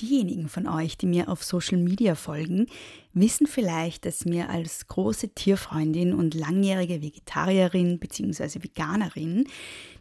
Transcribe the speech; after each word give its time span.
Diejenigen 0.00 0.48
von 0.48 0.66
euch, 0.66 0.96
die 0.96 1.06
mir 1.06 1.28
auf 1.28 1.44
Social 1.44 1.76
Media 1.76 2.14
folgen, 2.14 2.66
wissen 3.12 3.46
vielleicht, 3.46 4.06
dass 4.06 4.24
mir 4.24 4.48
als 4.48 4.86
große 4.86 5.30
Tierfreundin 5.34 6.14
und 6.14 6.34
langjährige 6.34 7.02
Vegetarierin 7.02 7.98
bzw. 7.98 8.62
Veganerin 8.62 9.46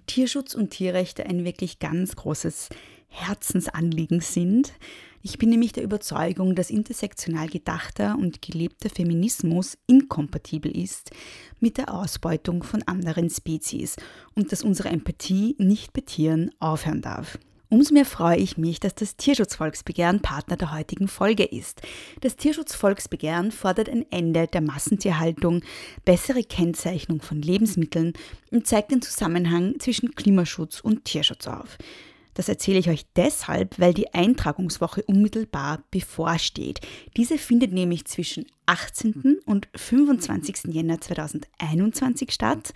Tierschutz 0.08 0.56
und 0.56 0.70
Tierrechte 0.70 1.26
ein 1.26 1.44
wirklich 1.44 1.80
ganz 1.80 2.16
großes 2.16 2.70
Herzensanliegen 3.10 4.22
sind. 4.22 4.74
Ich 5.22 5.38
bin 5.38 5.50
nämlich 5.50 5.74
der 5.74 5.84
Überzeugung, 5.84 6.56
dass 6.56 6.70
intersektional 6.70 7.50
gedachter 7.50 8.18
und 8.18 8.42
gelebter 8.42 8.90
Feminismus 8.90 9.78
inkompatibel 9.86 10.76
ist 10.76 11.12
mit 11.60 11.78
der 11.78 11.94
Ausbeutung 11.94 12.64
von 12.64 12.84
anderen 12.84 13.30
Spezies 13.30 13.98
und 14.34 14.54
dass 14.54 14.64
unsere 14.64 14.90
Empathie 14.90 15.56
nicht 15.58 15.92
bei 15.92 16.02
Tieren 16.02 16.52
aufhören 16.60 17.02
darf. 17.02 17.38
Umso 17.72 17.94
mehr 17.94 18.06
freue 18.06 18.38
ich 18.38 18.58
mich, 18.58 18.80
dass 18.80 18.96
das 18.96 19.16
Tierschutzvolksbegehren 19.16 20.22
Partner 20.22 20.58
der 20.58 20.74
heutigen 20.74 21.08
Folge 21.08 21.44
ist. 21.44 21.84
Das 22.22 22.36
Tierschutzvolksbegehren 22.36 23.52
fordert 23.52 23.90
ein 23.90 24.08
Ende 24.10 24.48
der 24.48 24.62
Massentierhaltung, 24.62 25.62
bessere 26.04 26.44
Kennzeichnung 26.44 27.22
von 27.22 27.44
Lebensmitteln 27.44 28.14
und 28.50 28.66
zeigt 28.66 28.90
den 28.90 29.04
Zusammenhang 29.04 29.80
zwischen 29.80 30.16
Klimaschutz 30.16 30.80
und 30.80 31.06
Tierschutz 31.06 31.46
auf. 31.46 31.78
Das 32.40 32.48
erzähle 32.48 32.80
ich 32.80 32.90
euch 32.90 33.06
deshalb, 33.18 33.78
weil 33.80 33.94
die 33.94 34.14
Eintragungswoche 34.14 35.04
unmittelbar 35.04 35.84
bevorsteht. 35.92 36.80
Diese 37.18 37.38
findet 37.38 37.74
nämlich 37.74 38.06
zwischen 38.06 38.46
18. 38.66 39.42
und 39.46 39.68
25. 39.76 40.74
Jänner 40.74 41.02
2021 41.02 42.32
statt 42.32 42.74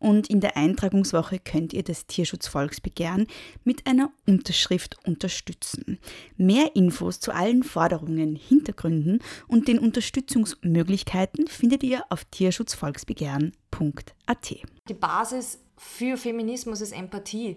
und 0.00 0.28
in 0.28 0.40
der 0.40 0.56
Eintragungswoche 0.56 1.38
könnt 1.38 1.72
ihr 1.72 1.84
das 1.84 2.08
Tierschutzvolksbegehren 2.08 3.28
mit 3.62 3.86
einer 3.86 4.10
Unterschrift 4.26 4.96
unterstützen. 5.06 6.00
Mehr 6.36 6.74
Infos 6.74 7.20
zu 7.20 7.32
allen 7.32 7.62
Forderungen, 7.62 8.34
Hintergründen 8.34 9.20
und 9.46 9.68
den 9.68 9.78
Unterstützungsmöglichkeiten 9.78 11.46
findet 11.46 11.84
ihr 11.84 12.02
auf 12.10 12.24
tierschutzvolksbegehren.at. 12.24 14.56
Die 14.88 14.94
Basis 14.94 15.60
für 15.76 16.16
Feminismus 16.16 16.80
ist 16.80 16.90
Empathie. 16.90 17.56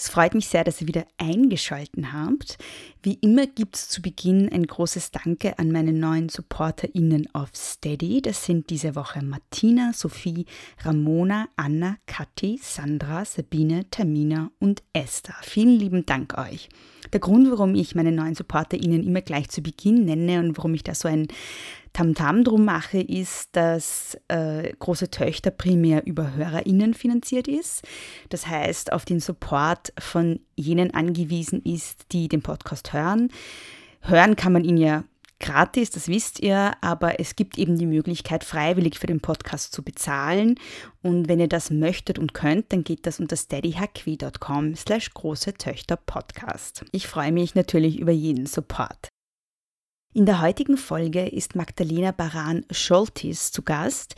Es 0.00 0.08
freut 0.08 0.32
mich 0.34 0.46
sehr, 0.46 0.62
dass 0.62 0.80
ihr 0.80 0.86
wieder 0.86 1.06
eingeschalten 1.18 2.12
habt. 2.12 2.56
Wie 3.02 3.14
immer 3.14 3.48
gibt 3.48 3.74
es 3.74 3.88
zu 3.88 4.00
Beginn 4.00 4.48
ein 4.48 4.64
großes 4.64 5.10
Danke 5.10 5.58
an 5.58 5.72
meine 5.72 5.92
neuen 5.92 6.28
SupporterInnen 6.28 7.28
auf 7.34 7.48
Steady. 7.52 8.22
Das 8.22 8.44
sind 8.44 8.70
diese 8.70 8.94
Woche 8.94 9.24
Martina, 9.24 9.90
Sophie, 9.92 10.46
Ramona, 10.84 11.48
Anna, 11.56 11.96
Kathi, 12.06 12.60
Sandra, 12.62 13.24
Sabine, 13.24 13.90
Tamina 13.90 14.52
und 14.60 14.84
Esther. 14.92 15.34
Vielen 15.42 15.80
lieben 15.80 16.06
Dank 16.06 16.38
euch. 16.38 16.68
Der 17.12 17.18
Grund, 17.18 17.50
warum 17.50 17.74
ich 17.74 17.96
meine 17.96 18.12
neuen 18.12 18.36
SupporterInnen 18.36 19.04
immer 19.04 19.22
gleich 19.22 19.48
zu 19.48 19.62
Beginn 19.62 20.04
nenne 20.04 20.38
und 20.38 20.56
warum 20.56 20.74
ich 20.74 20.84
da 20.84 20.94
so 20.94 21.08
ein 21.08 21.26
Tamtam 21.98 22.44
drum 22.44 22.64
mache, 22.64 23.00
ist, 23.00 23.56
dass 23.56 24.16
äh, 24.28 24.72
große 24.78 25.10
Töchter 25.10 25.50
primär 25.50 26.06
über 26.06 26.32
HörerInnen 26.36 26.94
finanziert 26.94 27.48
ist. 27.48 27.82
Das 28.28 28.46
heißt, 28.46 28.92
auf 28.92 29.04
den 29.04 29.18
Support 29.18 29.92
von 29.98 30.38
jenen 30.54 30.94
angewiesen 30.94 31.60
ist, 31.60 32.12
die 32.12 32.28
den 32.28 32.40
Podcast 32.40 32.92
hören. 32.92 33.32
Hören 34.00 34.36
kann 34.36 34.52
man 34.52 34.62
ihn 34.62 34.76
ja 34.76 35.02
gratis, 35.40 35.90
das 35.90 36.06
wisst 36.06 36.38
ihr, 36.38 36.70
aber 36.82 37.18
es 37.18 37.34
gibt 37.34 37.58
eben 37.58 37.76
die 37.76 37.86
Möglichkeit, 37.86 38.44
freiwillig 38.44 38.96
für 39.00 39.08
den 39.08 39.18
Podcast 39.18 39.72
zu 39.72 39.82
bezahlen. 39.82 40.54
Und 41.02 41.26
wenn 41.26 41.40
ihr 41.40 41.48
das 41.48 41.68
möchtet 41.72 42.20
und 42.20 42.32
könnt, 42.32 42.72
dann 42.72 42.84
geht 42.84 43.06
das 43.06 43.18
unter 43.18 43.34
steadyhq.com 43.34 44.76
slash 44.76 45.10
große 45.14 45.54
Töchter 45.54 45.96
Podcast. 45.96 46.84
Ich 46.92 47.08
freue 47.08 47.32
mich 47.32 47.56
natürlich 47.56 47.98
über 47.98 48.12
jeden 48.12 48.46
Support. 48.46 49.08
In 50.18 50.26
der 50.26 50.40
heutigen 50.40 50.76
Folge 50.76 51.28
ist 51.28 51.54
Magdalena 51.54 52.10
Baran-Scholtis 52.10 53.52
zu 53.52 53.62
Gast. 53.62 54.16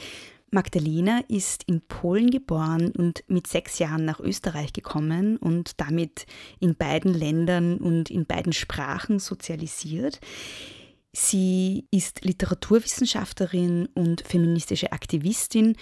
Magdalena 0.51 1.21
ist 1.29 1.65
in 1.65 1.83
Polen 1.83 2.31
geboren 2.31 2.91
und 2.97 3.23
mit 3.29 3.47
sechs 3.47 3.79
Jahren 3.79 4.07
nach 4.07 4.19
Österreich 4.19 4.73
gekommen 4.73 5.37
und 5.37 5.79
damit 5.79 6.25
in 6.59 6.75
beiden 6.75 7.13
Ländern 7.13 7.77
und 7.77 8.09
in 8.09 8.25
beiden 8.25 8.55
Sprachen 8.55 9.19
sozialisiert. 9.19 10.21
Sie 11.13 11.85
ist 11.91 12.25
Literaturwissenschaftlerin 12.25 13.87
und 13.93 14.23
feministische 14.27 14.93
Aktivistin 14.93 15.77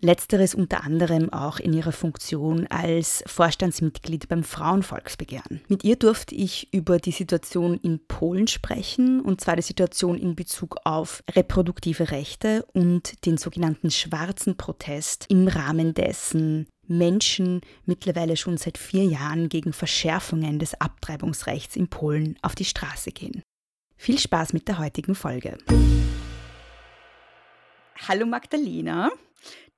Letzteres 0.00 0.54
unter 0.54 0.84
anderem 0.84 1.32
auch 1.32 1.58
in 1.58 1.72
ihrer 1.72 1.92
Funktion 1.92 2.66
als 2.66 3.24
Vorstandsmitglied 3.26 4.28
beim 4.28 4.44
Frauenvolksbegehren. 4.44 5.62
Mit 5.68 5.84
ihr 5.84 5.96
durfte 5.96 6.34
ich 6.34 6.72
über 6.72 6.98
die 6.98 7.12
Situation 7.12 7.78
in 7.82 8.06
Polen 8.06 8.46
sprechen, 8.46 9.20
und 9.20 9.40
zwar 9.40 9.56
die 9.56 9.62
Situation 9.62 10.18
in 10.18 10.36
Bezug 10.36 10.76
auf 10.84 11.22
reproduktive 11.30 12.10
Rechte 12.10 12.66
und 12.72 13.24
den 13.24 13.38
sogenannten 13.38 13.90
schwarzen 13.90 14.56
Protest, 14.56 15.26
im 15.28 15.48
Rahmen 15.48 15.94
dessen 15.94 16.66
Menschen 16.86 17.62
mittlerweile 17.84 18.36
schon 18.36 18.58
seit 18.58 18.78
vier 18.78 19.04
Jahren 19.04 19.48
gegen 19.48 19.72
Verschärfungen 19.72 20.58
des 20.58 20.80
Abtreibungsrechts 20.80 21.74
in 21.74 21.88
Polen 21.88 22.38
auf 22.42 22.54
die 22.54 22.64
Straße 22.64 23.10
gehen. 23.10 23.42
Viel 23.96 24.18
Spaß 24.18 24.52
mit 24.52 24.68
der 24.68 24.78
heutigen 24.78 25.14
Folge. 25.14 25.56
Hallo 28.08 28.26
Magdalena. 28.26 29.10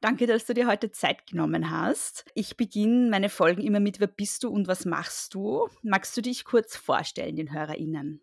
Danke, 0.01 0.29
dass 0.29 0.47
du 0.47 0.55
dir 0.55 0.69
heute 0.69 0.93
Zeit 0.93 1.27
genommen 1.27 1.71
hast. 1.71 2.25
Ich 2.35 2.57
beginne 2.57 3.11
meine 3.11 3.29
Folgen 3.29 3.63
immer 3.63 3.81
mit 3.81 3.99
Wer 3.99 4.07
bist 4.07 4.45
du 4.45 4.49
und 4.49 4.69
was 4.69 4.85
machst 4.85 5.35
du? 5.35 5.69
Magst 5.83 6.17
du 6.17 6.23
dich 6.23 6.45
kurz 6.45 6.77
vorstellen, 6.77 7.35
den 7.35 7.53
HörerInnen? 7.53 8.21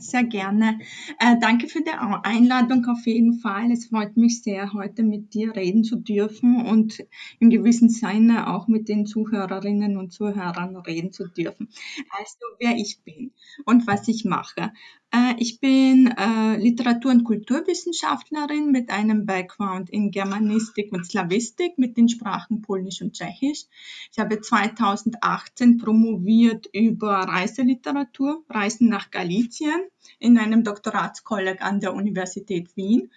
Sehr 0.00 0.24
gerne. 0.24 0.78
Äh, 1.18 1.36
danke 1.40 1.68
für 1.68 1.82
die 1.82 1.90
Einladung 1.90 2.86
auf 2.86 3.04
jeden 3.06 3.40
Fall. 3.40 3.70
Es 3.72 3.86
freut 3.86 4.16
mich 4.16 4.42
sehr, 4.42 4.72
heute 4.72 5.02
mit 5.02 5.34
dir 5.34 5.54
reden 5.54 5.84
zu 5.84 5.96
dürfen 5.96 6.64
und 6.64 7.04
im 7.40 7.50
gewissen 7.50 7.88
Sinne 7.88 8.48
auch 8.48 8.68
mit 8.68 8.88
den 8.88 9.06
Zuhörerinnen 9.06 9.96
und 9.96 10.12
Zuhörern 10.12 10.76
reden 10.76 11.12
zu 11.12 11.26
dürfen. 11.28 11.68
Also 12.10 12.38
wer 12.58 12.76
ich 12.76 13.00
bin 13.04 13.32
und 13.64 13.86
was 13.86 14.08
ich 14.08 14.24
mache. 14.24 14.72
Äh, 15.10 15.34
ich 15.38 15.60
bin 15.60 16.08
äh, 16.08 16.56
Literatur- 16.56 17.12
und 17.12 17.24
Kulturwissenschaftlerin 17.24 18.70
mit 18.70 18.90
einem 18.90 19.24
Background 19.24 19.88
in 19.88 20.10
Germanistik 20.10 20.92
und 20.92 21.06
Slawistik 21.06 21.78
mit 21.78 21.96
den 21.96 22.08
Sprachen 22.08 22.60
Polnisch 22.60 23.00
und 23.00 23.14
Tschechisch. 23.14 23.64
Ich 24.12 24.18
habe 24.18 24.40
2018 24.40 25.78
promoviert 25.78 26.66
über 26.72 27.20
Reiseliteratur, 27.20 28.44
Reisen 28.50 28.88
nach 28.88 29.10
Galizien 29.10 29.80
in 30.18 30.36
einem 30.38 30.62
Doktoratskolleg 30.62 31.62
an 31.62 31.80
der 31.80 31.94
Universität 31.94 32.76
Wien. 32.76 33.10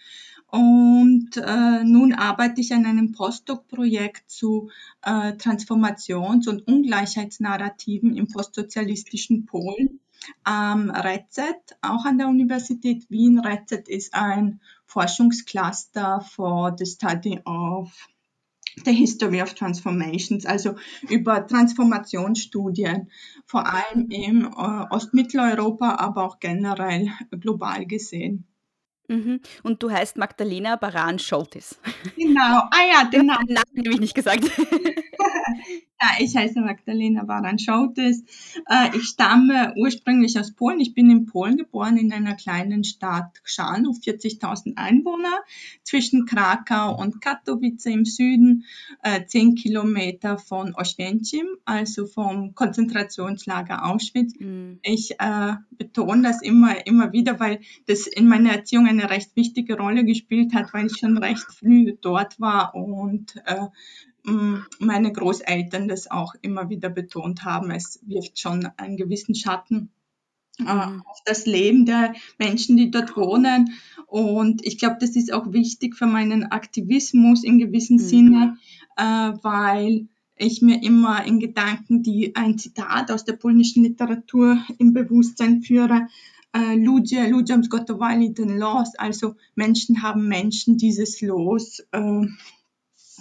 Und 0.48 1.38
äh, 1.38 1.84
nun 1.84 2.14
arbeite 2.14 2.60
ich 2.60 2.74
an 2.74 2.86
einem 2.86 3.14
Postdoc-Projekt 3.14 4.30
zu 4.30 4.70
äh, 5.02 5.34
Transformations- 5.34 6.50
und 6.50 6.68
Ungleichheitsnarrativen 6.68 8.18
im 8.18 8.28
postsozialistischen 8.28 9.46
Polen 9.46 10.02
am 10.44 10.90
REZET, 10.90 11.78
auch 11.82 12.06
an 12.06 12.18
der 12.18 12.28
Universität 12.28 13.10
Wien. 13.10 13.40
REZET 13.40 13.90
ist 13.90 14.14
ein 14.14 14.62
Forschungscluster 14.86 16.22
for 16.22 16.76
the 16.78 16.86
study 16.86 17.40
of 17.46 17.92
the 18.86 18.94
history 18.94 19.42
of 19.42 19.54
transformations, 19.54 20.46
also 20.46 20.76
über 21.10 21.46
Transformationsstudien, 21.46 23.10
vor 23.46 23.66
allem 23.66 24.10
im 24.10 24.46
äh, 24.46 24.86
Ostmitteleuropa, 24.90 25.96
aber 25.96 26.24
auch 26.24 26.40
generell 26.40 27.10
global 27.32 27.86
gesehen. 27.86 28.46
Mhm. 29.08 29.42
Und 29.64 29.84
du 29.84 29.92
heißt 29.92 30.18
Magdalena 30.18 30.78
Baran-Scholtis. 30.78 31.78
Genau, 32.16 32.42
ah 32.42 32.86
ja, 32.90 33.04
genau. 33.10 33.36
Den 33.40 33.56
Namen 33.56 33.78
habe 33.78 33.94
ich 33.94 34.00
nicht 34.00 34.16
gesagt. 34.16 34.44
Ja, 36.02 36.10
ich 36.18 36.36
heiße 36.36 36.60
Magdalena 36.62 37.24
Baran-Schautes. 37.24 38.24
Äh, 38.68 38.98
ich 38.98 39.04
stamme 39.04 39.76
ursprünglich 39.78 40.40
aus 40.40 40.52
Polen. 40.52 40.80
Ich 40.80 40.96
bin 40.96 41.12
in 41.12 41.28
Polen 41.28 41.58
geboren, 41.58 41.96
in 41.96 42.12
einer 42.12 42.34
kleinen 42.34 42.84
Stadt 42.84 43.40
Chrzanów, 43.44 44.00
40.000 44.00 44.78
Einwohner, 44.78 45.42
zwischen 45.84 46.26
Krakau 46.26 47.00
und 47.00 47.22
Katowice 47.22 47.86
im 47.86 48.06
Süden, 48.06 48.66
äh, 49.04 49.26
10 49.28 49.54
Kilometer 49.54 50.40
von 50.40 50.74
Oświęcim, 50.74 51.46
also 51.66 52.08
vom 52.08 52.56
Konzentrationslager 52.56 53.86
Auschwitz. 53.86 54.34
Mhm. 54.40 54.80
Ich 54.82 55.20
äh, 55.20 55.54
betone 55.70 56.24
das 56.24 56.42
immer, 56.42 56.88
immer 56.88 57.14
wieder, 57.14 57.40
weil 57.40 57.60
das 57.86 58.08
in 58.08 58.28
meiner 58.28 58.54
Erziehung 58.54 58.88
eine 58.88 59.12
recht 59.12 59.36
wichtige 59.36 59.78
Rolle 59.78 60.04
gespielt 60.04 60.56
hat, 60.56 60.74
weil 60.74 60.88
ich 60.88 60.98
schon 60.98 61.20
recht 61.20 61.46
früh 61.46 61.96
dort 62.02 62.40
war 62.40 62.74
und 62.74 63.36
äh, 63.46 63.68
meine 64.24 65.12
Großeltern 65.12 65.88
das 65.88 66.10
auch 66.10 66.36
immer 66.42 66.70
wieder 66.70 66.90
betont 66.90 67.44
haben. 67.44 67.72
Es 67.72 68.00
wirft 68.04 68.40
schon 68.40 68.68
einen 68.78 68.98
gewissen 68.98 69.36
Schatten 69.36 69.90
äh, 70.60 70.64
mhm. 70.64 71.04
auf 71.06 71.20
das 71.26 71.46
Leben 71.46 71.86
der 71.86 72.14
Menschen, 72.38 72.78
die 72.78 72.92
dort 72.92 73.16
wohnen. 73.18 73.74
Und 74.08 74.66
ich 74.66 74.78
glaube, 74.78 74.98
das 75.00 75.16
ist 75.16 75.34
auch 75.34 75.54
wichtig 75.54 75.96
für 75.96 76.06
meinen 76.06 76.44
Aktivismus 76.52 77.44
in 77.44 77.60
gewissem 77.60 77.98
mhm. 77.98 78.02
Sinne, 78.02 78.58
äh, 78.98 79.04
weil 79.04 80.08
ich 80.36 80.62
mir 80.62 80.82
immer 80.84 81.24
in 81.26 81.40
Gedanken 81.40 82.04
die 82.04 82.36
ein 82.36 82.58
Zitat 82.58 83.12
aus 83.12 83.26
der 83.26 83.34
polnischen 83.34 83.84
Literatur 83.84 84.58
im 84.80 84.94
Bewusstsein 84.94 85.62
führe. 85.62 86.08
Äh, 86.54 86.76
ludzie, 86.76 87.30
ludziom 87.30 87.64
zgotowali 87.64 88.34
ten 88.34 88.58
los, 88.58 88.96
also 88.96 89.36
Menschen 89.56 90.02
haben 90.02 90.28
Menschen 90.28 90.78
dieses 90.78 91.22
Los 91.22 91.80
äh, 91.92 92.26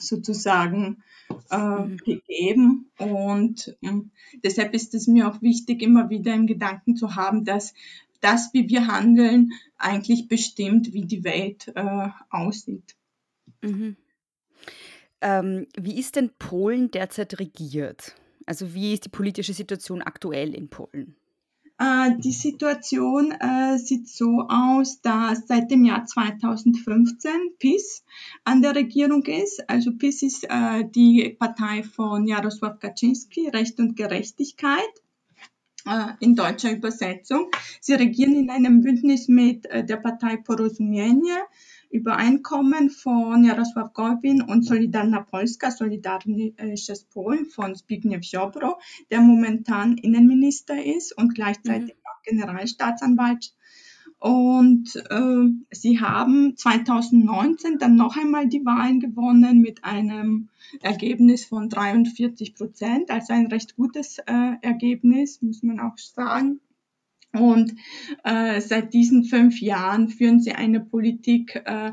sozusagen 0.00 1.02
äh, 1.50 1.56
mhm. 1.56 1.96
gegeben. 1.98 2.90
Und 2.98 3.76
äh, 3.82 4.00
deshalb 4.42 4.74
ist 4.74 4.94
es 4.94 5.06
mir 5.06 5.28
auch 5.28 5.42
wichtig, 5.42 5.82
immer 5.82 6.10
wieder 6.10 6.34
im 6.34 6.46
Gedanken 6.46 6.96
zu 6.96 7.16
haben, 7.16 7.44
dass 7.44 7.74
das, 8.20 8.50
wie 8.52 8.68
wir 8.68 8.86
handeln, 8.86 9.52
eigentlich 9.76 10.28
bestimmt, 10.28 10.92
wie 10.92 11.06
die 11.06 11.24
Welt 11.24 11.72
äh, 11.74 12.08
aussieht. 12.30 12.96
Mhm. 13.62 13.96
Ähm, 15.22 15.66
wie 15.78 15.98
ist 15.98 16.16
denn 16.16 16.30
Polen 16.38 16.90
derzeit 16.90 17.38
regiert? 17.38 18.14
Also 18.46 18.74
wie 18.74 18.94
ist 18.94 19.04
die 19.04 19.10
politische 19.10 19.52
Situation 19.52 20.02
aktuell 20.02 20.54
in 20.54 20.68
Polen? 20.68 21.16
Äh, 21.80 22.18
die 22.18 22.32
Situation 22.32 23.32
äh, 23.32 23.78
sieht 23.78 24.06
so 24.06 24.46
aus, 24.50 25.00
dass 25.00 25.46
seit 25.46 25.70
dem 25.70 25.86
Jahr 25.86 26.04
2015 26.04 27.32
PIS 27.58 28.04
an 28.44 28.60
der 28.60 28.74
Regierung 28.74 29.24
ist. 29.24 29.68
Also 29.68 29.92
PIS 29.92 30.22
ist 30.22 30.44
äh, 30.44 30.84
die 30.84 31.34
Partei 31.38 31.82
von 31.82 32.26
Jarosław 32.26 32.78
Kaczynski, 32.78 33.48
Recht 33.48 33.80
und 33.80 33.96
Gerechtigkeit 33.96 34.92
in 36.20 36.36
deutscher 36.36 36.72
Übersetzung. 36.72 37.50
Sie 37.80 37.94
regieren 37.94 38.34
in 38.34 38.50
einem 38.50 38.82
Bündnis 38.82 39.28
mit 39.28 39.64
der 39.64 39.96
Partei 39.96 40.36
Porozumienie, 40.36 41.38
Übereinkommen 41.90 42.88
von 42.90 43.44
Jarosław 43.44 43.92
Gowin 43.92 44.42
und 44.42 44.62
Solidarna 44.62 45.22
Polska, 45.22 45.70
Solidarisches 45.70 47.04
Polen 47.04 47.46
von 47.46 47.74
Zbigniew 47.74 48.20
Ziobro, 48.20 48.78
der 49.10 49.20
momentan 49.20 49.98
Innenminister 49.98 50.82
ist 50.84 51.16
und 51.18 51.34
gleichzeitig 51.34 51.94
mhm. 51.94 52.00
auch 52.04 52.22
Generalstaatsanwalt. 52.22 53.52
Und 54.20 54.96
äh, 55.08 55.48
sie 55.70 55.98
haben 55.98 56.54
2019 56.54 57.78
dann 57.78 57.96
noch 57.96 58.18
einmal 58.18 58.48
die 58.48 58.64
Wahlen 58.66 59.00
gewonnen 59.00 59.60
mit 59.60 59.82
einem 59.82 60.50
Ergebnis 60.82 61.46
von 61.46 61.70
43 61.70 62.54
Prozent, 62.54 63.10
also 63.10 63.32
ein 63.32 63.46
recht 63.46 63.76
gutes 63.76 64.18
äh, 64.18 64.56
Ergebnis, 64.60 65.40
muss 65.40 65.62
man 65.62 65.80
auch 65.80 65.96
sagen. 65.96 66.60
Und 67.32 67.76
äh, 68.24 68.60
seit 68.60 68.92
diesen 68.92 69.22
fünf 69.22 69.60
Jahren 69.60 70.08
führen 70.08 70.40
sie 70.40 70.52
eine 70.52 70.80
Politik, 70.80 71.62
äh, 71.64 71.92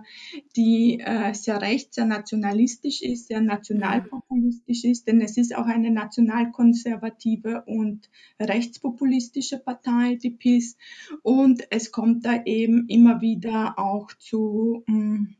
die 0.56 1.00
äh, 1.00 1.34
sehr 1.36 1.62
rechts, 1.62 1.95
sehr 1.95 2.06
nationalistisch 2.06 3.04
ist, 3.04 3.28
sehr 3.28 3.42
nationalpopulistisch 3.42 4.84
ist, 4.84 5.07
denn 5.07 5.22
es 5.22 5.38
ist 5.38 5.56
auch 5.56 5.68
eine 5.68 5.92
nationalkonservative 5.92 7.63
und 7.68 8.10
rechtspopulistische 8.39 9.60
Partei, 9.60 10.16
die 10.16 10.31
PIS. 10.31 10.75
Und 11.22 11.63
es 11.69 11.92
kommt 11.92 12.25
da 12.25 12.44
eben 12.44 12.88
immer 12.88 13.22
wieder 13.22 13.78
auch 13.78 14.12
zu 14.18 14.84
mh, 14.88 14.98
mm, 14.98 15.36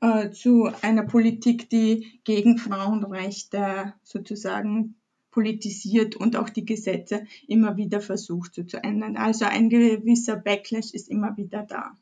äh, 0.00 0.30
zu 0.30 0.70
einer 0.82 1.04
Politik, 1.04 1.70
die 1.70 2.20
gegen 2.24 2.58
Frauenrechte 2.58 3.94
sozusagen 4.02 4.96
politisiert 5.36 6.16
und 6.16 6.34
auch 6.34 6.48
die 6.48 6.64
Gesetze 6.64 7.26
immer 7.46 7.76
wieder 7.76 8.00
versucht 8.00 8.54
zu 8.54 8.82
ändern. 8.82 9.18
Also 9.18 9.44
ein 9.44 9.68
gewisser 9.68 10.34
Backlash 10.34 10.94
ist 10.94 11.10
immer 11.10 11.36
wieder 11.36 11.62
da. 11.62 11.98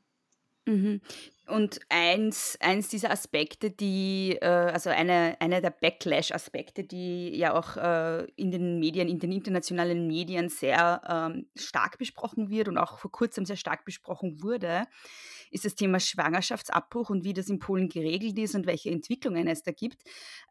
Mhm. 0.67 1.01
Und 1.47 1.81
eins, 1.91 2.57
eins 2.61 2.89
dieser 2.89 3.11
Aspekte, 3.11 3.71
die, 3.71 4.39
äh, 4.41 4.47
also 4.47 4.89
eine, 4.89 5.37
einer 5.41 5.61
der 5.61 5.71
Backlash-Aspekte, 5.71 6.85
die 6.85 7.37
ja 7.37 7.53
auch 7.53 7.77
äh, 7.77 8.25
in 8.37 8.51
den 8.51 8.79
Medien, 8.79 9.09
in 9.09 9.19
den 9.19 9.31
internationalen 9.31 10.07
Medien 10.07 10.49
sehr 10.49 11.03
ähm, 11.07 11.47
stark 11.55 11.99
besprochen 11.99 12.49
wird 12.49 12.69
und 12.69 12.79
auch 12.79 12.99
vor 12.99 13.13
kurzem 13.13 13.45
sehr 13.45 13.57
stark 13.57 13.85
besprochen 13.85 14.43
wurde, 14.43 14.85
ist 15.51 15.67
das 15.67 15.75
Thema 15.75 16.01
Schwangerschaftsabbruch 16.01 17.11
und 17.11 17.25
wie 17.25 17.35
das 17.35 17.51
in 17.51 17.59
Polen 17.59 17.91
geregelt 17.91 18.39
ist 18.39 18.55
und 18.55 18.67
welche 18.67 18.91
Entwicklungen 18.91 19.47
es 19.47 19.63
da 19.63 19.73
gibt. 19.73 20.03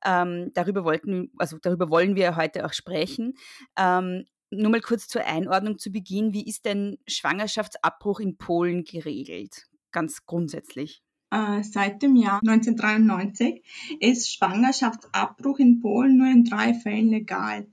Ähm, 0.06 0.51
darüber 0.54 0.84
wollten, 0.84 1.31
also 1.39 1.57
darüber 1.60 1.89
wollen 1.89 2.16
wir 2.16 2.36
heute 2.36 2.68
auch 2.68 2.74
sprechen. 2.74 3.34
Ähm, 3.80 4.25
nur 4.51 4.69
mal 4.69 4.81
kurz 4.81 5.07
zur 5.07 5.25
Einordnung 5.25 5.80
zu 5.80 5.92
Beginn. 5.92 6.34
Wie 6.34 6.48
ist 6.48 6.66
denn 6.66 7.00
Schwangerschaftsabbruch 7.07 8.19
in 8.19 8.38
Polen 8.38 8.84
geregelt? 8.84 9.66
Ganz 9.94 10.25
grundsätzlich? 10.25 11.01
Äh, 11.34 11.63
seit 11.63 12.04
dem 12.04 12.16
Jahr 12.16 12.42
1993 12.45 13.63
ist 14.00 14.31
Schwangerschaftsabbruch 14.31 15.57
in 15.57 15.80
Polen 15.80 16.18
nur 16.18 16.28
in 16.28 16.44
drei 16.44 16.75
Fällen 16.75 17.10
legal. 17.10 17.66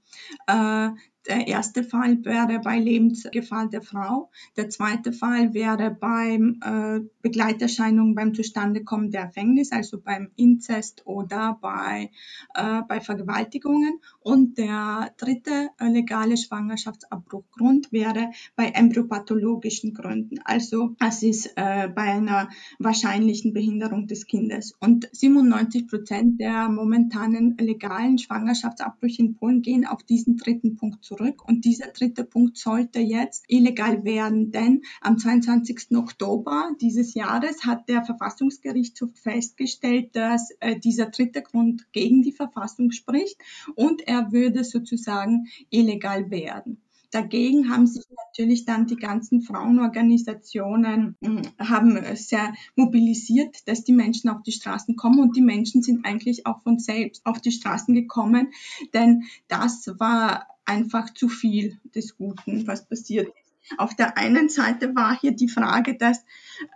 Der 1.28 1.46
erste 1.46 1.84
Fall 1.84 2.24
wäre 2.24 2.60
bei 2.60 2.78
Lebensgefahr 2.78 3.68
der 3.68 3.82
Frau. 3.82 4.30
Der 4.56 4.70
zweite 4.70 5.12
Fall 5.12 5.52
wäre 5.52 5.90
beim 5.90 6.60
äh, 6.64 7.00
Begleiterscheinungen 7.20 8.14
beim 8.14 8.34
Zustandekommen 8.34 9.10
der 9.10 9.22
Erfängnis, 9.22 9.70
also 9.70 10.00
beim 10.00 10.30
Inzest 10.36 11.06
oder 11.06 11.58
bei, 11.60 12.10
äh, 12.54 12.80
bei 12.88 13.00
Vergewaltigungen. 13.00 14.00
Und 14.20 14.56
der 14.56 15.12
dritte 15.18 15.68
äh, 15.78 15.88
legale 15.88 16.38
Schwangerschaftsabbruchgrund 16.38 17.92
wäre 17.92 18.30
bei 18.56 18.68
embryopathologischen 18.68 19.92
Gründen. 19.92 20.38
Also 20.44 20.96
es 21.00 21.22
ist 21.22 21.52
äh, 21.56 21.88
bei 21.94 22.02
einer 22.02 22.48
wahrscheinlichen 22.78 23.52
Behinderung 23.52 24.06
des 24.06 24.26
Kindes. 24.26 24.74
Und 24.80 25.06
97 25.12 25.86
Prozent 25.86 26.40
der 26.40 26.70
momentanen 26.70 27.58
legalen 27.58 28.16
Schwangerschaftsabbrüche 28.16 29.20
in 29.20 29.34
Polen 29.34 29.60
gehen 29.60 29.86
auf 29.86 30.02
diesen 30.02 30.38
dritten 30.38 30.76
Punkt 30.76 31.04
zurück. 31.10 31.46
Und 31.46 31.64
dieser 31.64 31.88
dritte 31.88 32.24
Punkt 32.24 32.56
sollte 32.56 33.00
jetzt 33.00 33.44
illegal 33.48 34.04
werden, 34.04 34.52
denn 34.52 34.82
am 35.00 35.18
22. 35.18 35.96
Oktober 35.96 36.70
dieses 36.80 37.14
Jahres 37.14 37.64
hat 37.64 37.88
der 37.88 38.04
Verfassungsgerichtshof 38.04 39.10
festgestellt, 39.14 40.14
dass 40.14 40.50
äh, 40.60 40.78
dieser 40.78 41.06
dritte 41.06 41.42
Grund 41.42 41.92
gegen 41.92 42.22
die 42.22 42.32
Verfassung 42.32 42.92
spricht 42.92 43.38
und 43.74 44.06
er 44.06 44.32
würde 44.32 44.62
sozusagen 44.62 45.48
illegal 45.70 46.30
werden. 46.30 46.80
Dagegen 47.10 47.70
haben 47.70 47.88
sich 47.88 48.04
natürlich 48.08 48.64
dann 48.66 48.86
die 48.86 48.96
ganzen 48.96 49.42
Frauenorganisationen 49.42 51.16
hm, 51.20 51.42
haben 51.58 51.98
sehr 52.14 52.54
mobilisiert, 52.76 53.66
dass 53.66 53.82
die 53.82 53.92
Menschen 53.92 54.30
auf 54.30 54.42
die 54.42 54.52
Straßen 54.52 54.94
kommen 54.94 55.18
und 55.18 55.36
die 55.36 55.42
Menschen 55.42 55.82
sind 55.82 56.04
eigentlich 56.06 56.46
auch 56.46 56.62
von 56.62 56.78
selbst 56.78 57.26
auf 57.26 57.40
die 57.40 57.50
Straßen 57.50 57.94
gekommen, 57.94 58.52
denn 58.94 59.24
das 59.48 59.88
war 59.98 60.46
einfach 60.70 61.12
zu 61.12 61.28
viel 61.28 61.78
des 61.94 62.16
Guten, 62.16 62.66
was 62.66 62.88
passiert 62.88 63.28
ist. 63.28 63.78
Auf 63.78 63.94
der 63.94 64.16
einen 64.16 64.48
Seite 64.48 64.94
war 64.94 65.18
hier 65.18 65.32
die 65.32 65.48
Frage, 65.48 65.96
dass 65.96 66.24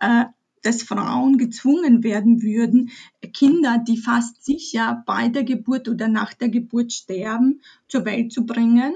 äh, 0.00 0.24
dass 0.64 0.82
Frauen 0.82 1.36
gezwungen 1.36 2.02
werden 2.02 2.42
würden, 2.42 2.90
Kinder, 3.34 3.84
die 3.86 3.98
fast 3.98 4.42
sicher 4.42 5.02
bei 5.06 5.28
der 5.28 5.44
Geburt 5.44 5.90
oder 5.90 6.08
nach 6.08 6.32
der 6.32 6.48
Geburt 6.48 6.92
sterben, 6.92 7.60
zur 7.86 8.06
Welt 8.06 8.32
zu 8.32 8.46
bringen. 8.46 8.94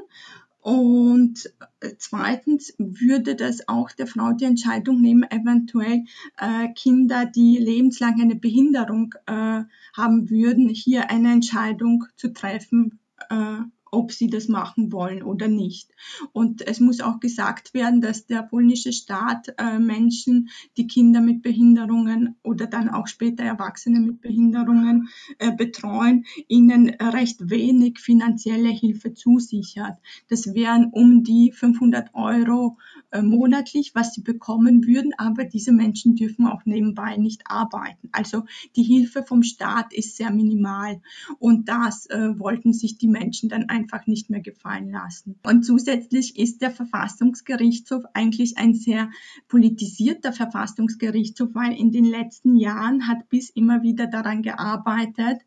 Und 0.61 1.53
äh, 1.81 1.91
zweitens 1.99 2.75
würde 2.79 3.37
das 3.37 3.69
auch 3.69 3.93
der 3.93 4.07
Frau 4.07 4.33
die 4.33 4.47
Entscheidung 4.47 5.01
nehmen, 5.01 5.31
eventuell 5.31 6.05
äh, 6.39 6.69
Kinder, 6.75 7.27
die 7.27 7.59
lebenslang 7.59 8.21
eine 8.21 8.35
Behinderung 8.35 9.15
äh, 9.27 9.63
haben 9.97 10.31
würden, 10.31 10.69
hier 10.69 11.11
eine 11.11 11.33
Entscheidung 11.33 12.07
zu 12.17 12.33
treffen, 12.33 12.99
äh, 13.29 13.61
ob 13.91 14.13
sie 14.13 14.29
das 14.29 14.49
machen 14.49 14.93
wollen 14.93 15.23
oder 15.23 15.49
nicht. 15.49 15.91
Und 16.33 16.67
es 16.67 16.81
muss 16.81 17.01
auch 17.01 17.21
gesagt 17.21 17.75
werden, 17.75 18.01
dass 18.01 18.27
der 18.27 18.43
polnische 18.43 18.93
Staat 18.93 19.55
äh, 19.59 19.79
Menschen, 19.79 20.49
die 20.77 20.87
Kinder 20.87 21.21
mit 21.21 21.43
Behinderungen 21.43 22.37
oder 22.43 22.67
dann 22.67 22.89
auch 22.89 23.07
später 23.07 23.45
Erwachsene 23.45 24.01
mit 24.01 24.21
Behinderungen 24.21 25.09
äh, 25.39 25.53
betreuen, 25.53 26.25
ihnen 26.49 26.91
recht 26.91 27.51
wenig 27.51 27.99
finanzielle 27.99 28.71
Hilfe 28.71 29.15
zusichert. 29.15 29.99
Das 30.29 30.55
wären 30.55 30.91
um 30.93 31.25
die 31.25 31.53
500 31.53 32.15
Euro 32.15 32.79
äh, 33.11 33.23
monatlich, 33.23 33.95
was 33.95 34.15
sie 34.15 34.23
bekommen 34.23 34.87
würden, 34.87 35.13
aber 35.17 35.45
diese 35.45 35.73
Menschen 35.73 36.15
dürfen 36.15 36.47
auch 36.47 36.65
nebenbei 36.65 37.17
nicht 37.17 37.43
arbeiten. 37.47 38.09
Also 38.13 38.45
die 38.77 38.83
Hilfe 38.83 39.23
vom 39.23 39.43
Staat 39.43 39.93
ist 39.93 40.17
sehr 40.17 40.31
minimal 40.31 41.01
und 41.39 41.69
das 41.69 42.07
äh, 42.07 42.39
wollten 42.39 42.73
sich 42.73 42.99
die 42.99 43.09
Menschen 43.09 43.49
dann 43.49 43.69
einfach 43.79 44.07
nicht 44.07 44.29
mehr 44.29 44.41
gefallen 44.41 44.91
lassen. 44.91 45.39
Und 45.45 45.65
zusätzlich 45.65 46.37
ist 46.39 46.61
der 46.63 46.73
Verfassungsgerichtshof 46.73 48.05
eigentlich 48.13 48.59
ein 48.59 48.75
sehr 48.75 49.11
politisierter 49.47 50.33
Verfassungsgerichtshof, 50.33 51.51
weil 51.55 51.73
in 51.73 51.93
den 51.93 52.05
letzten 52.05 52.57
Jahren 52.57 53.07
hat 53.07 53.29
bis 53.29 53.51
immer 53.51 53.83
wieder 53.83 54.07
daran 54.09 54.43
gearbeitet, 54.43 55.43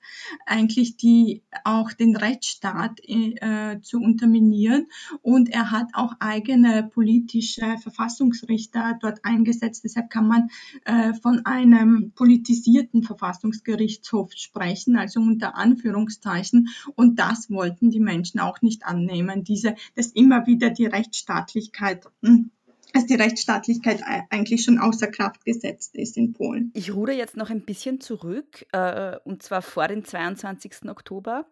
eigentlich 0.45 0.95
die 0.95 1.43
auch 1.65 1.91
den 1.91 2.15
Rechtsstaat 2.15 2.99
äh, 3.03 3.81
zu 3.81 3.99
unterminieren 3.99 4.87
und 5.21 5.49
er 5.49 5.71
hat 5.71 5.87
auch 5.93 6.13
eigene 6.19 6.89
politische 6.93 7.77
Verfassungsrichter 7.81 8.97
dort 9.01 9.25
eingesetzt. 9.25 9.83
Deshalb 9.83 10.09
kann 10.09 10.27
man 10.27 10.49
äh, 10.85 11.13
von 11.15 11.45
einem 11.45 12.11
politisierten 12.15 13.03
Verfassungsgerichtshof 13.03 14.31
sprechen, 14.35 14.95
also 14.95 15.19
unter 15.19 15.55
Anführungszeichen. 15.55 16.69
Und 16.95 17.19
das 17.19 17.49
wollten 17.49 17.89
die 17.89 17.99
Menschen 17.99 18.20
auch 18.39 18.61
nicht 18.61 18.85
annehmen, 18.85 19.43
diese, 19.43 19.75
dass 19.95 20.07
immer 20.07 20.47
wieder 20.47 20.69
die 20.69 20.85
Rechtsstaatlichkeit 20.85 22.05
hm, 22.23 22.51
dass 22.93 23.05
die 23.05 23.15
Rechtsstaatlichkeit 23.15 24.01
eigentlich 24.29 24.63
schon 24.63 24.77
außer 24.77 25.07
Kraft 25.07 25.45
gesetzt 25.45 25.95
ist 25.95 26.17
in 26.17 26.33
Polen. 26.33 26.71
Ich 26.73 26.93
ruder 26.93 27.13
jetzt 27.13 27.37
noch 27.37 27.49
ein 27.49 27.63
bisschen 27.63 28.01
zurück, 28.01 28.65
äh, 28.73 29.17
und 29.23 29.43
zwar 29.43 29.61
vor 29.61 29.87
dem 29.87 30.03
22. 30.03 30.89
Oktober. 30.89 31.45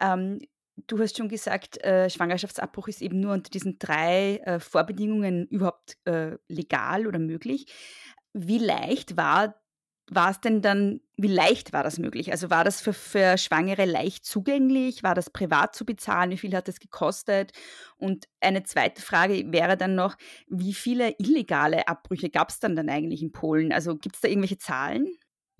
Ähm, 0.00 0.40
du 0.86 0.98
hast 0.98 1.16
schon 1.16 1.28
gesagt, 1.28 1.82
äh, 1.84 2.10
Schwangerschaftsabbruch 2.10 2.88
ist 2.88 3.02
eben 3.02 3.20
nur 3.20 3.32
unter 3.32 3.50
diesen 3.50 3.78
drei 3.78 4.38
äh, 4.44 4.58
Vorbedingungen 4.58 5.46
überhaupt 5.46 5.98
äh, 6.04 6.36
legal 6.48 7.06
oder 7.06 7.18
möglich. 7.18 7.66
Wie 8.32 8.58
leicht 8.58 9.16
war 9.16 9.61
war 10.14 10.30
es 10.30 10.40
denn 10.40 10.62
dann, 10.62 11.00
wie 11.16 11.28
leicht 11.28 11.72
war 11.72 11.82
das 11.82 11.98
möglich? 11.98 12.30
Also 12.32 12.50
war 12.50 12.64
das 12.64 12.80
für, 12.80 12.92
für 12.92 13.38
Schwangere 13.38 13.84
leicht 13.84 14.24
zugänglich? 14.24 15.02
War 15.02 15.14
das 15.14 15.30
privat 15.30 15.74
zu 15.74 15.84
bezahlen? 15.84 16.30
Wie 16.30 16.38
viel 16.38 16.54
hat 16.56 16.68
das 16.68 16.80
gekostet? 16.80 17.52
Und 17.96 18.26
eine 18.40 18.62
zweite 18.64 19.02
Frage 19.02 19.52
wäre 19.52 19.76
dann 19.76 19.94
noch, 19.94 20.16
wie 20.48 20.74
viele 20.74 21.14
illegale 21.18 21.88
Abbrüche 21.88 22.30
gab 22.30 22.50
es 22.50 22.58
dann 22.60 22.76
dann 22.76 22.88
eigentlich 22.88 23.22
in 23.22 23.32
Polen? 23.32 23.72
Also 23.72 23.96
gibt 23.96 24.16
es 24.16 24.20
da 24.22 24.28
irgendwelche 24.28 24.58
Zahlen? 24.58 25.08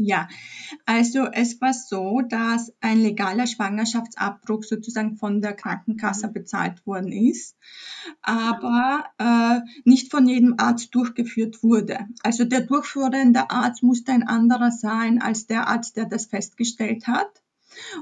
Ja, 0.04 0.26
also 0.84 1.26
es 1.26 1.60
war 1.60 1.72
so, 1.72 2.22
dass 2.22 2.72
ein 2.80 2.98
legaler 2.98 3.46
Schwangerschaftsabbruch 3.46 4.64
sozusagen 4.64 5.16
von 5.16 5.40
der 5.40 5.52
Krankenkasse 5.52 6.26
mhm. 6.26 6.32
bezahlt 6.32 6.84
worden 6.86 7.12
ist, 7.12 7.56
aber 8.20 9.04
äh, 9.18 9.60
nicht 9.84 10.10
von 10.10 10.26
jedem 10.26 10.56
Arzt 10.58 10.92
durchgeführt 10.92 11.62
wurde. 11.62 12.08
Also 12.24 12.44
der 12.44 12.62
durchführende 12.62 13.48
Arzt 13.50 13.84
musste 13.84 14.10
ein 14.10 14.26
anderer 14.26 14.72
sein 14.72 15.22
als 15.22 15.46
der 15.46 15.68
Arzt, 15.68 15.96
der 15.96 16.06
das 16.06 16.26
festgestellt 16.26 17.06
hat. 17.06 17.40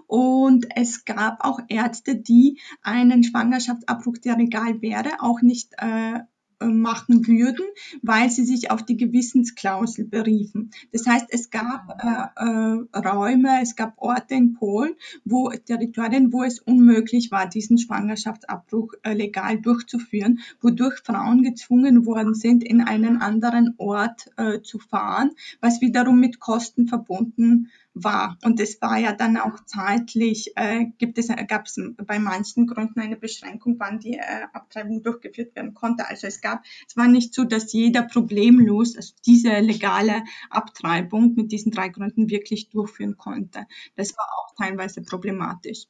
Und 0.07 0.67
es 0.75 1.05
gab 1.05 1.45
auch 1.45 1.61
Ärzte, 1.69 2.17
die 2.17 2.59
einen 2.83 3.23
Schwangerschaftsabbruch, 3.23 4.17
der 4.17 4.39
legal 4.39 4.81
wäre, 4.81 5.21
auch 5.21 5.43
nicht 5.43 5.75
äh, 5.77 6.15
äh, 6.15 6.21
machen 6.67 7.27
würden, 7.27 7.65
weil 8.03 8.31
sie 8.31 8.45
sich 8.45 8.71
auf 8.71 8.85
die 8.85 8.97
Gewissensklausel 8.97 10.05
beriefen. 10.05 10.71
Das 10.93 11.07
heißt, 11.07 11.27
es 11.31 11.51
gab 11.51 11.99
äh, 12.03 12.45
äh, 12.45 12.99
Räume, 12.99 13.61
es 13.63 13.77
gab 13.77 13.95
Orte 13.97 14.35
in 14.35 14.55
Polen, 14.55 14.95
wo 15.25 15.51
Territorien, 15.51 16.33
wo 16.33 16.43
es 16.43 16.61
unmöglich 16.61 17.31
war, 17.31 17.49
diesen 17.49 17.79
Schwangerschaftsabbruch 17.79 18.95
äh, 19.03 19.15
legal 19.15 19.61
durchzuführen, 19.61 20.41
wodurch 20.61 20.99
Frauen 21.05 21.43
gezwungen 21.43 22.07
worden 22.07 22.35
sind, 22.35 22.63
in 22.63 22.81
einen 22.81 23.21
anderen 23.21 23.75
Ort 23.79 24.31
äh, 24.37 24.61
zu 24.61 24.79
fahren, 24.79 25.31
was 25.61 25.81
wiederum 25.81 26.21
mit 26.21 26.41
Kosten 26.41 26.89
verbunden 26.89 27.71
war. 27.95 28.39
Und 28.45 28.61
es 28.61 28.81
war 28.81 28.99
ja 28.99 29.13
dann 29.13 29.37
auch 29.37 29.65
zeitlich, 29.67 30.53
äh, 30.57 30.87
gibt 30.99 31.19
es, 31.19 31.29
gab 31.49 31.67
es 31.67 31.81
bei 31.97 32.19
manchen 32.19 32.67
Gründen 32.67 33.01
eine 33.01 33.17
Beschränkung, 33.17 33.77
wann 33.79 33.99
die 33.99 34.15
äh, 34.15 34.45
Abtreibung 34.53 35.03
durchgeführt 35.03 35.57
werden 35.57 35.75
konnte. 35.75 36.07
Also 36.07 36.27
es 36.27 36.41
gab, 36.41 36.65
es 36.87 36.97
war 36.97 37.09
nicht 37.09 37.35
so, 37.35 37.45
dass 37.45 37.73
jeder 37.73 38.03
problemlos 38.03 38.97
also 38.97 39.15
diese 39.27 39.59
legale 39.61 40.23
Abtreibung 40.51 41.35
mit 41.35 41.53
diesen 41.53 41.73
drei 41.73 41.89
Gründen 41.89 42.31
wirklich 42.31 42.71
durchführen 42.71 43.17
konnte. 43.17 43.67
Das 43.97 44.17
war 44.17 44.27
auch 44.39 44.55
teilweise 44.57 45.03
problematisch. 45.03 45.87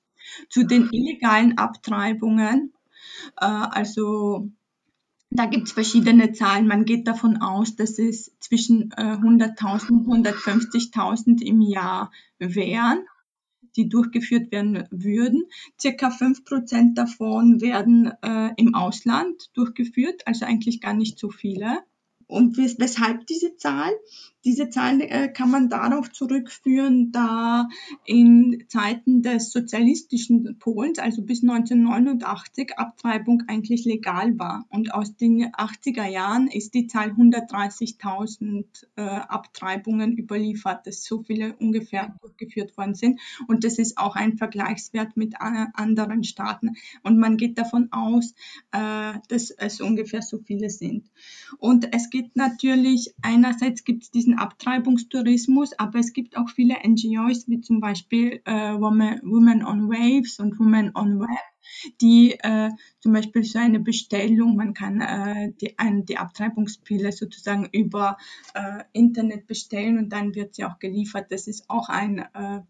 Zu 0.48 0.64
den 0.64 0.88
illegalen 0.92 1.58
Abtreibungen, 1.58 2.72
äh, 3.40 3.46
also 3.46 4.50
da 5.30 5.46
gibt 5.46 5.68
es 5.68 5.72
verschiedene 5.72 6.32
Zahlen. 6.32 6.66
Man 6.66 6.84
geht 6.84 7.06
davon 7.06 7.36
aus, 7.36 7.76
dass 7.76 7.98
es 7.98 8.32
zwischen 8.40 8.90
äh, 8.92 9.16
100.000 9.16 9.90
und 9.90 10.26
150.000 10.26 11.42
im 11.42 11.60
Jahr 11.60 12.10
wären, 12.38 13.04
die 13.76 13.88
durchgeführt 13.88 14.50
werden 14.50 14.88
würden. 14.90 15.44
Circa 15.80 16.10
fünf 16.10 16.44
Prozent 16.44 16.98
davon 16.98 17.60
werden 17.60 18.10
äh, 18.22 18.50
im 18.56 18.74
Ausland 18.74 19.50
durchgeführt, 19.54 20.26
also 20.26 20.44
eigentlich 20.46 20.80
gar 20.80 20.94
nicht 20.94 21.18
so 21.18 21.30
viele. 21.30 21.78
Und 22.26 22.56
weshalb 22.56 23.26
diese 23.26 23.56
Zahl? 23.56 23.90
Diese 24.44 24.70
Zahl 24.70 25.02
äh, 25.02 25.28
kann 25.28 25.50
man 25.50 25.68
darauf 25.68 26.10
zurückführen, 26.12 27.12
da 27.12 27.68
in 28.04 28.64
Zeiten 28.68 29.22
des 29.22 29.52
sozialistischen 29.52 30.56
Polens, 30.58 30.98
also 30.98 31.22
bis 31.22 31.42
1989, 31.42 32.78
Abtreibung 32.78 33.42
eigentlich 33.48 33.84
legal 33.84 34.38
war. 34.38 34.64
Und 34.70 34.94
aus 34.94 35.16
den 35.16 35.52
80er 35.52 36.06
Jahren 36.06 36.48
ist 36.48 36.72
die 36.74 36.86
Zahl 36.86 37.10
130.000 37.10 38.64
äh, 38.96 39.02
Abtreibungen 39.02 40.16
überliefert, 40.16 40.86
dass 40.86 41.04
so 41.04 41.22
viele 41.22 41.54
ungefähr 41.56 42.16
durchgeführt 42.22 42.76
worden 42.78 42.94
sind. 42.94 43.20
Und 43.46 43.64
das 43.64 43.78
ist 43.78 43.98
auch 43.98 44.16
ein 44.16 44.38
Vergleichswert 44.38 45.16
mit 45.16 45.34
äh, 45.34 45.66
anderen 45.74 46.24
Staaten. 46.24 46.76
Und 47.02 47.18
man 47.18 47.36
geht 47.36 47.58
davon 47.58 47.88
aus, 47.92 48.34
äh, 48.72 49.12
dass 49.28 49.50
es 49.50 49.80
ungefähr 49.80 50.22
so 50.22 50.38
viele 50.38 50.70
sind. 50.70 51.10
Und 51.58 51.94
es 51.94 52.10
gibt 52.10 52.36
natürlich, 52.36 53.14
einerseits 53.22 53.84
gibt 53.84 54.04
es 54.04 54.10
diesen 54.10 54.29
diesen 54.30 54.38
Abtreibungstourismus, 54.38 55.78
aber 55.78 55.98
es 55.98 56.12
gibt 56.12 56.36
auch 56.36 56.48
viele 56.48 56.76
NGOs, 56.86 57.48
wie 57.48 57.60
zum 57.60 57.80
Beispiel 57.80 58.40
äh, 58.44 58.74
Women, 58.78 59.20
Women 59.22 59.64
on 59.64 59.88
Waves 59.88 60.38
und 60.38 60.58
Women 60.58 60.92
on 60.94 61.20
Web, 61.20 61.28
die 62.00 62.32
äh, 62.40 62.70
zum 63.00 63.12
Beispiel 63.12 63.42
so 63.42 63.58
eine 63.58 63.80
Bestellung, 63.80 64.56
man 64.56 64.74
kann 64.74 65.00
äh, 65.00 65.52
die, 65.60 65.78
ein, 65.78 66.04
die 66.04 66.18
Abtreibungspille 66.18 67.12
sozusagen 67.12 67.68
über 67.72 68.18
äh, 68.54 68.84
Internet 68.92 69.46
bestellen 69.46 69.98
und 69.98 70.10
dann 70.10 70.34
wird 70.34 70.54
sie 70.54 70.64
auch 70.64 70.78
geliefert. 70.78 71.26
Das 71.30 71.46
ist 71.46 71.68
auch 71.68 71.88
ein 71.88 72.18
äh, 72.18 72.60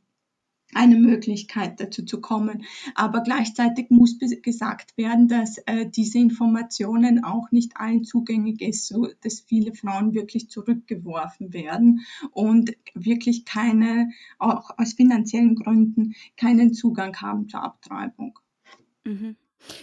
eine 0.75 0.97
Möglichkeit 0.97 1.81
dazu 1.81 2.05
zu 2.05 2.21
kommen. 2.21 2.65
Aber 2.95 3.23
gleichzeitig 3.23 3.91
muss 3.91 4.19
gesagt 4.19 4.97
werden, 4.97 5.29
dass 5.29 5.59
äh, 5.67 5.87
diese 5.89 6.19
Informationen 6.19 7.25
auch 7.25 7.51
nicht 7.51 7.77
allen 7.77 8.05
zugänglich 8.05 8.61
ist, 8.61 8.87
so 8.87 9.09
dass 9.23 9.41
viele 9.41 9.75
Frauen 9.75 10.15
wirklich 10.15 10.49
zurückgeworfen 10.49 11.53
werden 11.53 12.01
und 12.33 12.73
wirklich 12.95 13.45
keine, 13.45 14.11
auch 14.39 14.71
aus 14.79 14.95
finanziellen 14.95 15.57
Gründen, 15.57 16.15
keinen 16.37 16.73
Zugang 16.75 17.17
haben 17.17 17.49
zur 17.49 17.63
Abtreibung. 17.63 18.39
Mhm. 19.05 19.37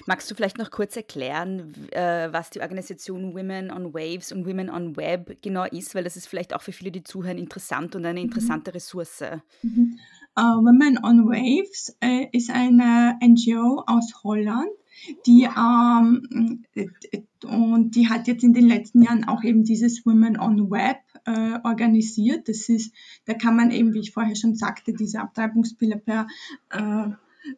Magst 0.05 0.29
du 0.29 0.35
vielleicht 0.35 0.57
noch 0.57 0.71
kurz 0.71 0.95
erklären, 0.95 1.73
äh, 1.91 2.31
was 2.31 2.49
die 2.49 2.61
Organisation 2.61 3.35
Women 3.35 3.71
on 3.71 3.93
Waves 3.93 4.31
und 4.31 4.45
Women 4.45 4.69
on 4.69 4.97
Web 4.97 5.37
genau 5.41 5.65
ist? 5.65 5.93
Weil 5.93 6.03
das 6.03 6.17
ist 6.17 6.27
vielleicht 6.27 6.53
auch 6.53 6.61
für 6.61 6.71
viele, 6.71 6.91
die 6.91 7.03
zuhören, 7.03 7.37
interessant 7.37 7.95
und 7.95 8.05
eine 8.05 8.19
mhm. 8.19 8.25
interessante 8.25 8.73
Ressource. 8.73 9.23
Mhm. 9.61 9.99
Uh, 10.39 10.61
Women 10.63 10.99
on 11.03 11.25
Waves 11.27 11.97
äh, 11.99 12.27
ist 12.31 12.51
eine 12.51 13.17
NGO 13.23 13.83
aus 13.87 14.23
Holland, 14.23 14.69
die 15.25 15.47
ähm, 15.57 16.63
und 17.43 17.95
die 17.95 18.07
hat 18.07 18.27
jetzt 18.27 18.43
in 18.43 18.53
den 18.53 18.67
letzten 18.67 19.01
Jahren 19.01 19.27
auch 19.27 19.43
eben 19.43 19.63
dieses 19.63 20.05
Women 20.05 20.39
on 20.39 20.69
Web 20.69 20.99
äh, 21.25 21.59
organisiert. 21.63 22.47
Das 22.49 22.69
ist, 22.69 22.93
da 23.25 23.33
kann 23.33 23.55
man 23.55 23.71
eben, 23.71 23.93
wie 23.93 23.99
ich 23.99 24.11
vorher 24.11 24.35
schon 24.35 24.55
sagte, 24.55 24.93
diese 24.93 25.21
Abtreibungspille 25.21 25.97
per 25.97 26.27
äh, 26.69 27.09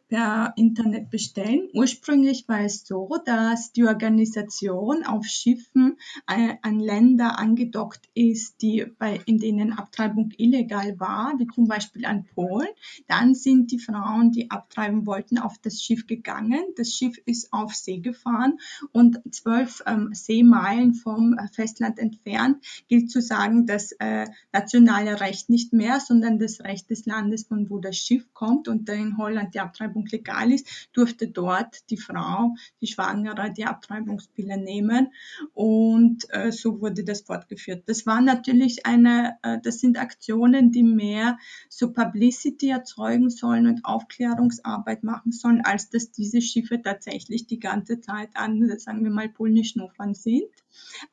per 0.08 0.52
Internet 0.56 1.10
bestellen. 1.10 1.68
Ursprünglich 1.74 2.48
war 2.48 2.60
es 2.60 2.86
so, 2.86 3.18
dass 3.24 3.72
die 3.72 3.84
Organisation 3.84 5.04
auf 5.04 5.26
Schiffen 5.26 5.96
äh, 6.26 6.54
an 6.62 6.80
Länder 6.80 7.38
angedockt 7.38 8.08
ist, 8.14 8.62
die 8.62 8.86
bei, 8.98 9.20
in 9.26 9.38
denen 9.38 9.72
Abtreibung 9.72 10.32
illegal 10.36 10.98
war, 10.98 11.34
wie 11.38 11.46
zum 11.46 11.66
Beispiel 11.66 12.04
an 12.04 12.26
Polen. 12.34 12.68
Dann 13.08 13.34
sind 13.34 13.70
die 13.70 13.78
Frauen, 13.78 14.32
die 14.32 14.50
abtreiben 14.50 15.06
wollten, 15.06 15.38
auf 15.38 15.58
das 15.58 15.82
Schiff 15.82 16.06
gegangen. 16.06 16.62
Das 16.76 16.94
Schiff 16.94 17.16
ist 17.24 17.52
auf 17.52 17.74
See 17.74 17.98
gefahren 17.98 18.58
und 18.92 19.20
zwölf 19.30 19.82
ähm, 19.86 20.10
Seemeilen 20.12 20.94
vom 20.94 21.36
Festland 21.52 21.98
entfernt 21.98 22.64
gilt 22.88 23.10
zu 23.10 23.20
sagen, 23.20 23.66
das 23.66 23.92
äh, 23.92 24.26
nationale 24.52 25.20
Recht 25.20 25.48
nicht 25.48 25.72
mehr, 25.72 26.00
sondern 26.00 26.38
das 26.38 26.60
Recht 26.60 26.90
des 26.90 27.06
Landes, 27.06 27.44
von 27.44 27.70
wo 27.70 27.78
das 27.78 27.96
Schiff 27.96 28.32
kommt. 28.32 28.68
Und 28.68 28.88
in 28.88 29.16
Holland 29.16 29.54
die 29.54 29.60
Abtreibung 29.60 29.79
legal 30.10 30.52
ist, 30.52 30.88
durfte 30.92 31.28
dort 31.28 31.90
die 31.90 31.96
Frau, 31.96 32.54
die 32.80 32.86
Schwangere, 32.86 33.52
die 33.52 33.64
Abtreibungspille 33.64 34.58
nehmen. 34.58 35.12
Und 35.54 36.26
äh, 36.30 36.52
so 36.52 36.80
wurde 36.80 37.04
das 37.04 37.22
fortgeführt. 37.22 37.84
Das 37.86 38.06
war 38.06 38.20
natürlich 38.20 38.86
eine, 38.86 39.38
äh, 39.42 39.58
das 39.62 39.80
sind 39.80 39.98
Aktionen, 39.98 40.70
die 40.72 40.82
mehr 40.82 41.38
so 41.68 41.92
Publicity 41.92 42.70
erzeugen 42.70 43.30
sollen 43.30 43.66
und 43.66 43.84
Aufklärungsarbeit 43.84 45.04
machen 45.04 45.32
sollen, 45.32 45.62
als 45.64 45.90
dass 45.90 46.10
diese 46.10 46.40
Schiffe 46.40 46.80
tatsächlich 46.82 47.46
die 47.46 47.60
ganze 47.60 48.00
Zeit 48.00 48.30
an, 48.34 48.78
sagen 48.78 49.04
wir 49.04 49.10
mal, 49.10 49.28
polnischen 49.28 49.80
Ufern 49.82 50.14
sind. 50.14 50.50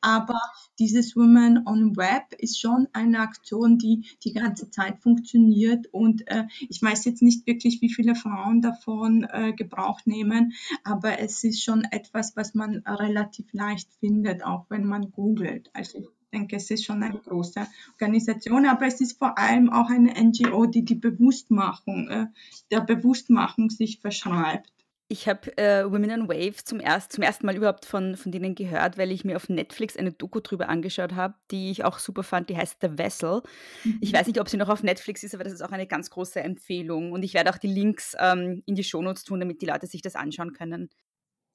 Aber 0.00 0.40
dieses 0.78 1.16
Women 1.16 1.66
on 1.66 1.96
Web 1.96 2.34
ist 2.38 2.60
schon 2.60 2.88
eine 2.92 3.20
Aktion, 3.20 3.78
die 3.78 4.06
die 4.24 4.32
ganze 4.32 4.70
Zeit 4.70 5.00
funktioniert. 5.00 5.86
Und 5.92 6.26
äh, 6.28 6.44
ich 6.68 6.80
weiß 6.82 7.04
jetzt 7.04 7.22
nicht 7.22 7.46
wirklich, 7.46 7.80
wie 7.80 7.92
viele 7.92 8.14
Frauen 8.14 8.60
davon 8.60 9.24
äh, 9.24 9.52
Gebrauch 9.52 10.00
nehmen, 10.04 10.52
aber 10.84 11.18
es 11.18 11.44
ist 11.44 11.62
schon 11.62 11.84
etwas, 11.84 12.36
was 12.36 12.54
man 12.54 12.78
relativ 12.86 13.52
leicht 13.52 13.88
findet, 14.00 14.44
auch 14.44 14.66
wenn 14.68 14.84
man 14.84 15.10
googelt. 15.10 15.70
Also 15.72 15.98
ich 15.98 16.08
denke, 16.32 16.56
es 16.56 16.70
ist 16.70 16.84
schon 16.84 17.02
eine 17.02 17.18
große 17.18 17.66
Organisation, 17.92 18.66
aber 18.66 18.86
es 18.86 19.00
ist 19.00 19.18
vor 19.18 19.38
allem 19.38 19.70
auch 19.70 19.88
eine 19.88 20.12
NGO, 20.12 20.66
die 20.66 20.84
die 20.84 20.94
Bewusstmachung, 20.94 22.08
äh, 22.08 22.26
der 22.70 22.80
Bewusstmachung 22.80 23.70
sich 23.70 24.00
verschreibt. 24.00 24.70
Ich 25.10 25.26
habe 25.26 25.56
äh, 25.56 25.90
Women 25.90 26.10
on 26.10 26.28
Wave 26.28 26.62
zum, 26.62 26.80
erst, 26.80 27.12
zum 27.12 27.22
ersten 27.22 27.46
Mal 27.46 27.56
überhaupt 27.56 27.86
von, 27.86 28.14
von 28.14 28.30
denen 28.30 28.54
gehört, 28.54 28.98
weil 28.98 29.10
ich 29.10 29.24
mir 29.24 29.36
auf 29.36 29.48
Netflix 29.48 29.96
eine 29.96 30.12
Doku 30.12 30.40
drüber 30.40 30.68
angeschaut 30.68 31.14
habe, 31.14 31.34
die 31.50 31.70
ich 31.70 31.82
auch 31.82 31.98
super 31.98 32.22
fand, 32.22 32.50
die 32.50 32.58
heißt 32.58 32.76
The 32.82 32.98
Vessel. 32.98 33.40
Mhm. 33.84 33.98
Ich 34.02 34.12
weiß 34.12 34.26
nicht, 34.26 34.38
ob 34.38 34.50
sie 34.50 34.58
noch 34.58 34.68
auf 34.68 34.82
Netflix 34.82 35.22
ist, 35.22 35.34
aber 35.34 35.44
das 35.44 35.54
ist 35.54 35.62
auch 35.62 35.72
eine 35.72 35.86
ganz 35.86 36.10
große 36.10 36.40
Empfehlung. 36.40 37.12
Und 37.12 37.22
ich 37.22 37.32
werde 37.32 37.48
auch 37.48 37.56
die 37.56 37.72
Links 37.72 38.14
ähm, 38.18 38.62
in 38.66 38.74
die 38.74 38.84
Shownotes 38.84 39.24
tun, 39.24 39.40
damit 39.40 39.62
die 39.62 39.66
Leute 39.66 39.86
sich 39.86 40.02
das 40.02 40.14
anschauen 40.14 40.52
können. 40.52 40.90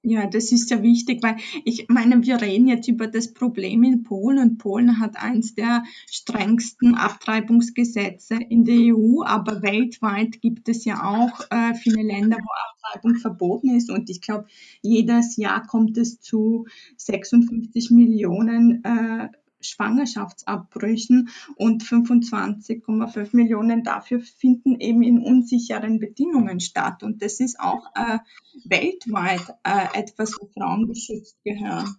Ja, 0.06 0.28
das 0.28 0.52
ist 0.52 0.70
ja 0.70 0.84
wichtig, 0.84 1.24
weil 1.24 1.38
ich 1.64 1.88
meine, 1.88 2.22
wir 2.24 2.42
reden 2.42 2.68
jetzt 2.68 2.90
über 2.90 3.08
das 3.08 3.34
Problem 3.34 3.84
in 3.84 4.04
Polen 4.04 4.38
und 4.38 4.58
Polen 4.58 5.00
hat 5.00 5.16
eins 5.16 5.56
der 5.56 5.84
strengsten 6.12 6.96
Abtreibungsgesetze 6.96 8.36
in 8.36 8.66
der 8.66 8.94
EU, 8.94 9.24
aber 9.24 9.62
weltweit 9.62 10.42
gibt 10.42 10.68
es 10.68 10.84
ja 10.84 11.06
auch 11.06 11.40
äh, 11.52 11.74
viele 11.76 12.04
Länder, 12.04 12.36
wo 12.36 12.50
Abtreibung 12.74 13.16
verboten 13.16 13.70
ist 13.78 13.90
und 13.90 14.10
ich 14.10 14.20
glaube, 14.20 14.48
jedes 14.82 15.38
Jahr 15.38 15.66
kommt 15.66 15.98
es 15.98 16.20
zu 16.20 16.68
56 16.98 17.90
Millionen 17.92 18.84
äh, 18.84 19.30
Schwangerschaftsabbrüchen 19.66 21.30
und 21.56 21.84
25,5 21.84 23.36
Millionen 23.36 23.84
dafür 23.84 24.20
finden 24.20 24.80
eben 24.80 25.04
in 25.04 25.20
unsicheren 25.20 26.00
Bedingungen 26.00 26.60
statt. 26.60 27.04
Und 27.04 27.22
das 27.22 27.40
ist 27.40 27.60
auch 27.60 27.86
äh, 27.96 28.20
weltweit 28.66 29.56
äh, 29.64 30.00
etwas, 30.00 30.34
wo 30.40 30.48
Frauen 30.48 30.88
geschützt 30.88 31.38
gehören. 31.44 31.96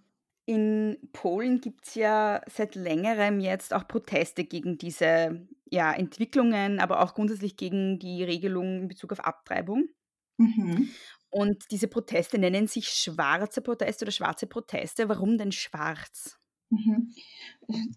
In 0.47 0.97
Polen 1.11 1.59
gibt 1.59 1.87
es 1.87 1.95
ja 1.95 2.41
seit 2.47 2.75
längerem 2.75 3.39
jetzt 3.39 3.73
auch 3.73 3.87
Proteste 3.87 4.43
gegen 4.43 4.77
diese 4.77 5.47
ja, 5.71 5.91
Entwicklungen, 5.91 6.79
aber 6.79 7.01
auch 7.01 7.15
grundsätzlich 7.15 7.57
gegen 7.57 7.97
die 7.97 8.23
Regelung 8.23 8.81
in 8.81 8.87
Bezug 8.87 9.11
auf 9.11 9.21
Abtreibung. 9.21 9.89
Mhm. 10.37 10.89
Und 11.29 11.71
diese 11.71 11.87
Proteste 11.87 12.37
nennen 12.37 12.67
sich 12.67 12.87
schwarze 12.87 13.61
Proteste 13.61 14.05
oder 14.05 14.11
schwarze 14.11 14.47
Proteste. 14.47 15.09
Warum 15.09 15.37
denn 15.37 15.51
schwarz? 15.51 16.39
Mhm. 16.75 17.13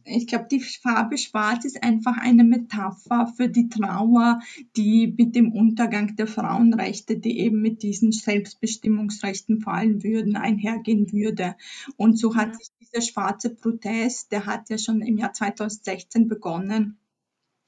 Ich 0.04 0.26
glaube, 0.26 0.46
die 0.50 0.60
Farbe 0.60 1.18
Schwarz 1.18 1.64
ist 1.64 1.82
einfach 1.82 2.16
eine 2.16 2.44
Metapher 2.44 3.32
für 3.36 3.48
die 3.48 3.68
Trauer, 3.68 4.40
die 4.76 5.14
mit 5.16 5.34
dem 5.34 5.52
Untergang 5.52 6.16
der 6.16 6.26
Frauenrechte, 6.26 7.18
die 7.18 7.38
eben 7.38 7.60
mit 7.60 7.82
diesen 7.82 8.12
Selbstbestimmungsrechten 8.12 9.60
fallen 9.60 10.02
würden, 10.02 10.36
einhergehen 10.36 11.12
würde. 11.12 11.54
Und 11.96 12.18
so 12.18 12.34
hat 12.34 12.56
sich 12.56 12.68
dieser 12.80 13.02
schwarze 13.02 13.50
Protest, 13.50 14.32
der 14.32 14.46
hat 14.46 14.70
ja 14.70 14.78
schon 14.78 15.02
im 15.02 15.18
Jahr 15.18 15.34
2016 15.34 16.28
begonnen, 16.28 16.96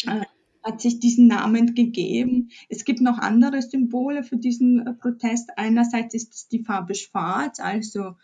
äh, 0.07 0.25
hat 0.63 0.81
sich 0.81 1.01
diesen 1.01 1.27
Namen 1.27 1.75
gegeben. 1.75 2.51
Es 2.69 2.85
gibt 2.85 3.01
noch 3.01 3.19
andere 3.19 3.63
Symbole 3.63 4.23
für 4.23 4.37
diesen 4.37 4.87
äh, 4.87 4.93
Protest. 4.95 5.51
Einerseits 5.57 6.15
ist 6.15 6.35
es 6.35 6.49
die 6.49 6.65
Farbe 6.65 6.95
Schwarz, 6.95 7.61
also 7.61 8.17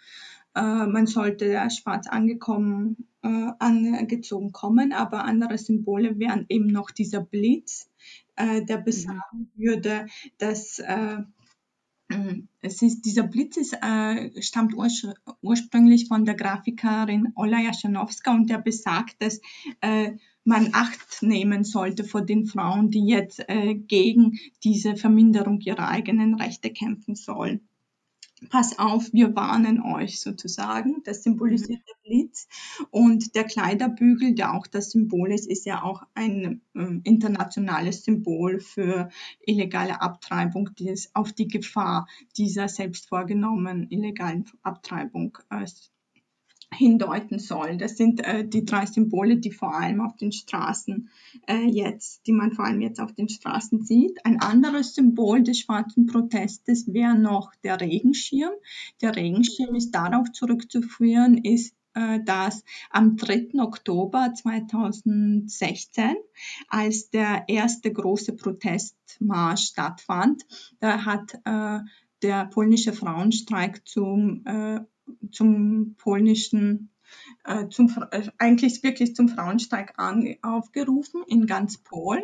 man 0.62 1.06
sollte 1.06 1.58
schwarz 1.70 2.06
angekommen, 2.06 3.06
äh, 3.22 3.52
angezogen 3.58 4.52
kommen, 4.52 4.92
aber 4.92 5.24
andere 5.24 5.58
Symbole 5.58 6.18
wären 6.18 6.46
eben 6.48 6.68
noch 6.68 6.90
dieser 6.90 7.20
Blitz, 7.20 7.90
äh, 8.36 8.64
der 8.64 8.78
besagen 8.78 9.50
mhm. 9.54 9.62
würde, 9.62 10.06
dass 10.38 10.78
äh, 10.78 11.18
es 12.60 12.82
ist, 12.82 13.02
dieser 13.02 13.24
Blitz 13.24 13.56
ist, 13.56 13.76
äh, 13.82 14.30
stammt 14.40 14.74
urs 14.74 15.06
ursprünglich 15.42 16.06
von 16.06 16.24
der 16.24 16.36
Grafikerin 16.36 17.32
Ola 17.34 17.60
Jaschanowska 17.60 18.32
und 18.32 18.48
der 18.48 18.58
besagt, 18.58 19.16
dass 19.20 19.40
äh, 19.80 20.12
man 20.44 20.70
Acht 20.72 21.22
nehmen 21.22 21.64
sollte 21.64 22.04
vor 22.04 22.22
den 22.22 22.46
Frauen, 22.46 22.90
die 22.90 23.04
jetzt 23.04 23.40
äh, 23.48 23.74
gegen 23.74 24.38
diese 24.62 24.94
Verminderung 24.94 25.60
ihrer 25.60 25.88
eigenen 25.88 26.36
Rechte 26.36 26.70
kämpfen 26.70 27.16
sollen 27.16 27.68
pass 28.50 28.78
auf, 28.78 29.12
wir 29.12 29.34
warnen 29.34 29.82
euch 29.82 30.20
sozusagen. 30.20 31.02
Das 31.04 31.22
symbolisiert 31.22 31.80
mhm. 31.80 31.84
der 31.88 32.08
Blitz. 32.08 32.48
Und 32.90 33.34
der 33.34 33.44
Kleiderbügel, 33.44 34.34
der 34.34 34.54
auch 34.54 34.66
das 34.66 34.90
Symbol 34.90 35.32
ist, 35.32 35.46
ist 35.46 35.66
ja 35.66 35.82
auch 35.82 36.02
ein 36.14 36.60
äh, 36.74 37.00
internationales 37.04 38.04
Symbol 38.04 38.60
für 38.60 39.08
illegale 39.40 40.00
Abtreibung, 40.00 40.70
die 40.78 40.90
es 40.90 41.14
auf 41.14 41.32
die 41.32 41.48
Gefahr 41.48 42.06
dieser 42.36 42.68
selbst 42.68 43.08
vorgenommenen 43.08 43.90
illegalen 43.90 44.44
Abtreibung 44.62 45.38
äh, 45.50 45.66
hindeuten 46.76 47.38
soll. 47.38 47.76
Das 47.76 47.96
sind 47.96 48.24
äh, 48.24 48.46
die 48.46 48.64
drei 48.64 48.86
Symbole, 48.86 49.38
die 49.38 49.50
vor 49.50 49.74
allem 49.74 50.00
auf 50.00 50.16
den 50.16 50.32
Straßen 50.32 51.08
äh, 51.48 51.66
jetzt, 51.66 52.26
die 52.26 52.32
man 52.32 52.52
vor 52.52 52.64
allem 52.64 52.80
jetzt 52.80 53.00
auf 53.00 53.12
den 53.12 53.28
Straßen 53.28 53.82
sieht. 53.82 54.24
Ein 54.24 54.40
anderes 54.40 54.94
Symbol 54.94 55.42
des 55.42 55.60
schwarzen 55.60 56.06
Protestes 56.06 56.92
wäre 56.92 57.18
noch 57.18 57.52
der 57.64 57.80
Regenschirm. 57.80 58.52
Der 59.00 59.16
Regenschirm 59.16 59.74
ist 59.74 59.92
darauf 59.92 60.30
zurückzuführen, 60.32 61.38
ist 61.38 61.74
äh, 61.96 62.22
dass 62.22 62.62
am 62.90 63.16
3. 63.16 63.58
Oktober 63.58 64.32
2016, 64.34 66.14
als 66.68 67.10
der 67.10 67.44
erste 67.48 67.90
große 67.90 68.34
Protestmarsch 68.34 69.64
stattfand, 69.64 70.44
da 70.78 71.06
hat 71.06 71.40
äh, 71.44 71.80
der 72.22 72.46
polnische 72.46 72.92
Frauenstreik 72.92 73.88
zum 73.88 74.44
äh, 74.44 74.80
zum 75.30 75.94
polnischen 75.96 76.90
äh, 77.44 77.68
zum, 77.68 77.92
äh, 78.10 78.22
eigentlich 78.38 78.82
wirklich 78.82 79.14
zum 79.14 79.28
Frauenstreik 79.28 79.94
an, 79.96 80.36
aufgerufen 80.42 81.22
in 81.26 81.46
ganz 81.46 81.78
Polen. 81.78 82.22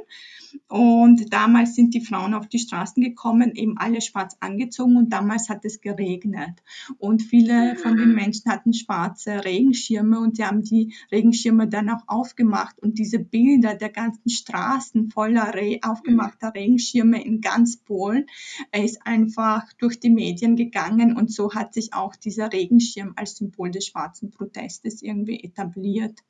Und 0.68 1.32
damals 1.32 1.74
sind 1.74 1.94
die 1.94 2.04
Frauen 2.04 2.34
auf 2.34 2.48
die 2.48 2.58
Straßen 2.58 3.02
gekommen, 3.02 3.52
eben 3.54 3.78
alle 3.78 4.00
schwarz 4.00 4.36
angezogen 4.40 4.96
und 4.96 5.12
damals 5.12 5.48
hat 5.48 5.64
es 5.64 5.80
geregnet. 5.80 6.62
Und 6.98 7.22
viele 7.22 7.76
von 7.76 7.96
den 7.96 8.14
Menschen 8.14 8.50
hatten 8.50 8.72
schwarze 8.72 9.44
Regenschirme 9.44 10.20
und 10.20 10.36
sie 10.36 10.44
haben 10.44 10.62
die 10.62 10.94
Regenschirme 11.10 11.68
dann 11.68 11.90
auch 11.90 12.02
aufgemacht 12.06 12.78
und 12.78 12.98
diese 12.98 13.18
Bilder 13.18 13.74
der 13.74 13.90
ganzen 13.90 14.28
Straßen 14.28 15.10
voller 15.10 15.54
Re 15.54 15.78
aufgemachter 15.82 16.54
Regenschirme 16.54 17.24
in 17.24 17.40
ganz 17.40 17.76
Polen 17.76 18.26
ist 18.72 19.06
einfach 19.06 19.72
durch 19.74 20.00
die 20.00 20.10
Medien 20.10 20.56
gegangen 20.56 21.16
und 21.16 21.32
so 21.32 21.54
hat 21.54 21.74
sich 21.74 21.94
auch 21.94 22.16
dieser 22.16 22.52
Regenschirm 22.52 23.12
als 23.16 23.36
Symbol 23.36 23.70
des 23.70 23.86
schwarzen 23.86 24.30
Protestes 24.72 25.02
irgendwie 25.02 25.42
etabliert. 25.42 26.20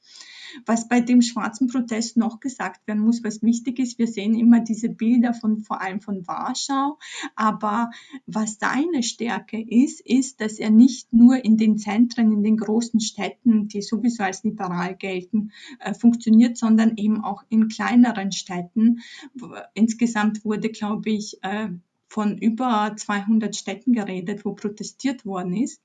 Was 0.67 0.89
bei 0.89 1.01
dem 1.01 1.23
schwarzen 1.23 1.69
Protest 1.69 2.17
noch 2.17 2.41
gesagt 2.41 2.87
werden 2.87 3.03
muss, 3.03 3.25
was 3.25 3.43
wichtig 3.43 3.79
ist, 3.79 3.99
wir 3.99 4.07
sehen 4.07 4.35
immer 4.35 4.61
diese 4.61 4.91
Bilder 4.91 5.33
von 5.33 5.61
vor 5.61 5.81
allem 5.81 6.01
von 6.01 6.27
Warschau, 6.27 6.99
aber 7.37 7.91
was 8.27 8.59
seine 8.59 9.03
Stärke 9.03 9.61
ist, 9.61 10.01
ist, 10.01 10.41
dass 10.41 10.59
er 10.59 10.71
nicht 10.71 11.13
nur 11.13 11.43
in 11.43 11.57
den 11.57 11.79
Zentren, 11.79 12.33
in 12.33 12.43
den 12.43 12.59
großen 12.59 13.01
Städten, 13.01 13.69
die 13.69 13.81
sowieso 13.81 14.25
als 14.25 14.45
liberal 14.45 14.95
gelten, 14.95 15.53
äh, 15.79 15.95
funktioniert, 15.95 16.59
sondern 16.59 16.97
eben 16.97 17.25
auch 17.25 17.45
in 17.49 17.69
kleineren 17.69 18.33
Städten. 18.33 19.01
Insgesamt 19.73 20.45
wurde, 20.45 20.69
glaube 20.69 21.11
ich, 21.11 21.39
äh, 21.43 21.71
von 22.13 22.37
über 22.37 22.95
200 22.95 23.57
Städten 23.57 23.95
geredet, 23.95 24.45
wo 24.45 24.53
protestiert 24.53 25.25
worden 25.25 25.57
ist, 25.57 25.81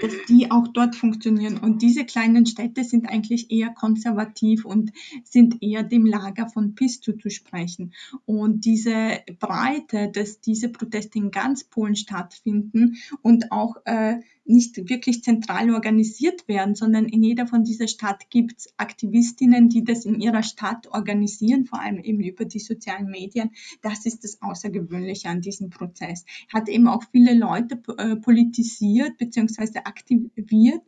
dass 0.00 0.12
die 0.28 0.48
auch 0.52 0.68
dort 0.68 0.94
funktionieren. 0.94 1.58
Und 1.58 1.82
diese 1.82 2.04
kleinen 2.04 2.46
Städte 2.46 2.84
sind 2.84 3.08
eigentlich 3.08 3.50
eher 3.50 3.70
konservativ 3.70 4.64
und 4.64 4.92
sind 5.24 5.60
eher 5.64 5.82
dem 5.82 6.06
Lager 6.06 6.48
von 6.48 6.76
PiS 6.76 7.00
zuzusprechen. 7.00 7.92
Und 8.24 8.64
diese 8.64 9.18
Breite, 9.40 10.12
dass 10.12 10.40
diese 10.40 10.68
Proteste 10.68 11.18
in 11.18 11.32
ganz 11.32 11.64
Polen 11.64 11.96
stattfinden 11.96 12.98
und 13.22 13.50
auch 13.50 13.74
äh, 13.84 14.20
nicht 14.44 14.88
wirklich 14.88 15.22
zentral 15.22 15.70
organisiert 15.70 16.46
werden, 16.48 16.74
sondern 16.74 17.06
in 17.06 17.22
jeder 17.22 17.46
von 17.46 17.64
dieser 17.64 17.88
Stadt 17.88 18.28
gibt 18.30 18.58
es 18.58 18.74
Aktivistinnen, 18.76 19.68
die 19.68 19.84
das 19.84 20.04
in 20.04 20.20
ihrer 20.20 20.42
Stadt 20.42 20.86
organisieren, 20.88 21.64
vor 21.64 21.80
allem 21.80 21.98
eben 21.98 22.20
über 22.20 22.44
die 22.44 22.58
sozialen 22.58 23.06
Medien. 23.06 23.50
Das 23.82 24.06
ist 24.06 24.24
das 24.24 24.42
Außergewöhnliche 24.42 25.28
an 25.28 25.40
diesem 25.40 25.70
Prozess. 25.70 26.24
Hat 26.52 26.68
eben 26.68 26.88
auch 26.88 27.04
viele 27.10 27.34
Leute 27.34 27.80
äh, 27.96 28.16
politisiert 28.16 29.16
bzw. 29.18 29.80
aktiviert, 29.84 30.82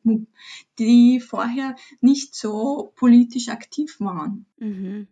die 0.79 1.21
vorher 1.21 1.77
nicht 2.01 2.35
so 2.35 2.93
politisch 2.97 3.49
aktiv 3.49 3.99
waren. 4.01 4.47
Mhm. 4.59 5.09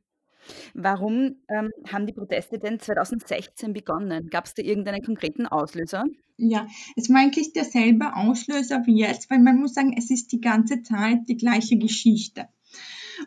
Warum 0.74 1.36
ähm, 1.48 1.70
haben 1.90 2.06
die 2.06 2.12
Proteste 2.12 2.58
denn 2.58 2.78
2016 2.78 3.72
begonnen? 3.72 4.28
Gab 4.30 4.46
es 4.46 4.54
da 4.54 4.62
irgendeinen 4.62 5.02
konkreten 5.02 5.46
Auslöser? 5.46 6.04
Ja, 6.36 6.66
es 6.96 7.10
war 7.10 7.20
eigentlich 7.20 7.52
derselbe 7.52 8.16
Auslöser 8.16 8.82
wie 8.86 8.98
jetzt, 8.98 9.30
weil 9.30 9.38
man 9.38 9.58
muss 9.58 9.74
sagen, 9.74 9.94
es 9.96 10.10
ist 10.10 10.32
die 10.32 10.40
ganze 10.40 10.82
Zeit 10.82 11.28
die 11.28 11.36
gleiche 11.36 11.78
Geschichte. 11.78 12.48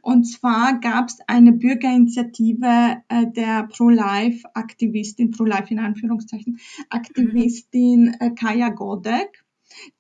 Und 0.02 0.26
zwar 0.26 0.80
gab 0.80 1.08
es 1.08 1.20
eine 1.28 1.54
Bürgerinitiative 1.54 2.98
äh, 3.08 3.28
der 3.32 3.68
Pro-Life-Aktivistin, 3.68 5.32
Pro-Life 5.32 5.74
in 5.74 5.80
Anführungszeichen, 5.80 6.60
Aktivistin 6.90 8.16
äh, 8.20 8.32
Kaja 8.32 8.70
Godek 8.70 9.46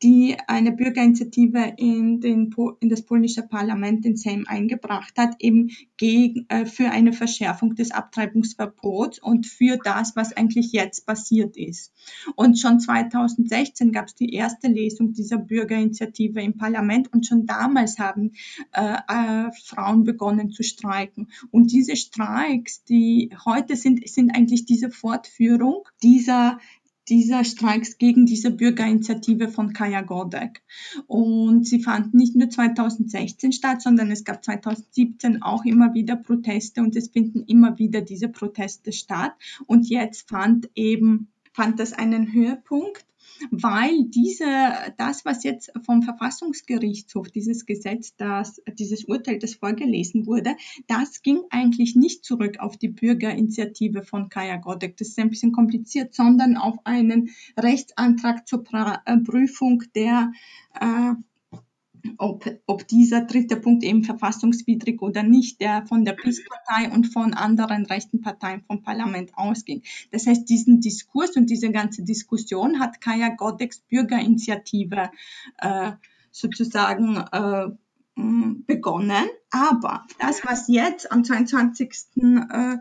die 0.02 0.38
eine 0.48 0.72
Bürgerinitiative 0.72 1.74
in, 1.78 2.20
den, 2.22 2.54
in 2.80 2.90
das 2.90 3.04
polnische 3.04 3.44
Parlament, 3.44 4.06
in 4.06 4.16
Sejm, 4.16 4.46
eingebracht 4.48 5.18
hat, 5.18 5.36
eben 5.40 5.70
gegen, 5.98 6.46
äh, 6.50 6.66
für 6.66 6.90
eine 6.90 7.14
Verschärfung 7.14 7.76
des 7.76 7.92
Abtreibungsverbots 7.92 9.20
und 9.20 9.48
für 9.48 9.78
das, 9.84 10.16
was 10.16 10.34
eigentlich 10.34 10.72
jetzt 10.72 11.06
passiert 11.06 11.58
ist. 11.58 11.94
Und 12.36 12.60
schon 12.60 12.80
2016 12.80 13.92
gab 13.92 14.08
es 14.08 14.16
die 14.16 14.34
erste 14.34 14.68
Lesung 14.68 15.14
dieser 15.14 15.38
Bürgerinitiative 15.38 16.42
im 16.42 16.58
Parlament 16.58 17.12
und 17.14 17.26
schon 17.26 17.46
damals 17.46 18.00
haben 18.00 18.34
äh, 18.74 18.98
äh, 19.08 19.52
Frauen 19.66 20.04
begonnen 20.04 20.52
zu 20.52 20.64
streiken. 20.64 21.30
Und 21.52 21.72
diese 21.72 21.96
Streiks, 21.96 22.84
die 22.84 23.32
heute 23.46 23.76
sind, 23.76 24.08
sind 24.08 24.36
eigentlich 24.36 24.66
diese 24.66 24.90
Fortführung 24.90 25.84
dieser 26.04 26.60
dieser 27.10 27.44
Streiks 27.44 27.98
gegen 27.98 28.26
diese 28.26 28.52
Bürgerinitiative 28.52 29.50
von 29.50 29.74
Kaya 29.74 30.02
Godek. 30.02 30.62
Und 31.08 31.66
sie 31.66 31.82
fanden 31.82 32.18
nicht 32.18 32.36
nur 32.36 32.50
2016 32.50 33.52
statt, 33.52 33.82
sondern 33.82 34.12
es 34.12 34.24
gab 34.24 34.44
2017 34.44 35.42
auch 35.42 35.66
immer 35.66 35.94
wieder 35.94 36.16
Proteste 36.16 36.82
und 36.82 36.96
es 36.96 37.10
finden 37.10 37.44
immer 37.48 37.80
wieder 37.80 38.02
diese 38.02 38.28
Proteste 38.28 38.92
statt. 38.92 39.34
Und 39.66 39.90
jetzt 39.90 40.30
fand 40.30 40.70
eben, 40.76 41.30
fand 41.54 41.80
das 41.80 41.94
einen 41.94 42.34
Höhepunkt 42.34 43.06
weil 43.52 44.06
diese, 44.06 44.46
das, 44.98 45.26
was 45.26 45.44
jetzt 45.44 45.72
vom 45.86 46.02
Verfassungsgerichtshof, 46.04 47.30
dieses 47.30 47.66
Gesetz, 47.66 48.16
das, 48.16 48.62
dieses 48.74 49.06
Urteil, 49.06 49.40
das 49.40 49.56
vorgelesen 49.56 50.26
wurde, 50.26 50.56
das 50.88 51.22
ging 51.22 51.42
eigentlich 51.50 51.96
nicht 51.96 52.24
zurück 52.24 52.60
auf 52.60 52.78
die 52.78 52.90
Bürgerinitiative 52.90 54.04
von 54.04 54.30
Kaya 54.30 54.58
Godek. 54.58 54.98
Das 54.98 55.10
ist 55.10 55.20
ein 55.20 55.30
bisschen 55.30 55.52
kompliziert, 55.52 56.14
sondern 56.14 56.58
auf 56.58 56.76
einen 56.86 57.30
Rechtsantrag 57.58 58.48
zur 58.48 58.64
äh, 58.74 59.18
Prüfung 59.18 59.84
der 59.96 60.32
äh, 60.80 61.14
ob, 62.18 62.46
ob 62.66 62.88
dieser 62.88 63.22
dritte 63.22 63.58
Punkt 63.58 63.84
eben 63.84 64.04
verfassungswidrig 64.04 65.02
oder 65.02 65.24
nicht, 65.24 65.62
der 65.62 65.86
von 65.88 66.06
der 66.06 66.14
PiS-Partei 66.14 66.92
und 66.92 67.06
von 67.06 67.34
anderen 67.34 67.86
rechten 67.86 68.22
Parteien 68.22 68.64
vom 68.66 68.82
Parlament 68.82 69.32
ausging. 69.36 69.84
Das 70.12 70.28
heißt, 70.28 70.50
diesen 70.50 70.82
Diskurs 70.82 71.36
und 71.36 71.50
diese 71.50 71.72
ganze 71.72 72.04
Diskussion 72.04 72.80
hat 72.80 73.02
Kaya 73.02 73.30
Godeks 73.30 73.80
Bürgerinitiative 73.82 75.12
äh, 75.60 75.92
sozusagen 76.32 77.18
äh, 77.32 77.68
begonnen. 78.16 79.26
Aber 79.52 80.06
das, 80.20 80.46
was 80.46 80.68
jetzt 80.68 81.12
am 81.12 81.24
22. 81.24 81.90
Äh, 82.16 82.78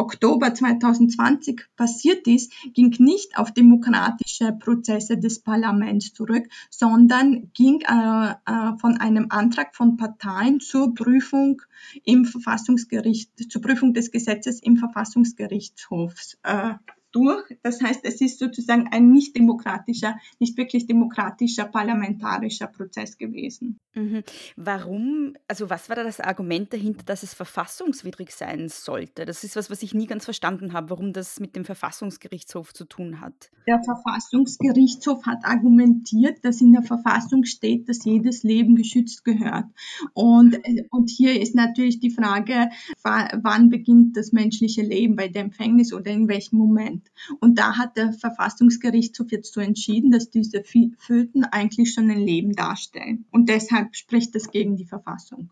Oktober 0.00 0.54
2020 0.54 1.66
passiert 1.76 2.26
ist, 2.26 2.52
ging 2.72 2.94
nicht 2.98 3.36
auf 3.36 3.52
demokratische 3.52 4.52
Prozesse 4.52 5.18
des 5.18 5.40
Parlaments 5.40 6.14
zurück, 6.14 6.48
sondern 6.70 7.50
ging 7.52 7.82
äh, 7.82 8.30
äh, 8.30 8.78
von 8.78 8.96
einem 8.96 9.26
Antrag 9.28 9.76
von 9.76 9.98
Parteien 9.98 10.60
zur 10.60 10.94
Prüfung 10.94 11.60
im 12.04 12.24
Verfassungsgericht, 12.24 13.52
zur 13.52 13.60
Prüfung 13.60 13.92
des 13.92 14.10
Gesetzes 14.10 14.62
im 14.62 14.78
Verfassungsgerichtshof 14.78 16.14
äh, 16.44 16.74
durch. 17.12 17.44
Das 17.62 17.82
heißt, 17.82 18.00
es 18.04 18.20
ist 18.20 18.38
sozusagen 18.38 18.88
ein 18.90 19.10
nicht 19.10 19.36
demokratischer, 19.36 20.18
nicht 20.38 20.56
wirklich 20.56 20.86
demokratischer 20.86 21.64
parlamentarischer 21.64 22.66
Prozess 22.66 23.18
gewesen. 23.18 23.78
Mhm. 23.94 24.22
Warum, 24.56 25.34
also 25.48 25.70
was 25.70 25.88
war 25.88 25.96
da 25.96 26.04
das 26.04 26.20
Argument 26.20 26.72
dahinter, 26.72 27.04
dass 27.04 27.22
es 27.22 27.34
verfassungswidrig 27.34 28.30
sein 28.32 28.68
sollte? 28.68 29.24
Das 29.24 29.44
ist 29.44 29.56
was, 29.56 29.70
was 29.70 29.82
ich 29.82 29.94
nie 29.94 30.06
ganz 30.06 30.24
verstanden 30.24 30.72
habe, 30.72 30.90
warum 30.90 31.12
das 31.12 31.40
mit 31.40 31.56
dem 31.56 31.64
Verfassungsgerichtshof 31.64 32.72
zu 32.72 32.84
tun 32.84 33.20
hat. 33.20 33.50
Der 33.66 33.82
Verfassungsgerichtshof 33.82 35.26
hat 35.26 35.44
argumentiert, 35.44 36.44
dass 36.44 36.60
in 36.60 36.72
der 36.72 36.82
Verfassung 36.82 37.44
steht, 37.44 37.88
dass 37.88 38.04
jedes 38.04 38.42
Leben 38.42 38.76
geschützt 38.76 39.24
gehört. 39.24 39.66
Und, 40.14 40.54
äh, 40.64 40.84
und 40.90 41.10
hier 41.10 41.40
ist 41.40 41.54
natürlich 41.54 42.00
die 42.00 42.10
Frage, 42.10 42.70
wann 43.02 43.70
beginnt 43.70 44.16
das 44.16 44.32
menschliche 44.32 44.82
Leben 44.82 45.16
bei 45.16 45.28
der 45.28 45.42
Empfängnis 45.42 45.92
oder 45.92 46.10
in 46.10 46.28
welchem 46.28 46.58
Moment? 46.58 46.99
Und 47.40 47.58
da 47.58 47.76
hat 47.76 47.96
der 47.96 48.12
Verfassungsgerichtshof 48.12 49.30
jetzt 49.32 49.52
so 49.52 49.60
entschieden, 49.60 50.10
dass 50.10 50.30
diese 50.30 50.62
Föten 50.62 51.44
eigentlich 51.44 51.92
schon 51.94 52.10
ein 52.10 52.20
Leben 52.20 52.52
darstellen. 52.52 53.24
Und 53.30 53.48
deshalb 53.48 53.70
deshalb 53.70 53.96
spricht 53.96 54.34
das 54.34 54.50
gegen 54.50 54.76
die 54.76 54.84
Verfassung. 54.84 55.50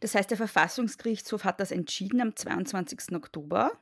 Das 0.00 0.14
heißt, 0.14 0.30
der 0.30 0.36
Verfassungsgerichtshof 0.36 1.44
hat 1.44 1.60
das 1.60 1.70
entschieden 1.70 2.20
am 2.20 2.36
22. 2.36 3.14
Oktober. 3.14 3.72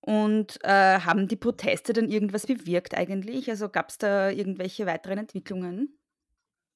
Und 0.00 0.58
äh, 0.64 0.98
haben 0.98 1.28
die 1.28 1.36
Proteste 1.36 1.92
dann 1.92 2.08
irgendwas 2.08 2.46
bewirkt 2.46 2.96
eigentlich? 2.96 3.48
Also 3.48 3.68
gab 3.68 3.90
es 3.90 3.98
da 3.98 4.30
irgendwelche 4.30 4.84
weiteren 4.84 5.18
Entwicklungen? 5.18 5.96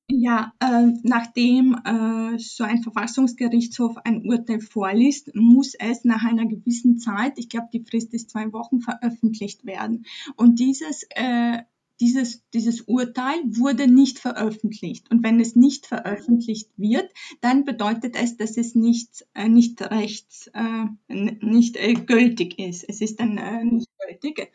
Ja, 0.08 0.52
äh, 0.60 0.92
nachdem 1.02 1.74
äh, 1.84 2.38
so 2.38 2.62
ein 2.62 2.82
Verfassungsgerichtshof 2.82 3.96
ein 4.04 4.24
Urteil 4.24 4.60
vorliest, 4.60 5.34
muss 5.34 5.74
es 5.74 6.04
nach 6.04 6.24
einer 6.24 6.46
gewissen 6.46 6.98
Zeit, 6.98 7.38
ich 7.38 7.48
glaube, 7.48 7.68
die 7.72 7.84
Frist 7.84 8.14
ist 8.14 8.30
zwei 8.30 8.52
Wochen, 8.52 8.80
veröffentlicht 8.80 9.66
werden. 9.66 10.06
Und 10.36 10.60
dieses 10.60 11.04
äh, 11.10 11.62
dieses, 12.00 12.42
dieses 12.52 12.82
Urteil 12.82 13.38
wurde 13.46 13.88
nicht 13.90 14.18
veröffentlicht. 14.18 15.10
Und 15.10 15.22
wenn 15.22 15.40
es 15.40 15.56
nicht 15.56 15.86
veröffentlicht 15.86 16.70
wird, 16.76 17.10
dann 17.40 17.64
bedeutet 17.64 18.16
es, 18.16 18.36
dass 18.36 18.56
es 18.56 18.74
nicht, 18.74 19.26
äh, 19.34 19.48
nicht 19.48 19.80
rechts, 19.82 20.50
äh, 20.52 20.86
nicht 21.08 21.76
äh, 21.76 21.94
gültig 21.94 22.58
ist. 22.58 22.84
Es 22.88 23.00
ist 23.00 23.20
dann 23.20 23.38
äh, 23.38 23.64
nicht 23.64 23.88
gültig. 23.98 24.52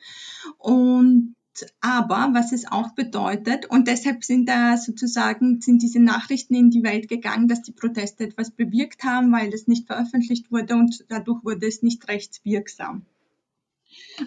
Und 0.59 1.35
aber 1.81 2.29
was 2.33 2.51
es 2.51 2.71
auch 2.71 2.91
bedeutet, 2.91 3.65
und 3.67 3.87
deshalb 3.87 4.23
sind 4.23 4.47
da 4.47 4.77
sozusagen, 4.77 5.61
sind 5.61 5.81
diese 5.81 5.99
Nachrichten 5.99 6.55
in 6.55 6.69
die 6.69 6.83
Welt 6.83 7.07
gegangen, 7.07 7.47
dass 7.47 7.61
die 7.61 7.71
Proteste 7.71 8.25
etwas 8.25 8.51
bewirkt 8.51 9.03
haben, 9.03 9.31
weil 9.31 9.53
es 9.53 9.67
nicht 9.67 9.87
veröffentlicht 9.87 10.51
wurde 10.51 10.75
und 10.75 11.05
dadurch 11.09 11.43
wurde 11.43 11.67
es 11.67 11.81
nicht 11.81 12.07
rechtswirksam. 12.07 13.05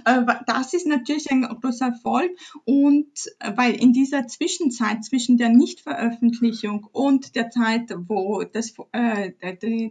Äh, 0.05 0.23
das 0.47 0.75
ist 0.75 0.87
natürlich 0.87 1.31
ein 1.31 1.43
großer 1.43 1.87
Erfolg 1.87 2.31
und 2.65 3.09
äh, 3.41 3.53
weil 3.57 3.75
in 3.75 3.93
dieser 3.93 4.27
Zwischenzeit 4.27 5.05
zwischen 5.05 5.37
der 5.37 5.51
Nichtveröffentlichung 5.51 6.89
und 6.93 7.35
der 7.37 7.51
Zeit, 7.51 7.95
wo 8.09 8.43
das, 8.43 8.75
äh, 8.93 9.33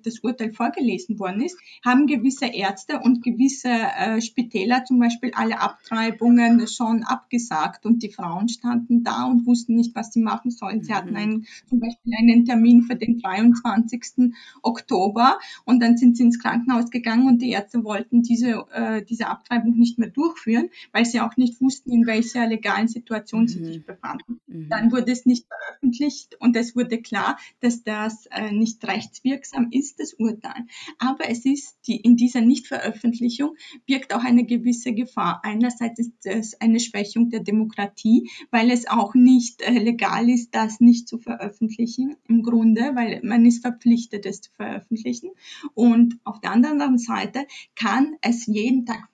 das 0.04 0.20
Urteil 0.20 0.54
vorgelesen 0.54 1.20
worden 1.20 1.42
ist, 1.42 1.58
haben 1.86 2.08
gewisse 2.08 2.46
Ärzte 2.46 3.00
und 3.00 3.24
gewisse 3.24 3.70
äh, 3.70 4.22
Spitäler 4.22 4.86
zum 4.86 5.00
Beispiel 5.00 5.32
alle 5.36 5.60
Abtreibungen 5.60 6.68
schon 6.68 7.04
abgesagt 7.04 7.86
und 7.86 8.04
die 8.04 8.12
Frauen 8.12 8.50
standen 8.50 9.04
da 9.04 9.26
und 9.26 9.46
wussten 9.46 9.76
nicht, 9.76 9.96
was 9.96 10.12
sie 10.12 10.22
machen 10.22 10.52
sollen. 10.52 10.84
Sie 10.84 10.94
hatten 10.94 11.12
mhm. 11.12 11.16
einen, 11.16 11.48
zum 11.68 11.80
Beispiel 11.80 12.14
einen 12.18 12.46
Termin 12.46 12.84
für 12.84 12.96
den 12.96 13.20
23. 13.20 14.34
Oktober 14.62 15.40
und 15.66 15.82
dann 15.82 15.98
sind 15.98 16.18
sie 16.18 16.24
ins 16.24 16.40
Krankenhaus 16.40 16.90
gegangen 16.92 17.28
und 17.28 17.42
die 17.42 17.52
Ärzte 17.52 17.84
wollten 17.84 18.22
diese, 18.22 18.66
äh, 18.74 19.04
diese 19.04 19.28
Abtreibung 19.28 19.73
nicht 19.76 20.00
mehr 20.00 20.10
durchführen, 20.10 20.70
weil 20.92 21.06
sie 21.06 21.22
auch 21.22 21.38
nicht 21.38 21.62
wussten, 21.62 21.92
in 21.92 22.06
welcher 22.06 22.48
legalen 22.48 22.88
Situation 22.88 23.44
mhm. 23.44 23.48
sie 23.48 23.66
sich 23.66 23.86
befanden. 23.86 24.40
Mhm. 24.48 24.70
Dann 24.70 24.92
wurde 24.92 25.12
es 25.12 25.26
nicht 25.26 25.48
veröffentlicht 25.48 26.36
und 26.40 26.56
es 26.56 26.76
wurde 26.76 27.02
klar, 27.02 27.38
dass 27.60 27.84
das 27.84 28.28
äh, 28.28 28.52
nicht 28.52 28.86
rechtswirksam 28.86 29.70
ist, 29.72 30.00
das 30.00 30.14
Urteil. 30.14 30.66
Aber 31.00 31.30
es 31.30 31.46
ist 31.46 31.78
die, 31.88 31.98
in 31.98 32.16
dieser 32.16 32.42
Nichtveröffentlichung 32.42 33.56
birgt 33.86 34.14
auch 34.14 34.24
eine 34.24 34.46
gewisse 34.46 34.94
Gefahr. 34.94 35.42
Einerseits 35.44 36.00
ist 36.00 36.26
es 36.26 36.62
eine 36.62 36.80
Schwächung 36.80 37.30
der 37.30 37.42
Demokratie, 37.42 38.30
weil 38.52 38.72
es 38.72 38.88
auch 38.88 39.14
nicht 39.14 39.62
äh, 39.62 39.72
legal 39.72 40.30
ist, 40.30 40.56
das 40.56 40.80
nicht 40.80 41.08
zu 41.08 41.18
veröffentlichen 41.18 42.16
im 42.28 42.44
Grunde, 42.44 42.92
weil 42.96 43.22
man 43.24 43.46
ist 43.46 43.62
verpflichtet, 43.62 44.26
es 44.26 44.42
zu 44.42 44.52
veröffentlichen. 44.52 45.32
Und 45.74 46.20
auf 46.24 46.40
der 46.40 46.52
anderen 46.52 46.98
Seite 46.98 47.46
kann 47.76 48.16
es 48.22 48.46
jeden 48.46 48.86
Tag 48.86 49.10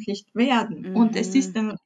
veröffentlicht 0.00 0.34
werden. 0.34 0.90
Mhm. 0.90 0.96
Und 0.96 1.16
es 1.16 1.34
ist 1.34 1.56
dann 1.56 1.76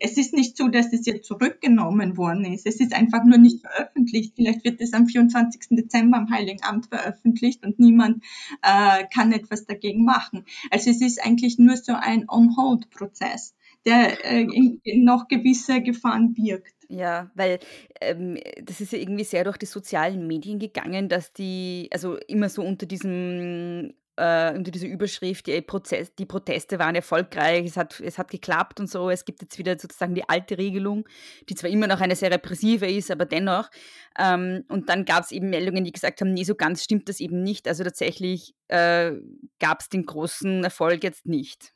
es 0.00 0.16
ist 0.16 0.32
nicht 0.32 0.56
so, 0.56 0.68
dass 0.68 0.92
es 0.92 1.06
jetzt 1.06 1.26
zurückgenommen 1.26 2.16
worden 2.16 2.44
ist. 2.44 2.66
Es 2.66 2.78
ist 2.78 2.94
einfach 2.94 3.24
nur 3.24 3.38
nicht 3.38 3.62
veröffentlicht. 3.62 4.34
Vielleicht 4.36 4.64
wird 4.64 4.80
es 4.80 4.92
am 4.92 5.08
24. 5.08 5.76
Dezember 5.76 6.18
am 6.18 6.30
Heiligen 6.30 6.62
Amt 6.62 6.86
veröffentlicht 6.86 7.64
und 7.66 7.80
niemand 7.80 8.22
äh, 8.62 9.04
kann 9.12 9.32
etwas 9.32 9.66
dagegen 9.66 10.04
machen. 10.04 10.44
Also 10.70 10.88
es 10.88 11.00
ist 11.00 11.20
eigentlich 11.20 11.58
nur 11.58 11.76
so 11.76 11.94
ein 11.94 12.26
On-Hold-Prozess, 12.28 13.56
der 13.84 14.24
äh, 14.24 14.42
in, 14.42 14.80
in 14.84 15.02
noch 15.02 15.26
gewisse 15.26 15.82
Gefahren 15.82 16.32
birgt. 16.32 16.76
Ja, 16.88 17.32
weil 17.34 17.58
ähm, 18.00 18.38
das 18.62 18.80
ist 18.80 18.92
ja 18.92 19.00
irgendwie 19.00 19.24
sehr 19.24 19.42
durch 19.42 19.56
die 19.56 19.66
sozialen 19.66 20.28
Medien 20.28 20.60
gegangen, 20.60 21.08
dass 21.08 21.32
die, 21.32 21.88
also 21.90 22.18
immer 22.28 22.48
so 22.48 22.62
unter 22.62 22.86
diesem 22.86 23.94
äh, 24.16 24.54
unter 24.54 24.70
dieser 24.70 24.86
Überschrift, 24.86 25.46
die, 25.46 25.60
Prozess, 25.62 26.14
die 26.14 26.26
Proteste 26.26 26.78
waren 26.78 26.94
erfolgreich, 26.94 27.66
es 27.66 27.76
hat, 27.76 27.98
es 28.00 28.18
hat 28.18 28.30
geklappt 28.30 28.80
und 28.80 28.90
so. 28.90 29.10
Es 29.10 29.24
gibt 29.24 29.40
jetzt 29.42 29.58
wieder 29.58 29.78
sozusagen 29.78 30.14
die 30.14 30.28
alte 30.28 30.58
Regelung, 30.58 31.08
die 31.48 31.54
zwar 31.54 31.70
immer 31.70 31.86
noch 31.86 32.00
eine 32.00 32.16
sehr 32.16 32.30
repressive 32.30 32.86
ist, 32.86 33.10
aber 33.10 33.24
dennoch. 33.24 33.70
Ähm, 34.18 34.64
und 34.68 34.88
dann 34.88 35.04
gab 35.04 35.24
es 35.24 35.32
eben 35.32 35.50
Meldungen, 35.50 35.84
die 35.84 35.92
gesagt 35.92 36.20
haben, 36.20 36.32
nee, 36.32 36.44
so 36.44 36.54
ganz 36.54 36.84
stimmt 36.84 37.08
das 37.08 37.20
eben 37.20 37.42
nicht. 37.42 37.66
Also 37.66 37.84
tatsächlich 37.84 38.54
äh, 38.68 39.12
gab 39.58 39.80
es 39.80 39.88
den 39.88 40.04
großen 40.04 40.62
Erfolg 40.64 41.02
jetzt 41.04 41.26
nicht. 41.26 41.72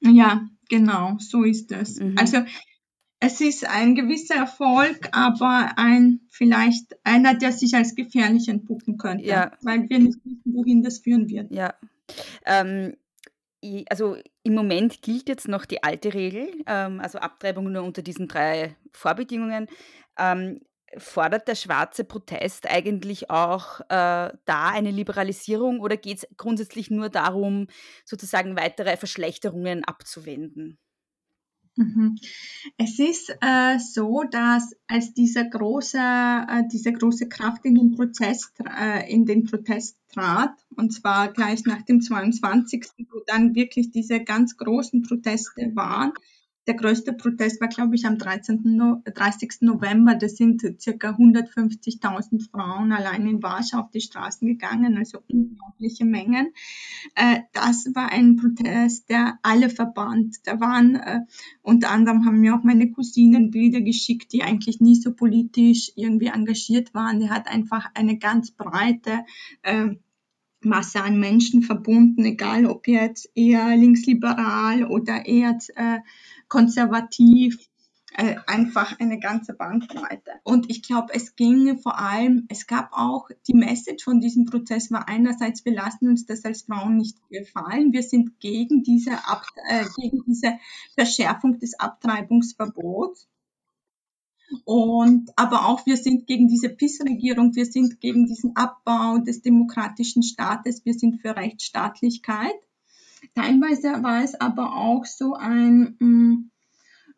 Ja, 0.00 0.48
genau, 0.68 1.16
so 1.18 1.44
ist 1.44 1.70
es. 1.72 1.98
Mhm. 1.98 2.16
Also 2.18 2.38
es 3.24 3.40
ist 3.40 3.64
ein 3.64 3.94
gewisser 3.94 4.34
Erfolg, 4.34 5.08
aber 5.12 5.74
ein 5.76 6.22
vielleicht 6.28 6.96
einer, 7.04 7.34
der 7.34 7.52
sich 7.52 7.72
als 7.72 7.94
gefährlich 7.94 8.48
entpuppen 8.48 8.98
könnte, 8.98 9.24
ja. 9.24 9.52
weil 9.62 9.88
wir 9.88 10.00
nicht 10.00 10.18
wissen, 10.24 10.42
wohin 10.52 10.82
das 10.82 10.98
führen 10.98 11.28
wird. 11.28 11.52
Ja. 11.52 11.72
Ähm, 12.44 12.96
also 13.88 14.16
im 14.42 14.54
Moment 14.54 15.02
gilt 15.02 15.28
jetzt 15.28 15.46
noch 15.46 15.66
die 15.66 15.84
alte 15.84 16.14
Regel, 16.14 16.48
ähm, 16.66 16.98
also 16.98 17.18
Abtreibung 17.18 17.70
nur 17.70 17.84
unter 17.84 18.02
diesen 18.02 18.26
drei 18.26 18.74
Vorbedingungen. 18.92 19.68
Ähm, 20.18 20.58
fordert 20.98 21.46
der 21.46 21.54
schwarze 21.54 22.02
Protest 22.02 22.68
eigentlich 22.68 23.30
auch 23.30 23.82
äh, 23.82 23.84
da 24.44 24.68
eine 24.72 24.90
Liberalisierung 24.90 25.78
oder 25.78 25.96
geht 25.96 26.18
es 26.18 26.26
grundsätzlich 26.36 26.90
nur 26.90 27.08
darum, 27.08 27.68
sozusagen 28.04 28.56
weitere 28.56 28.96
Verschlechterungen 28.96 29.84
abzuwenden? 29.84 30.80
Mhm. 31.76 32.18
Es 32.76 32.98
ist 32.98 33.34
äh, 33.40 33.78
so, 33.78 34.24
dass 34.30 34.74
als 34.86 35.14
dieser 35.14 35.44
große, 35.44 35.98
äh, 35.98 36.62
diese 36.70 36.92
große 36.92 37.28
Kraft 37.28 37.64
in 37.64 37.74
den 37.74 37.92
Prozess, 37.92 38.52
äh, 38.78 39.10
in 39.10 39.24
den 39.24 39.44
Protest 39.44 39.96
trat, 40.12 40.54
und 40.76 40.92
zwar 40.92 41.32
gleich 41.32 41.64
nach 41.64 41.82
dem 41.82 42.02
22., 42.02 43.06
wo 43.10 43.20
dann 43.26 43.54
wirklich 43.54 43.90
diese 43.90 44.22
ganz 44.22 44.56
großen 44.58 45.02
Proteste 45.02 45.72
waren, 45.74 46.12
der 46.66 46.74
größte 46.74 47.12
Protest 47.12 47.60
war, 47.60 47.68
glaube 47.68 47.96
ich, 47.96 48.06
am 48.06 48.18
13. 48.18 48.60
No 48.64 49.02
30. 49.04 49.62
November. 49.62 50.14
Da 50.14 50.28
sind 50.28 50.62
circa 50.80 51.10
150.000 51.10 52.50
Frauen 52.50 52.92
allein 52.92 53.26
in 53.26 53.42
Warschau 53.42 53.78
auf 53.80 53.90
die 53.90 54.00
Straßen 54.00 54.46
gegangen, 54.46 54.96
also 54.96 55.18
unglaubliche 55.28 56.04
Mengen. 56.04 56.52
Äh, 57.16 57.40
das 57.52 57.86
war 57.94 58.12
ein 58.12 58.36
Protest, 58.36 59.10
der 59.10 59.38
alle 59.42 59.70
verband. 59.70 60.36
Da 60.44 60.60
waren, 60.60 60.94
äh, 60.94 61.20
unter 61.62 61.90
anderem 61.90 62.24
haben 62.26 62.40
mir 62.40 62.54
auch 62.54 62.62
meine 62.62 62.92
Cousinen 62.92 63.50
Bilder 63.50 63.80
geschickt, 63.80 64.32
die 64.32 64.42
eigentlich 64.42 64.80
nie 64.80 64.96
so 64.96 65.12
politisch 65.14 65.92
irgendwie 65.96 66.26
engagiert 66.26 66.94
waren. 66.94 67.18
Die 67.18 67.30
hat 67.30 67.48
einfach 67.48 67.90
eine 67.94 68.18
ganz 68.18 68.52
breite, 68.52 69.24
äh, 69.62 69.96
Masse 70.64 71.02
an 71.02 71.18
Menschen 71.18 71.62
verbunden, 71.62 72.24
egal 72.24 72.66
ob 72.66 72.88
jetzt 72.88 73.30
eher 73.34 73.76
linksliberal 73.76 74.84
oder 74.84 75.26
eher 75.26 75.58
äh, 75.76 75.98
konservativ, 76.48 77.58
äh, 78.14 78.36
einfach 78.46 78.98
eine 79.00 79.18
ganze 79.18 79.54
Bandbreite. 79.54 80.32
Und 80.44 80.70
ich 80.70 80.82
glaube, 80.82 81.14
es 81.14 81.34
ging 81.34 81.78
vor 81.78 81.98
allem, 81.98 82.46
es 82.48 82.66
gab 82.66 82.92
auch 82.92 83.30
die 83.46 83.54
Message 83.54 84.04
von 84.04 84.20
diesem 84.20 84.44
Prozess 84.44 84.90
war 84.90 85.08
einerseits, 85.08 85.64
wir 85.64 85.74
lassen 85.74 86.08
uns 86.08 86.26
das 86.26 86.44
als 86.44 86.62
Frauen 86.62 86.98
nicht 86.98 87.16
gefallen, 87.30 87.92
wir 87.92 88.02
sind 88.02 88.38
gegen 88.40 88.82
diese, 88.82 89.12
Ab 89.26 89.46
äh, 89.68 89.84
gegen 89.96 90.22
diese 90.26 90.58
Verschärfung 90.94 91.58
des 91.58 91.78
Abtreibungsverbots. 91.78 93.28
Und 94.64 95.30
aber 95.36 95.68
auch 95.68 95.86
wir 95.86 95.96
sind 95.96 96.26
gegen 96.26 96.48
diese 96.48 96.68
PIS-Regierung, 96.68 97.54
wir 97.54 97.66
sind 97.66 98.00
gegen 98.00 98.26
diesen 98.26 98.56
Abbau 98.56 99.18
des 99.18 99.42
demokratischen 99.42 100.22
Staates, 100.22 100.84
wir 100.84 100.94
sind 100.94 101.20
für 101.20 101.36
Rechtsstaatlichkeit. 101.36 102.54
Teilweise 103.34 104.02
war 104.02 104.22
es 104.22 104.34
aber 104.34 104.76
auch 104.76 105.04
so 105.04 105.34
ein, 105.34 105.96
mm, 105.98 106.50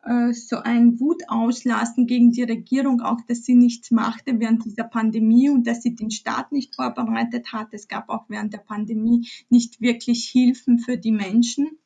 äh, 0.03 0.33
so 0.33 0.57
ein 0.57 0.99
Wutauslassen 0.99 2.05
gegen 2.05 2.31
die 2.31 2.43
Regierung, 2.43 3.01
auch 3.01 3.21
dass 3.27 3.43
sie 3.43 3.55
nichts 3.55 3.91
machte 3.91 4.39
während 4.39 4.63
dieser 4.65 4.83
Pandemie 4.83 5.49
und 5.49 5.65
dass 5.67 5.81
sie 5.81 5.95
den 5.95 6.11
Staat 6.11 6.51
nicht 6.51 6.75
vorbereitet 6.75 7.51
hat. 7.53 7.69
Es 7.73 7.87
gab 7.87 8.09
auch 8.09 8.25
während 8.29 8.53
der 8.53 8.59
Pandemie 8.59 9.27
nicht 9.49 9.81
wirklich 9.81 10.29
Hilfen 10.29 10.79
für 10.79 10.97
die 10.97 11.11
Menschen. 11.11 11.79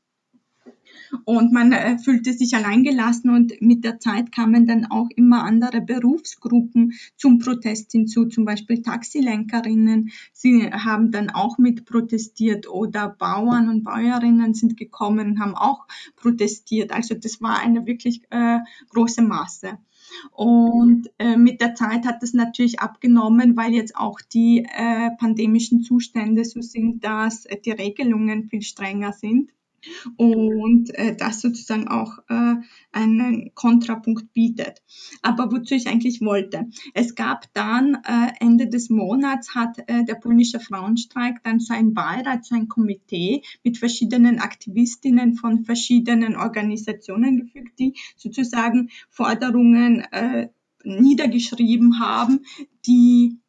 Und 1.26 1.52
man 1.52 1.72
äh, 1.72 1.98
fühlte 1.98 2.34
sich 2.34 2.56
alleingelassen 2.56 3.32
und 3.32 3.62
mit 3.62 3.84
der 3.84 4.00
Zeit 4.00 4.32
kamen 4.32 4.68
dann 4.68 4.86
auch 4.86 5.10
immer 5.16 5.44
andere 5.44 5.82
Berufsgruppen 5.82 6.94
zum 7.18 7.40
Protest 7.40 7.92
hinzu, 7.92 8.26
zum 8.26 8.46
Beispiel 8.46 8.82
Taxilenkerinnen. 8.82 10.12
Sie 10.34 10.72
haben 10.72 11.12
dann 11.12 11.30
auch 11.30 11.58
mit 11.58 11.86
protestiert 11.86 12.70
oder 12.70 13.10
Bauern 13.10 13.70
und 13.70 13.84
Bäuerinnen 13.84 14.54
sind 14.54 14.78
gekommen 14.78 15.40
haben 15.40 15.56
auch 15.56 15.88
protestiert. 16.16 16.92
Also 16.92 17.16
das 17.16 17.42
war 17.42 17.60
eine 17.60 17.86
wirklich 17.86 18.22
äh, 18.30 18.60
große 18.90 19.22
Masse. 19.22 19.78
Und 20.32 21.10
äh, 21.20 21.38
mit 21.38 21.62
der 21.62 21.76
Zeit 21.76 22.06
hat 22.06 22.24
das 22.24 22.34
natürlich 22.34 22.80
abgenommen, 22.80 23.56
weil 23.56 23.74
jetzt 23.74 23.96
auch 23.96 24.20
die 24.22 24.66
äh, 24.66 25.12
pandemischen 25.20 25.84
Zustände 25.84 26.46
so 26.46 26.62
sind, 26.62 27.04
dass 27.04 27.46
äh, 27.46 27.58
die 27.60 27.72
Regelungen 27.72 28.50
viel 28.50 28.62
strenger 28.62 29.14
sind 29.14 29.52
und 30.18 30.94
äh, 30.96 31.16
das 31.16 31.42
sozusagen 31.42 31.88
auch 31.88 32.20
äh, 32.30 32.56
einen 32.92 33.52
Kontrapunkt 33.56 34.34
bietet. 34.34 34.82
Aber 35.22 35.52
wozu 35.52 35.76
ich 35.76 35.88
eigentlich 35.88 36.22
wollte, 36.22 36.68
es 36.94 37.16
gab 37.16 37.54
dann 37.54 37.96
äh, 38.06 38.32
Ende 38.40 38.68
des 38.68 38.90
Monats 38.90 39.56
hat 39.56 39.78
äh, 39.88 40.04
der 40.06 40.16
polnische 40.16 40.60
Frauenstreik 40.60 41.44
dann 41.44 41.60
so 41.60 41.74
ein 41.74 41.94
Beirat, 41.94 42.46
so 42.46 42.56
ein 42.56 42.68
Komitee 42.68 43.44
mit 43.64 43.78
verschiedenen 43.78 44.40
Aktivistinnen 44.40 45.36
von 45.36 45.66
verschiedenen 45.66 46.36
Organisationen 46.36 47.38
gefügt, 47.38 47.80
die 47.80 47.94
sozusagen 48.16 48.90
Forderungen 49.10 50.02
äh, 50.12 50.50
niedergeschrieben 50.84 52.00
haben, 52.00 52.46
die 52.86 53.40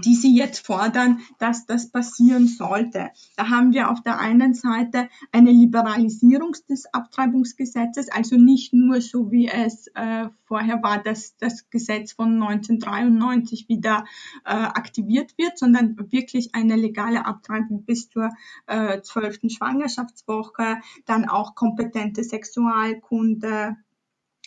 die 0.00 0.14
sie 0.14 0.36
jetzt 0.36 0.66
fordern, 0.66 1.20
dass 1.38 1.66
das 1.66 1.90
passieren 1.90 2.46
sollte. 2.46 3.10
Da 3.36 3.48
haben 3.50 3.72
wir 3.72 3.90
auf 3.90 4.02
der 4.02 4.18
einen 4.18 4.54
Seite 4.54 5.08
eine 5.32 5.50
Liberalisierung 5.50 6.56
des 6.68 6.86
Abtreibungsgesetzes, 6.92 8.10
also 8.10 8.36
nicht 8.36 8.72
nur 8.72 9.00
so 9.00 9.30
wie 9.30 9.48
es 9.48 9.88
äh, 9.94 10.28
vorher 10.44 10.82
war, 10.82 11.02
dass 11.02 11.36
das 11.36 11.68
Gesetz 11.70 12.12
von 12.12 12.42
1993 12.42 13.68
wieder 13.68 14.04
äh, 14.44 14.50
aktiviert 14.52 15.36
wird, 15.38 15.58
sondern 15.58 15.96
wirklich 16.10 16.54
eine 16.54 16.76
legale 16.76 17.26
Abtreibung 17.26 17.84
bis 17.84 18.08
zur 18.08 18.30
äh, 18.66 19.00
zwölften 19.02 19.48
äh, 19.48 19.50
Schwangerschaftswoche, 19.50 20.78
dann 21.06 21.28
auch 21.28 21.54
kompetente 21.54 22.22
Sexualkunde, 22.22 23.76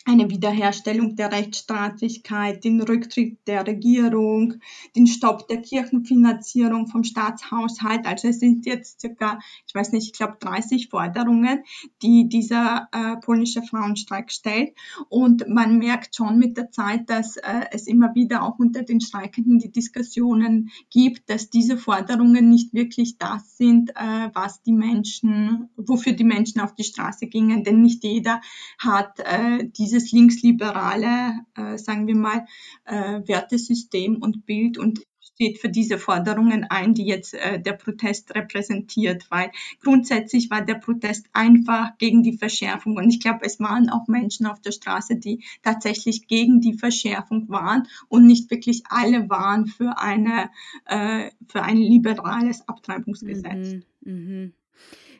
eine 0.08 0.30
Wiederherstellung 0.30 1.16
der 1.16 1.30
Rechtsstaatlichkeit, 1.30 2.64
den 2.64 2.80
Rücktritt 2.80 3.36
der 3.46 3.66
Regierung, 3.66 4.54
den 4.96 5.06
Stopp 5.06 5.48
der 5.48 5.60
Kirchenfinanzierung 5.60 6.86
vom 6.86 7.04
Staatshaushalt. 7.04 8.06
Also 8.06 8.28
es 8.28 8.40
sind 8.40 8.64
jetzt 8.64 9.02
circa, 9.02 9.38
ich 9.66 9.74
weiß 9.74 9.92
nicht, 9.92 10.06
ich 10.06 10.12
glaube 10.14 10.38
30 10.40 10.88
Forderungen, 10.88 11.62
die 12.00 12.26
dieser 12.26 12.88
äh, 12.92 13.16
polnische 13.16 13.62
Frauenstreik 13.62 14.32
stellt. 14.32 14.72
Und 15.10 15.46
man 15.46 15.76
merkt 15.76 16.16
schon 16.16 16.38
mit 16.38 16.56
der 16.56 16.70
Zeit, 16.70 17.10
dass 17.10 17.36
äh, 17.36 17.66
es 17.70 17.86
immer 17.86 18.14
wieder 18.14 18.42
auch 18.44 18.58
unter 18.58 18.84
den 18.84 19.02
Streikenden 19.02 19.58
die 19.58 19.70
Diskussionen 19.70 20.70
gibt, 20.88 21.28
dass 21.28 21.50
diese 21.50 21.76
Forderungen 21.76 22.48
nicht 22.48 22.72
wirklich 22.72 23.18
das 23.18 23.58
sind, 23.58 23.90
äh, 23.90 24.30
was 24.32 24.62
die 24.62 24.72
Menschen, 24.72 25.68
wofür 25.76 26.14
die 26.14 26.24
Menschen 26.24 26.62
auf 26.62 26.74
die 26.74 26.84
Straße 26.84 27.26
gingen. 27.26 27.62
Denn 27.62 27.82
nicht 27.82 28.02
jeder 28.04 28.40
hat 28.78 29.20
äh, 29.20 29.68
diese 29.76 29.97
dieses 29.98 30.12
linksliberale, 30.12 31.44
äh, 31.56 31.78
sagen 31.78 32.06
wir 32.06 32.16
mal, 32.16 32.46
äh, 32.84 33.20
Wertesystem 33.26 34.16
und 34.16 34.46
Bild 34.46 34.78
und 34.78 35.00
steht 35.20 35.58
für 35.58 35.68
diese 35.68 35.98
Forderungen 35.98 36.64
ein, 36.64 36.94
die 36.94 37.04
jetzt 37.04 37.34
äh, 37.34 37.60
der 37.60 37.74
Protest 37.74 38.34
repräsentiert, 38.34 39.26
weil 39.30 39.52
grundsätzlich 39.80 40.50
war 40.50 40.64
der 40.64 40.74
Protest 40.74 41.26
einfach 41.32 41.96
gegen 41.98 42.24
die 42.24 42.36
Verschärfung 42.36 42.96
und 42.96 43.08
ich 43.08 43.20
glaube, 43.20 43.40
es 43.42 43.60
waren 43.60 43.88
auch 43.88 44.08
Menschen 44.08 44.46
auf 44.46 44.60
der 44.60 44.72
Straße, 44.72 45.16
die 45.16 45.44
tatsächlich 45.62 46.26
gegen 46.26 46.60
die 46.60 46.74
Verschärfung 46.74 47.48
waren 47.48 47.86
und 48.08 48.26
nicht 48.26 48.50
wirklich 48.50 48.82
alle 48.88 49.30
waren 49.30 49.66
für 49.66 49.98
eine 49.98 50.50
äh, 50.86 51.30
für 51.46 51.62
ein 51.62 51.76
liberales 51.76 52.66
Abtreibungsgesetz. 52.66 53.84
Mhm, 54.00 54.14
mh 54.44 54.50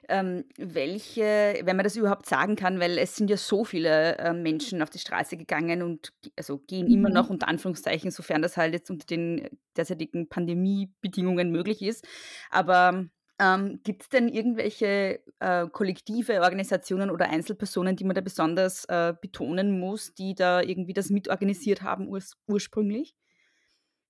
ähm, 0.09 0.44
welche, 0.57 1.61
wenn 1.64 1.77
man 1.77 1.85
das 1.85 1.97
überhaupt 1.97 2.27
sagen 2.27 2.57
kann, 2.57 2.81
weil 2.81 2.99
es 2.99 3.16
sind 3.16 3.31
ja 3.31 3.37
so 3.37 3.64
viele 3.64 4.18
äh, 4.18 4.33
Menschen 4.33 4.83
auf 4.83 4.90
die 4.90 4.99
Straße 4.99 5.37
gegangen 5.37 5.83
und 5.83 6.12
also 6.37 6.59
gehen 6.59 6.87
mhm. 6.87 6.94
immer 6.94 7.11
noch 7.11 7.31
unter 7.31 7.49
Anführungszeichen, 7.49 8.11
sofern 8.11 8.42
das 8.42 8.57
halt 8.57 8.73
jetzt 8.73 8.90
unter 8.90 9.07
den 9.07 9.49
derzeitigen 9.77 10.29
Pandemiebedingungen 10.29 11.51
möglich 11.51 11.83
ist. 11.83 12.07
Aber 12.51 13.09
ähm, 13.40 13.81
Gibt 13.85 14.03
es 14.03 14.09
denn 14.09 14.29
irgendwelche 14.29 15.21
äh, 15.38 15.68
kollektive 15.68 16.40
Organisationen 16.40 17.11
oder 17.11 17.31
Einzelpersonen, 17.31 17.94
die 17.94 18.05
man 18.05 18.16
da 18.16 18.21
besonders 18.21 18.85
äh, 18.87 19.14
betonen 19.21 19.79
muss, 19.79 20.12
die 20.14 20.35
da 20.35 20.61
irgendwie 20.61 20.92
das 20.92 21.11
mitorganisiert 21.11 21.83
haben 21.83 22.09
urs 22.09 22.37
ursprünglich? 22.49 23.14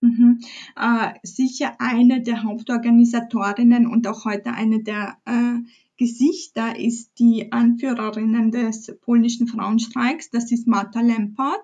Mhm. 0.01 0.41
Äh, 0.77 1.15
sicher 1.23 1.75
eine 1.79 2.23
der 2.23 2.43
Hauptorganisatorinnen 2.45 3.87
und 3.87 4.07
auch 4.07 4.25
heute 4.25 4.53
eine 4.53 4.83
der 4.83 5.19
äh, 5.27 5.59
Gesichter 5.99 6.79
ist 6.79 7.19
die 7.19 7.51
Anführerin 7.51 8.53
des 8.53 8.97
polnischen 9.01 9.49
Frauenstreiks, 9.49 10.31
das 10.31 10.53
ist 10.53 10.69
Marta 10.69 11.01
Lempart. 11.01 11.61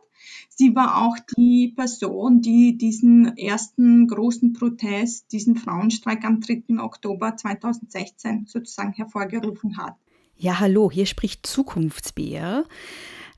Sie 0.49 0.75
war 0.75 1.07
auch 1.07 1.17
die 1.37 1.73
Person, 1.75 2.41
die 2.41 2.77
diesen 2.77 3.37
ersten 3.37 4.09
großen 4.09 4.53
Protest, 4.53 5.31
diesen 5.33 5.57
Frauenstreik 5.57 6.25
am 6.25 6.41
3. 6.41 6.81
Oktober 6.81 7.37
2016 7.37 8.47
sozusagen 8.47 8.93
hervorgerufen 8.93 9.77
hat. 9.77 9.95
Ja, 10.37 10.59
hallo, 10.59 10.91
hier 10.91 11.07
spricht 11.07 11.47
Zukunftsbär. 11.47 12.65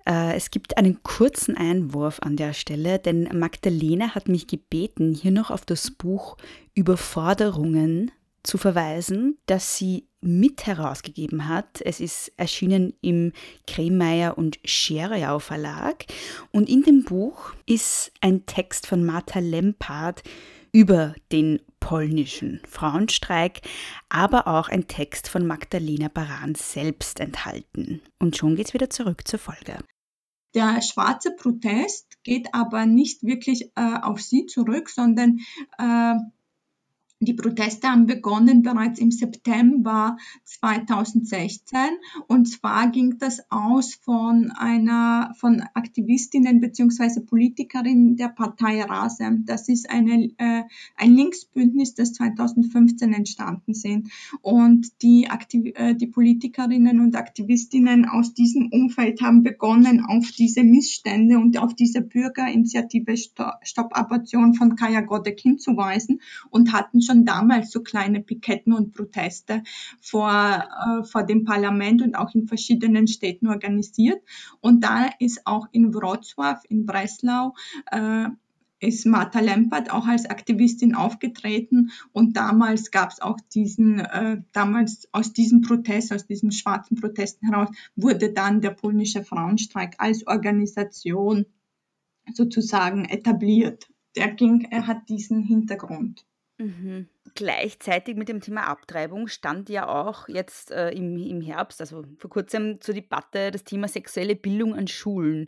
Äh, 0.06 0.34
es 0.34 0.50
gibt 0.50 0.78
einen 0.78 1.02
kurzen 1.02 1.56
Einwurf 1.56 2.20
an 2.22 2.36
der 2.36 2.54
Stelle, 2.54 2.98
denn 2.98 3.28
Magdalena 3.38 4.14
hat 4.14 4.28
mich 4.28 4.46
gebeten, 4.46 5.12
hier 5.12 5.32
noch 5.32 5.50
auf 5.50 5.66
das 5.66 5.90
Buch 5.90 6.38
Überforderungen 6.74 8.12
zu 8.42 8.56
verweisen, 8.56 9.36
das 9.46 9.76
sie 9.76 10.06
mit 10.26 10.66
herausgegeben 10.66 11.48
hat. 11.48 11.80
Es 11.82 12.00
ist 12.00 12.32
erschienen 12.36 12.94
im 13.00 13.32
Kremeyer 13.66 14.36
und 14.36 14.58
Scheriau 14.64 15.38
Verlag 15.38 16.06
und 16.52 16.68
in 16.68 16.82
dem 16.82 17.04
Buch 17.04 17.54
ist 17.64 18.12
ein 18.20 18.46
Text 18.46 18.86
von 18.86 19.04
Martha 19.04 19.38
Lempart 19.38 20.22
über 20.72 21.14
den 21.32 21.60
polnischen 21.80 22.60
Frauenstreik, 22.68 23.60
aber 24.08 24.46
auch 24.46 24.68
ein 24.68 24.88
Text 24.88 25.28
von 25.28 25.46
Magdalena 25.46 26.08
Baran 26.08 26.54
selbst 26.54 27.20
enthalten. 27.20 28.02
Und 28.18 28.36
schon 28.36 28.56
geht's 28.56 28.74
wieder 28.74 28.90
zurück 28.90 29.26
zur 29.26 29.38
Folge. 29.38 29.78
Der 30.54 30.80
schwarze 30.82 31.32
Protest 31.36 32.22
geht 32.22 32.48
aber 32.54 32.86
nicht 32.86 33.22
wirklich 33.22 33.70
äh, 33.76 33.98
auf 34.02 34.20
sie 34.20 34.46
zurück, 34.46 34.88
sondern 34.88 35.38
äh, 35.78 36.14
die 37.18 37.32
Proteste 37.32 37.88
haben 37.88 38.06
begonnen 38.06 38.62
bereits 38.62 39.00
im 39.00 39.10
September 39.10 40.18
2016 40.44 41.78
und 42.26 42.46
zwar 42.46 42.90
ging 42.90 43.16
das 43.18 43.50
aus 43.50 43.94
von 43.94 44.50
einer 44.50 45.32
von 45.38 45.62
Aktivistinnen 45.72 46.60
beziehungsweise 46.60 47.22
Politikerinnen 47.22 48.16
der 48.16 48.28
Partei 48.28 48.82
Rase. 48.82 49.24
Das 49.46 49.70
ist 49.70 49.88
eine, 49.88 50.30
äh, 50.36 50.64
ein 50.96 51.14
Linksbündnis, 51.14 51.94
das 51.94 52.12
2015 52.12 53.14
entstanden 53.14 53.72
sind 53.72 54.10
und 54.42 55.00
die, 55.00 55.30
Aktiv 55.30 55.72
äh, 55.74 55.94
die 55.94 56.08
Politikerinnen 56.08 57.00
und 57.00 57.16
Aktivistinnen 57.16 58.04
aus 58.04 58.34
diesem 58.34 58.68
Umfeld 58.70 59.22
haben 59.22 59.42
begonnen, 59.42 60.04
auf 60.04 60.30
diese 60.32 60.64
Missstände 60.64 61.38
und 61.38 61.56
auf 61.58 61.74
diese 61.74 62.02
Bürgerinitiative 62.02 63.16
Stopp 63.16 63.96
Abortion 63.98 64.52
von 64.52 64.76
Kaya 64.76 65.00
Godek 65.00 65.40
hinzuweisen 65.40 66.20
und 66.50 66.74
hatten 66.74 67.00
schon 67.06 67.24
damals 67.24 67.70
so 67.70 67.82
kleine 67.82 68.20
Piketten 68.20 68.72
und 68.72 68.92
Proteste 68.94 69.62
vor, 70.00 70.30
äh, 70.30 71.04
vor 71.04 71.22
dem 71.22 71.44
Parlament 71.44 72.02
und 72.02 72.14
auch 72.14 72.34
in 72.34 72.46
verschiedenen 72.46 73.06
Städten 73.06 73.48
organisiert. 73.48 74.22
Und 74.60 74.84
da 74.84 75.10
ist 75.18 75.46
auch 75.46 75.68
in 75.72 75.92
Wrocław, 75.92 76.60
in 76.68 76.86
Breslau, 76.86 77.54
äh, 77.90 78.28
ist 78.80 79.06
Martha 79.06 79.40
Lempert 79.40 79.90
auch 79.90 80.06
als 80.06 80.28
Aktivistin 80.28 80.94
aufgetreten 80.94 81.90
und 82.12 82.36
damals 82.36 82.90
gab 82.90 83.10
es 83.10 83.20
auch 83.20 83.38
diesen, 83.54 84.00
äh, 84.00 84.42
damals 84.52 85.08
aus 85.12 85.32
diesem 85.32 85.62
Protest, 85.62 86.12
aus 86.12 86.26
diesen 86.26 86.52
schwarzen 86.52 86.96
Protesten 86.96 87.48
heraus, 87.48 87.68
wurde 87.96 88.32
dann 88.32 88.60
der 88.60 88.70
polnische 88.70 89.24
Frauenstreik 89.24 89.94
als 89.98 90.26
Organisation 90.26 91.46
sozusagen 92.32 93.04
etabliert. 93.06 93.88
Der 94.16 94.32
ging, 94.32 94.66
er 94.70 94.86
hat 94.86 95.08
diesen 95.08 95.42
Hintergrund. 95.42 96.26
Mhm. 96.58 97.08
Gleichzeitig 97.34 98.16
mit 98.16 98.28
dem 98.28 98.40
Thema 98.40 98.62
Abtreibung 98.66 99.28
stand 99.28 99.68
ja 99.68 99.88
auch 99.88 100.26
jetzt 100.28 100.70
äh, 100.70 100.90
im, 100.90 101.18
im 101.18 101.42
Herbst, 101.42 101.80
also 101.82 102.04
vor 102.18 102.30
kurzem 102.30 102.80
zur 102.80 102.94
Debatte 102.94 103.50
das 103.50 103.64
Thema 103.64 103.88
sexuelle 103.88 104.36
Bildung 104.36 104.74
an 104.74 104.86
Schulen. 104.86 105.46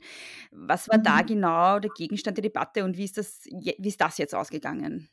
Was 0.52 0.88
war 0.88 0.98
da 0.98 1.22
mhm. 1.22 1.26
genau 1.26 1.78
der 1.78 1.90
Gegenstand 1.96 2.36
der 2.36 2.42
Debatte 2.42 2.84
und 2.84 2.98
wie 2.98 3.04
ist 3.04 3.16
das, 3.16 3.44
wie 3.46 3.88
ist 3.88 4.00
das 4.00 4.18
jetzt 4.18 4.34
ausgegangen? 4.34 5.08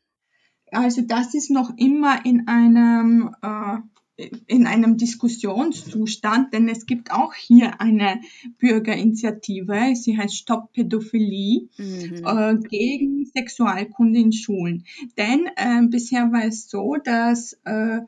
Also 0.72 1.02
das 1.02 1.34
ist 1.34 1.50
noch 1.50 1.72
immer 1.78 2.26
in 2.26 2.48
einem 2.48 3.34
äh, 3.42 3.78
in 4.18 4.66
einem 4.66 4.98
Diskussionszustand, 4.98 6.54
denn 6.54 6.70
es 6.70 6.86
gibt 6.86 7.12
auch 7.12 7.34
hier 7.34 7.82
eine 7.82 8.22
Bürgerinitiative, 8.60 9.94
sie 9.96 10.18
heißt 10.18 10.36
Stopp 10.36 10.72
Pädophilie, 10.72 11.68
mhm. 11.78 12.26
äh, 12.26 12.56
gegen 12.70 13.26
Sexualkunde 13.26 14.20
in 14.20 14.32
Schulen. 14.32 14.86
Denn 15.18 15.48
äh, 15.58 15.86
bisher 15.88 16.32
war 16.32 16.46
es 16.46 16.70
so, 16.70 16.96
dass 16.96 17.60
äh, 17.66 18.00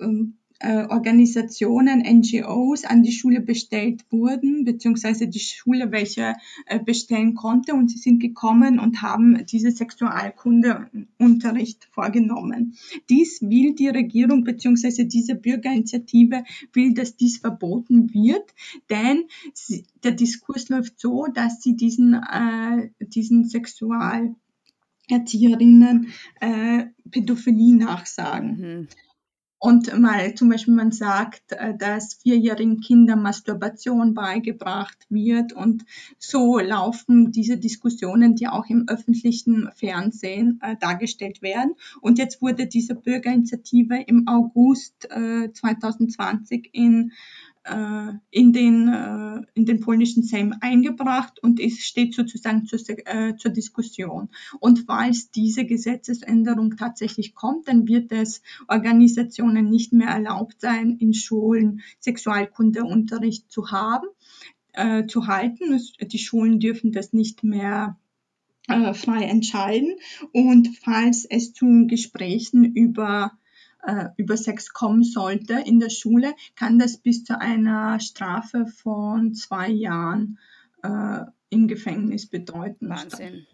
ähm, 0.00 0.37
äh, 0.60 0.86
Organisationen, 0.86 2.00
NGOs 2.00 2.84
an 2.84 3.02
die 3.02 3.12
Schule 3.12 3.40
bestellt 3.40 4.04
wurden, 4.10 4.64
beziehungsweise 4.64 5.28
die 5.28 5.38
Schule 5.38 5.92
welche 5.92 6.34
äh, 6.66 6.80
bestellen 6.80 7.34
konnte 7.34 7.74
und 7.74 7.90
sie 7.90 7.98
sind 7.98 8.20
gekommen 8.20 8.80
und 8.80 9.02
haben 9.02 9.44
diese 9.46 9.70
Sexualkundeunterricht 9.70 11.88
vorgenommen. 11.92 12.76
Dies 13.08 13.40
will 13.42 13.74
die 13.74 13.88
Regierung 13.88 14.44
beziehungsweise 14.44 15.06
diese 15.06 15.34
Bürgerinitiative 15.34 16.44
will, 16.72 16.94
dass 16.94 17.16
dies 17.16 17.38
verboten 17.38 18.12
wird, 18.12 18.54
denn 18.90 19.24
sie, 19.54 19.84
der 20.02 20.12
Diskurs 20.12 20.68
läuft 20.68 20.98
so, 20.98 21.26
dass 21.32 21.62
sie 21.62 21.76
diesen, 21.76 22.14
äh, 22.14 22.90
diesen 23.00 23.48
Sexual 23.48 24.34
Erzieherinnen 25.10 26.08
äh, 26.40 26.84
Pädophilie 27.10 27.76
nachsagen. 27.76 28.60
Mhm. 28.60 28.88
Und 29.60 29.98
mal 29.98 30.34
zum 30.34 30.50
Beispiel 30.50 30.74
man 30.74 30.92
sagt, 30.92 31.52
äh, 31.52 31.76
dass 31.76 32.14
vierjährigen 32.14 32.80
Kindern 32.80 33.22
Masturbation 33.22 34.14
beigebracht 34.14 34.98
wird 35.08 35.52
und 35.52 35.84
so 36.18 36.58
laufen 36.58 37.32
diese 37.32 37.58
Diskussionen, 37.58 38.36
die 38.36 38.46
auch 38.46 38.66
im 38.68 38.88
öffentlichen 38.88 39.68
Fernsehen 39.74 40.60
äh, 40.62 40.76
dargestellt 40.78 41.42
werden. 41.42 41.74
Und 42.00 42.18
jetzt 42.18 42.40
wurde 42.40 42.66
diese 42.66 42.94
Bürgerinitiative 42.94 44.00
im 44.06 44.28
August 44.28 45.10
äh, 45.10 45.52
2020 45.52 46.70
in 46.72 47.10
äh, 47.10 47.57
in, 48.30 48.52
den, 48.52 48.88
äh, 48.88 49.42
in 49.54 49.66
den 49.66 49.80
polnischen 49.80 50.22
Sejm 50.22 50.54
eingebracht 50.60 51.42
und 51.42 51.60
es 51.60 51.80
steht 51.80 52.14
sozusagen 52.14 52.66
zur, 52.66 52.80
äh, 53.06 53.36
zur 53.36 53.50
Diskussion. 53.50 54.28
Und 54.60 54.84
falls 54.86 55.30
diese 55.30 55.64
Gesetzesänderung 55.64 56.76
tatsächlich 56.76 57.34
kommt, 57.34 57.68
dann 57.68 57.86
wird 57.86 58.12
es 58.12 58.42
Organisationen 58.68 59.68
nicht 59.68 59.92
mehr 59.92 60.08
erlaubt 60.08 60.60
sein, 60.60 60.96
in 60.98 61.12
Schulen 61.12 61.82
Sexualkundeunterricht 62.00 63.50
zu 63.50 63.70
haben. 63.70 64.06
äh, 64.78 65.06
zu 65.06 65.26
halten. 65.26 65.80
Die 66.00 66.18
Schulen 66.18 66.60
dürfen 66.60 66.92
das 66.92 67.12
nicht 67.12 67.42
mehr 67.42 67.98
äh, 68.68 68.94
frei 68.94 69.24
entscheiden. 69.24 69.96
Und 70.32 70.68
falls 70.82 71.24
es 71.24 71.52
zu 71.52 71.86
Gesprächen 71.86 72.64
über 72.64 73.32
äh, 73.32 73.47
über 74.16 74.36
Sex 74.36 74.72
kommen 74.72 75.04
sollte 75.04 75.54
in 75.54 75.78
der 75.80 75.90
Schule, 75.90 76.34
kann 76.56 76.78
das 76.78 76.98
bis 76.98 77.24
zu 77.24 77.40
einer 77.40 78.00
Strafe 78.00 78.66
von 78.66 79.34
zwei 79.34 79.70
Jahren 79.70 80.38
äh, 80.82 81.20
im 81.50 81.68
Gefängnis 81.68 82.26
bedeuten. 82.26 82.88
Wahnsinn. 82.88 83.46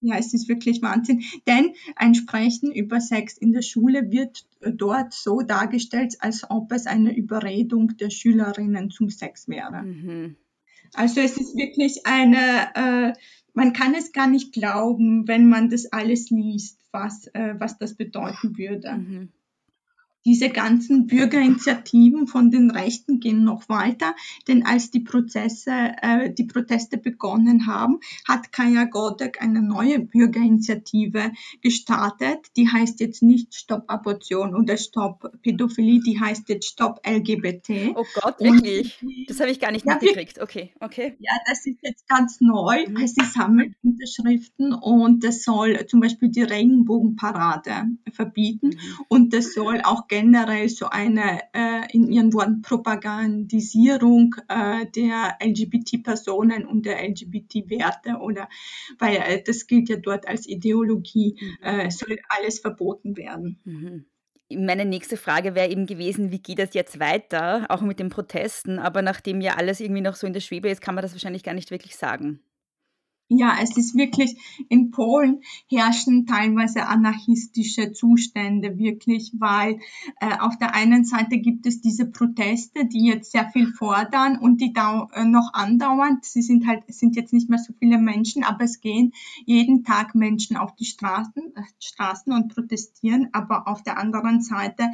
Ja, 0.00 0.16
es 0.18 0.34
ist 0.34 0.48
wirklich 0.48 0.82
Wahnsinn, 0.82 1.22
denn 1.48 1.72
ein 1.96 2.14
Sprechen 2.14 2.70
über 2.70 3.00
Sex 3.00 3.38
in 3.38 3.52
der 3.52 3.62
Schule 3.62 4.10
wird 4.10 4.46
dort 4.60 5.14
so 5.14 5.40
dargestellt, 5.40 6.16
als 6.20 6.48
ob 6.48 6.70
es 6.72 6.86
eine 6.86 7.16
Überredung 7.16 7.96
der 7.96 8.10
Schülerinnen 8.10 8.90
zum 8.90 9.08
Sex 9.08 9.48
wäre. 9.48 9.82
Mhm. 9.82 10.36
Also 10.94 11.20
es 11.20 11.36
ist 11.38 11.56
wirklich 11.56 12.06
eine, 12.06 12.74
äh, 12.74 13.12
man 13.54 13.72
kann 13.72 13.94
es 13.94 14.12
gar 14.12 14.28
nicht 14.28 14.52
glauben, 14.52 15.26
wenn 15.26 15.48
man 15.48 15.70
das 15.70 15.86
alles 15.92 16.30
liest, 16.30 16.78
was, 16.92 17.26
äh, 17.28 17.54
was 17.58 17.78
das 17.78 17.94
bedeuten 17.94 18.56
würde. 18.58 18.92
Mhm 18.92 19.28
diese 20.26 20.50
ganzen 20.50 21.06
Bürgerinitiativen 21.06 22.26
von 22.26 22.50
den 22.50 22.72
Rechten 22.72 23.20
gehen 23.20 23.44
noch 23.44 23.68
weiter, 23.68 24.16
denn 24.48 24.66
als 24.66 24.90
die 24.90 25.00
Prozesse, 25.00 25.70
äh, 26.02 26.32
die 26.34 26.44
Proteste 26.44 26.98
begonnen 26.98 27.68
haben, 27.68 28.00
hat 28.26 28.50
Kaya 28.50 28.84
Godek 28.84 29.40
eine 29.40 29.62
neue 29.62 30.00
Bürgerinitiative 30.00 31.30
gestartet. 31.62 32.40
Die 32.56 32.68
heißt 32.68 32.98
jetzt 32.98 33.22
nicht 33.22 33.54
Stop 33.54 33.84
Abortion 33.86 34.56
oder 34.56 34.76
Stop 34.76 35.30
Pädophilie, 35.42 36.00
die 36.00 36.20
heißt 36.20 36.48
jetzt 36.48 36.66
Stop 36.66 37.00
LGBT. 37.06 37.94
Oh 37.94 38.04
Gott, 38.20 38.40
wirklich? 38.40 38.98
Und, 39.02 39.30
das 39.30 39.38
habe 39.38 39.52
ich 39.52 39.60
gar 39.60 39.70
nicht 39.70 39.86
ja, 39.86 39.94
mitgekriegt. 39.94 40.42
Okay, 40.42 40.72
okay. 40.80 41.16
Ja, 41.20 41.32
das 41.46 41.64
ist 41.66 41.78
jetzt 41.82 42.08
ganz 42.08 42.40
neu. 42.40 42.84
Mhm. 42.88 43.06
Sie 43.06 43.24
sammelt 43.24 43.74
Unterschriften 43.84 44.74
und 44.74 45.22
das 45.22 45.44
soll 45.44 45.86
zum 45.86 46.00
Beispiel 46.00 46.30
die 46.30 46.42
Regenbogenparade 46.42 47.70
verbieten 48.10 48.70
mhm. 48.70 49.04
und 49.06 49.32
das 49.32 49.54
soll 49.54 49.82
auch 49.84 50.08
generell 50.16 50.68
so 50.70 50.86
eine, 50.86 51.40
äh, 51.52 51.82
in 51.92 52.10
ihren 52.10 52.32
Worten, 52.32 52.62
Propagandisierung 52.62 54.34
äh, 54.48 54.86
der 54.86 55.36
LGBT-Personen 55.42 56.66
und 56.66 56.86
der 56.86 57.06
LGBT-Werte 57.06 58.16
oder, 58.20 58.48
weil 58.98 59.16
äh, 59.16 59.42
das 59.42 59.66
gilt 59.66 59.90
ja 59.90 59.96
dort 59.96 60.26
als 60.26 60.48
Ideologie, 60.48 61.36
mhm. 61.38 61.66
äh, 61.66 61.90
soll 61.90 62.18
alles 62.30 62.60
verboten 62.60 63.18
werden. 63.18 63.60
Mhm. 63.64 64.06
Meine 64.48 64.86
nächste 64.86 65.18
Frage 65.18 65.54
wäre 65.54 65.68
eben 65.68 65.84
gewesen, 65.84 66.30
wie 66.30 66.38
geht 66.38 66.60
das 66.60 66.72
jetzt 66.72 66.98
weiter, 66.98 67.66
auch 67.68 67.82
mit 67.82 67.98
den 67.98 68.08
Protesten? 68.08 68.78
Aber 68.78 69.02
nachdem 69.02 69.42
ja 69.42 69.56
alles 69.56 69.80
irgendwie 69.80 70.02
noch 70.02 70.14
so 70.14 70.26
in 70.26 70.32
der 70.32 70.40
Schwebe 70.40 70.70
ist, 70.70 70.80
kann 70.80 70.94
man 70.94 71.02
das 71.02 71.12
wahrscheinlich 71.12 71.42
gar 71.42 71.54
nicht 71.54 71.70
wirklich 71.70 71.96
sagen. 71.96 72.40
Ja, 73.28 73.56
es 73.60 73.76
ist 73.76 73.96
wirklich, 73.96 74.36
in 74.68 74.92
Polen 74.92 75.40
herrschen 75.68 76.26
teilweise 76.26 76.86
anarchistische 76.86 77.90
Zustände 77.92 78.78
wirklich, 78.78 79.32
weil 79.36 79.80
äh, 80.20 80.38
auf 80.38 80.56
der 80.58 80.76
einen 80.76 81.04
Seite 81.04 81.38
gibt 81.38 81.66
es 81.66 81.80
diese 81.80 82.06
Proteste, 82.06 82.86
die 82.86 83.04
jetzt 83.04 83.32
sehr 83.32 83.50
viel 83.50 83.72
fordern 83.72 84.38
und 84.38 84.60
die 84.60 84.72
da 84.72 85.08
äh, 85.12 85.24
noch 85.24 85.54
andauern. 85.54 86.18
Sie 86.22 86.40
sind 86.40 86.68
halt, 86.68 86.84
sind 86.86 87.16
jetzt 87.16 87.32
nicht 87.32 87.50
mehr 87.50 87.58
so 87.58 87.72
viele 87.76 87.98
Menschen, 87.98 88.44
aber 88.44 88.62
es 88.62 88.80
gehen 88.80 89.12
jeden 89.44 89.82
Tag 89.82 90.14
Menschen 90.14 90.56
auf 90.56 90.76
die 90.76 90.84
Straßen, 90.84 91.52
äh, 91.56 91.62
Straßen 91.80 92.32
und 92.32 92.54
protestieren. 92.54 93.30
Aber 93.32 93.66
auf 93.66 93.82
der 93.82 93.98
anderen 93.98 94.40
Seite 94.40 94.90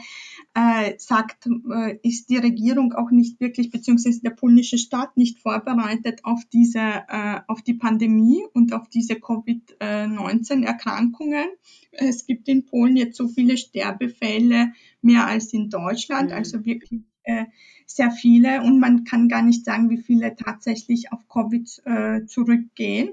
äh, 0.54 0.94
sagt, 0.96 1.46
äh, 1.70 1.98
ist 2.02 2.30
die 2.30 2.38
Regierung 2.38 2.94
auch 2.94 3.10
nicht 3.10 3.40
wirklich, 3.40 3.70
beziehungsweise 3.70 4.22
der 4.22 4.30
polnische 4.30 4.78
Staat 4.78 5.18
nicht 5.18 5.40
vorbereitet 5.40 6.24
auf 6.24 6.40
diese, 6.50 6.78
äh, 6.80 7.40
auf 7.46 7.60
die 7.60 7.74
Pandemie 7.74 8.21
Pandemie 8.22 8.44
und 8.52 8.72
auf 8.72 8.88
diese 8.88 9.16
Covid-19-Erkrankungen. 9.16 11.48
Es 11.90 12.24
gibt 12.26 12.46
in 12.48 12.64
Polen 12.64 12.96
jetzt 12.96 13.16
so 13.16 13.26
viele 13.28 13.56
Sterbefälle, 13.56 14.72
mehr 15.00 15.26
als 15.26 15.52
in 15.52 15.68
Deutschland, 15.70 16.30
mhm. 16.30 16.36
also 16.36 16.64
wirklich 16.64 17.02
äh, 17.24 17.46
sehr 17.86 18.12
viele. 18.12 18.62
Und 18.62 18.80
man 18.80 19.04
kann 19.04 19.28
gar 19.28 19.42
nicht 19.42 19.64
sagen, 19.64 19.90
wie 19.90 20.02
viele 20.02 20.34
tatsächlich 20.36 21.12
auf 21.12 21.28
Covid 21.28 21.82
äh, 21.84 22.24
zurückgehen. 22.26 23.10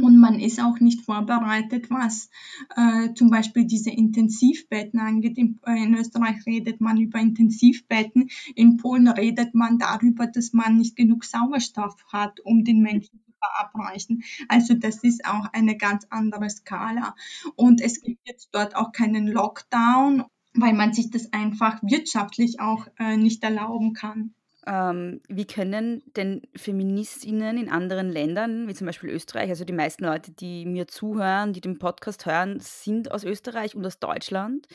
Und 0.00 0.18
man 0.18 0.40
ist 0.40 0.58
auch 0.58 0.80
nicht 0.80 1.02
vorbereitet, 1.02 1.90
was 1.90 2.30
äh, 2.76 3.12
zum 3.12 3.28
Beispiel 3.28 3.66
diese 3.66 3.90
Intensivbetten 3.90 4.98
angeht. 4.98 5.36
In, 5.36 5.60
äh, 5.66 5.84
in, 5.84 5.94
Österreich 5.94 6.46
redet 6.46 6.80
man 6.80 6.98
über 6.98 7.20
Intensivbetten. 7.20 8.30
In 8.54 8.78
Polen 8.78 9.06
redet 9.06 9.54
man 9.54 9.78
darüber, 9.78 10.26
dass 10.26 10.54
man 10.54 10.78
nicht 10.78 10.96
genug 10.96 11.24
Sauerstoff 11.24 11.94
hat, 12.10 12.40
um 12.40 12.64
den 12.64 12.80
Menschen 12.80 13.20
zu 13.20 13.31
verabreichen. 13.42 14.22
Also 14.48 14.74
das 14.74 15.02
ist 15.02 15.24
auch 15.24 15.46
eine 15.52 15.76
ganz 15.76 16.06
andere 16.10 16.48
Skala. 16.50 17.14
Und 17.56 17.80
es 17.80 18.00
gibt 18.00 18.20
jetzt 18.26 18.50
dort 18.52 18.76
auch 18.76 18.92
keinen 18.92 19.26
Lockdown, 19.26 20.24
weil 20.54 20.74
man 20.74 20.92
sich 20.92 21.10
das 21.10 21.32
einfach 21.32 21.82
wirtschaftlich 21.82 22.60
auch 22.60 22.86
äh, 22.98 23.16
nicht 23.16 23.42
erlauben 23.42 23.94
kann. 23.94 24.34
Ähm, 24.64 25.20
wie 25.28 25.46
können 25.46 26.04
denn 26.14 26.42
Feministinnen 26.54 27.56
in 27.56 27.68
anderen 27.68 28.10
Ländern, 28.10 28.68
wie 28.68 28.74
zum 28.74 28.86
Beispiel 28.86 29.10
Österreich, 29.10 29.50
also 29.50 29.64
die 29.64 29.72
meisten 29.72 30.04
Leute, 30.04 30.30
die 30.30 30.66
mir 30.66 30.86
zuhören, 30.86 31.52
die 31.52 31.60
den 31.60 31.80
Podcast 31.80 32.26
hören, 32.26 32.60
sind 32.60 33.10
aus 33.10 33.24
Österreich 33.24 33.74
und 33.74 33.84
aus 33.84 33.98
Deutschland. 33.98 34.68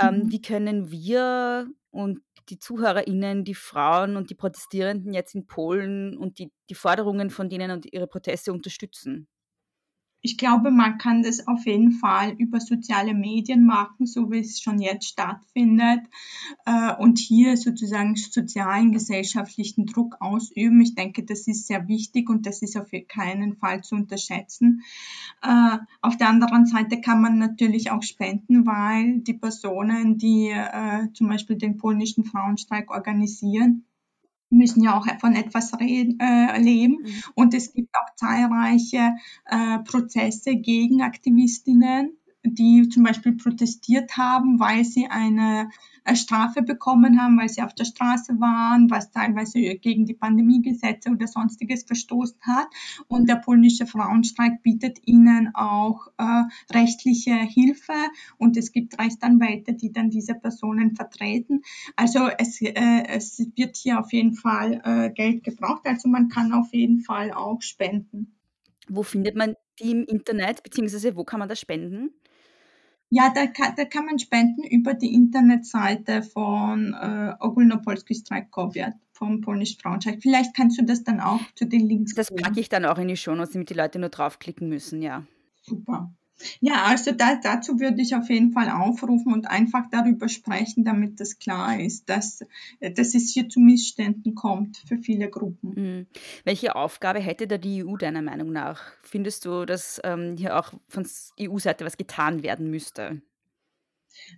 Ähm, 0.00 0.24
mhm. 0.24 0.32
Wie 0.32 0.42
können 0.42 0.90
wir 0.90 1.68
und 1.90 2.20
die 2.48 2.58
ZuhörerInnen, 2.58 3.44
die 3.44 3.54
Frauen 3.54 4.16
und 4.16 4.30
die 4.30 4.34
Protestierenden 4.34 5.12
jetzt 5.14 5.34
in 5.34 5.46
Polen 5.46 6.16
und 6.16 6.38
die, 6.38 6.52
die 6.70 6.74
Forderungen 6.74 7.30
von 7.30 7.48
denen 7.48 7.70
und 7.70 7.92
ihre 7.92 8.06
Proteste 8.06 8.52
unterstützen? 8.52 9.28
Ich 10.22 10.38
glaube, 10.38 10.70
man 10.70 10.98
kann 10.98 11.22
das 11.22 11.48
auf 11.48 11.66
jeden 11.66 11.90
Fall 11.90 12.30
über 12.38 12.60
soziale 12.60 13.12
Medien 13.12 13.66
machen, 13.66 14.06
so 14.06 14.30
wie 14.30 14.38
es 14.38 14.60
schon 14.60 14.80
jetzt 14.80 15.08
stattfindet, 15.08 16.00
äh, 16.64 16.94
und 16.94 17.18
hier 17.18 17.56
sozusagen 17.56 18.14
sozialen, 18.14 18.92
gesellschaftlichen 18.92 19.86
Druck 19.86 20.16
ausüben. 20.20 20.80
Ich 20.80 20.94
denke, 20.94 21.24
das 21.24 21.48
ist 21.48 21.66
sehr 21.66 21.88
wichtig 21.88 22.30
und 22.30 22.46
das 22.46 22.62
ist 22.62 22.76
auf 22.76 22.90
keinen 23.08 23.56
Fall 23.56 23.82
zu 23.82 23.96
unterschätzen. 23.96 24.84
Äh, 25.42 25.78
auf 26.00 26.16
der 26.16 26.28
anderen 26.28 26.66
Seite 26.66 27.00
kann 27.00 27.20
man 27.20 27.38
natürlich 27.38 27.90
auch 27.90 28.02
spenden, 28.02 28.64
weil 28.64 29.18
die 29.20 29.34
Personen, 29.34 30.18
die 30.18 30.50
äh, 30.50 31.12
zum 31.14 31.28
Beispiel 31.28 31.56
den 31.56 31.78
polnischen 31.78 32.24
Frauenstreik 32.24 32.92
organisieren, 32.92 33.86
müssen 34.52 34.82
ja 34.82 34.96
auch 34.96 35.06
von 35.20 35.34
etwas 35.34 35.78
reden, 35.78 36.18
äh, 36.20 36.58
leben. 36.60 36.98
Mhm. 37.02 37.22
Und 37.34 37.54
es 37.54 37.72
gibt 37.72 37.94
auch 37.94 38.14
zahlreiche 38.14 39.14
äh, 39.46 39.78
Prozesse 39.80 40.56
gegen 40.56 41.02
Aktivistinnen, 41.02 42.16
die 42.44 42.88
zum 42.88 43.04
Beispiel 43.04 43.36
protestiert 43.36 44.16
haben, 44.16 44.58
weil 44.58 44.84
sie 44.84 45.06
eine 45.06 45.70
äh, 46.04 46.16
Strafe 46.16 46.62
bekommen 46.62 47.20
haben, 47.20 47.38
weil 47.38 47.48
sie 47.48 47.62
auf 47.62 47.74
der 47.74 47.84
Straße 47.84 48.40
waren, 48.40 48.90
was 48.90 49.10
teilweise 49.12 49.60
gegen 49.76 50.04
die 50.06 50.14
Pandemiegesetze 50.14 51.10
oder 51.10 51.26
sonstiges 51.26 51.84
verstoßen 51.84 52.40
hat. 52.42 52.66
Und 53.06 53.28
der 53.28 53.36
polnische 53.36 53.86
Frauenstreik 53.86 54.62
bietet 54.62 54.98
ihnen 55.06 55.54
auch 55.54 56.08
äh, 56.18 56.42
rechtliche 56.72 57.34
Hilfe 57.34 57.92
und 58.38 58.56
es 58.56 58.72
gibt 58.72 58.98
Rechtsanwälte, 58.98 59.74
die 59.74 59.92
dann 59.92 60.10
diese 60.10 60.34
Personen 60.34 60.96
vertreten. 60.96 61.62
Also 61.94 62.28
es, 62.38 62.60
äh, 62.60 63.04
es 63.08 63.38
wird 63.54 63.76
hier 63.76 64.00
auf 64.00 64.12
jeden 64.12 64.34
Fall 64.34 64.80
äh, 64.84 65.10
Geld 65.10 65.44
gebraucht. 65.44 65.82
Also 65.84 66.08
man 66.08 66.28
kann 66.28 66.52
auf 66.52 66.72
jeden 66.72 67.00
Fall 67.00 67.30
auch 67.32 67.62
spenden. 67.62 68.34
Wo 68.88 69.04
findet 69.04 69.36
man 69.36 69.54
die 69.80 69.92
im 69.92 70.04
Internet, 70.04 70.62
beziehungsweise 70.62 71.16
wo 71.16 71.24
kann 71.24 71.38
man 71.38 71.48
das 71.48 71.60
spenden? 71.60 72.10
Ja, 73.14 73.30
da 73.34 73.46
kann, 73.46 73.74
da 73.76 73.84
kann 73.84 74.06
man 74.06 74.18
spenden 74.18 74.64
über 74.64 74.94
die 74.94 75.12
Internetseite 75.12 76.22
von 76.22 76.94
äh, 76.94 77.34
Ogólnopolski 77.40 78.14
Strajk 78.14 78.50
Kobiet 78.50 78.94
vom 79.12 79.42
polnischen 79.42 79.78
Frauenstreik. 79.78 80.22
Vielleicht 80.22 80.56
kannst 80.56 80.80
du 80.80 80.84
das 80.86 81.04
dann 81.04 81.20
auch 81.20 81.40
zu 81.54 81.66
den 81.66 81.86
Links 81.86 82.14
Das 82.14 82.34
packe 82.34 82.58
ich 82.58 82.70
dann 82.70 82.86
auch 82.86 82.96
in 82.96 83.08
die 83.08 83.18
Show 83.18 83.34
Notes, 83.34 83.52
damit 83.52 83.68
die 83.68 83.74
Leute 83.74 83.98
nur 83.98 84.08
draufklicken 84.08 84.66
müssen, 84.66 85.02
ja. 85.02 85.26
Super. 85.60 86.10
Ja, 86.60 86.84
also 86.84 87.12
da, 87.12 87.36
dazu 87.36 87.80
würde 87.80 88.02
ich 88.02 88.14
auf 88.14 88.28
jeden 88.28 88.52
Fall 88.52 88.70
aufrufen 88.70 89.32
und 89.32 89.50
einfach 89.50 89.84
darüber 89.90 90.28
sprechen, 90.28 90.84
damit 90.84 91.20
das 91.20 91.38
klar 91.38 91.80
ist, 91.80 92.08
dass, 92.08 92.44
dass 92.80 93.14
es 93.14 93.32
hier 93.32 93.48
zu 93.48 93.60
Missständen 93.60 94.34
kommt 94.34 94.78
für 94.86 94.98
viele 94.98 95.28
Gruppen. 95.28 95.74
Mhm. 95.74 96.06
Welche 96.44 96.76
Aufgabe 96.76 97.20
hätte 97.20 97.46
da 97.46 97.58
die 97.58 97.84
EU 97.84 97.96
deiner 97.96 98.22
Meinung 98.22 98.52
nach? 98.52 98.92
Findest 99.02 99.44
du, 99.44 99.64
dass 99.64 100.00
ähm, 100.04 100.36
hier 100.36 100.58
auch 100.58 100.72
von 100.88 101.06
EU-Seite 101.40 101.84
was 101.84 101.96
getan 101.96 102.42
werden 102.42 102.70
müsste? 102.70 103.22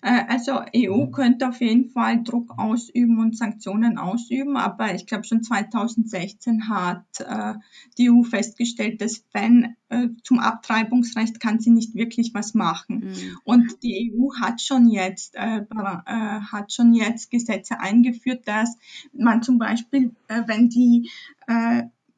Äh, 0.02 0.24
also 0.28 0.60
EU 0.74 1.06
könnte 1.06 1.48
auf 1.48 1.60
jeden 1.60 1.90
Fall 1.90 2.22
Druck 2.22 2.58
ausüben 2.58 3.18
und 3.18 3.36
Sanktionen 3.36 3.98
ausüben, 3.98 4.56
aber 4.56 4.94
ich 4.94 5.06
glaube 5.06 5.24
schon 5.24 5.42
2016 5.42 6.68
hat 6.68 7.04
äh, 7.20 7.54
die 7.98 8.10
EU 8.10 8.22
festgestellt, 8.22 9.00
dass 9.00 9.24
wenn 9.32 9.76
äh, 9.88 10.08
zum 10.22 10.38
Abtreibungsrecht 10.38 11.40
kann 11.40 11.60
sie 11.60 11.70
nicht 11.70 11.94
wirklich 11.94 12.32
was 12.34 12.54
machen. 12.54 13.04
Mhm. 13.06 13.38
Und 13.44 13.82
die 13.82 14.12
EU 14.12 14.34
hat 14.40 14.60
schon 14.60 14.88
jetzt 14.88 15.34
äh, 15.34 15.62
hat 15.74 16.72
schon 16.72 16.94
jetzt 16.94 17.30
Gesetze 17.30 17.80
eingeführt, 17.80 18.46
dass 18.46 18.76
man 19.12 19.42
zum 19.42 19.58
Beispiel, 19.58 20.14
wenn 20.28 20.68
die 20.68 21.10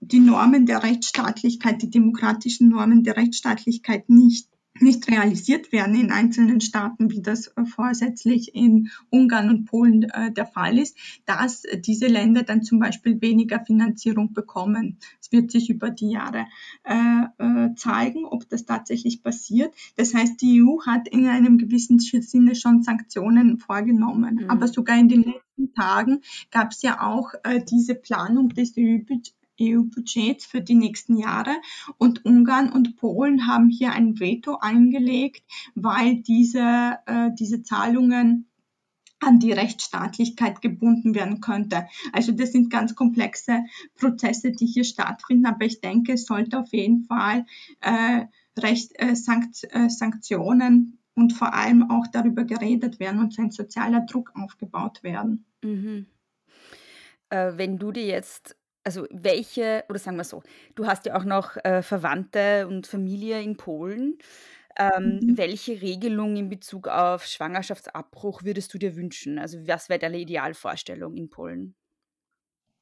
die 0.01 0.21
Normen 0.21 0.67
der 0.67 0.83
Rechtsstaatlichkeit, 0.83 1.83
die 1.83 1.91
demokratischen 1.91 2.69
Normen 2.69 3.03
der 3.03 3.17
Rechtsstaatlichkeit 3.17 4.09
nicht 4.09 4.49
nicht 4.81 5.09
realisiert 5.11 5.73
werden 5.73 5.95
in 5.95 6.11
einzelnen 6.11 6.61
Staaten, 6.61 7.11
wie 7.11 7.23
das 7.23 7.49
äh, 7.49 7.65
vorsätzlich 7.65 8.55
in 8.55 8.91
Ungarn 9.11 9.51
und 9.51 9.65
Polen 9.67 10.05
äh, 10.05 10.33
der 10.33 10.47
Fall 10.47 10.79
ist, 10.79 10.97
dass 11.27 11.63
diese 11.85 12.07
Länder 12.07 12.43
dann 12.43 12.63
zum 12.63 12.79
Beispiel 12.79 13.21
weniger 13.21 13.65
Finanzierung 13.65 14.33
bekommen. 14.33 14.99
Es 15.21 15.33
wird 15.33 15.51
sich 15.51 15.71
über 15.71 15.91
die 15.91 16.11
Jahre 16.11 16.47
äh, 16.85 17.25
äh 17.39 17.75
zeigen, 17.75 18.25
ob 18.25 18.49
das 18.49 18.65
tatsächlich 18.65 19.23
passiert. 19.23 19.75
Das 19.97 20.15
heißt, 20.15 20.41
die 20.41 20.63
EU 20.63 20.81
hat 20.87 21.09
in 21.09 21.27
einem 21.27 21.59
gewissen 21.59 21.99
Sinne 21.99 22.55
schon 22.55 22.83
Sanktionen 22.83 23.59
vorgenommen. 23.59 24.41
Mhm. 24.43 24.51
Aber 24.51 24.69
sogar 24.69 24.99
in 24.99 25.09
den 25.09 25.25
letzten 25.25 25.75
Tagen 25.75 26.21
gab 26.51 26.73
es 26.73 26.83
ja 26.83 27.01
auch 27.01 27.35
äh, 27.45 27.63
diese 27.63 27.95
Planung 27.95 28.51
des 28.51 28.75
EU-Budgets 28.77 29.35
EU-Budgets 29.61 30.47
für 30.47 30.61
die 30.61 30.75
nächsten 30.75 31.17
Jahre. 31.17 31.55
Und 31.99 32.25
Ungarn 32.25 32.71
und 32.71 32.97
Polen 32.97 33.47
haben 33.47 33.69
hier 33.69 33.93
ein 33.93 34.19
Veto 34.19 34.59
eingelegt, 34.61 35.43
weil 35.75 36.17
diese, 36.17 36.99
äh, 37.07 37.31
diese 37.39 37.63
Zahlungen 37.63 38.49
an 39.21 39.39
die 39.39 39.53
Rechtsstaatlichkeit 39.53 40.61
gebunden 40.61 41.15
werden 41.15 41.41
könnte. 41.41 41.87
Also 42.13 42.33
das 42.33 42.53
sind 42.53 42.71
ganz 42.71 42.95
komplexe 42.95 43.65
Prozesse, 43.95 44.53
die 44.53 44.67
hier 44.67 44.85
stattfinden, 44.85 45.47
aber 45.47 45.65
ich 45.65 45.81
denke, 45.81 46.13
es 46.13 46.27
sollte 46.27 46.59
auf 46.59 46.73
jeden 46.73 47.05
Fall 47.05 47.47
äh, 47.81 48.27
Recht, 48.59 48.93
äh, 48.97 49.17
Sankt, 49.17 49.65
äh, 49.71 49.89
Sanktionen 49.89 50.99
und 51.15 51.33
vor 51.33 51.55
allem 51.55 51.91
auch 51.91 52.07
darüber 52.07 52.45
geredet 52.45 53.01
werden 53.01 53.21
und 53.21 53.39
ein 53.39 53.51
sozialer 53.51 54.01
Druck 54.01 54.33
aufgebaut 54.35 55.03
werden. 55.03 55.47
Mhm. 55.63 56.07
Äh, 57.31 57.53
wenn 57.57 57.79
du 57.79 57.93
dir 57.93 58.07
jetzt 58.07 58.57
also 58.87 59.05
welche, 59.11 59.85
oder 59.89 59.99
sagen 59.99 60.17
wir 60.17 60.23
so, 60.23 60.45
du 60.77 60.87
hast 60.87 61.07
ja 61.07 61.19
auch 61.19 61.25
noch 61.25 61.57
äh, 61.65 61.83
Verwandte 61.83 62.69
und 62.69 62.87
Familie 62.87 63.43
in 63.43 63.57
Polen. 63.57 64.17
Ähm, 64.79 65.19
mhm. 65.21 65.39
Welche 65.39 65.83
Regelung 65.83 66.37
in 66.37 66.49
Bezug 66.49 66.87
auf 66.87 67.25
Schwangerschaftsabbruch 67.25 68.45
würdest 68.45 68.73
du 68.73 68.79
dir 68.79 68.95
wünschen? 68.95 69.41
Also 69.41 69.67
was 69.67 69.89
wäre 69.89 69.99
deine 69.99 70.21
Idealvorstellung 70.21 71.17
in 71.17 71.31
Polen? 71.31 71.75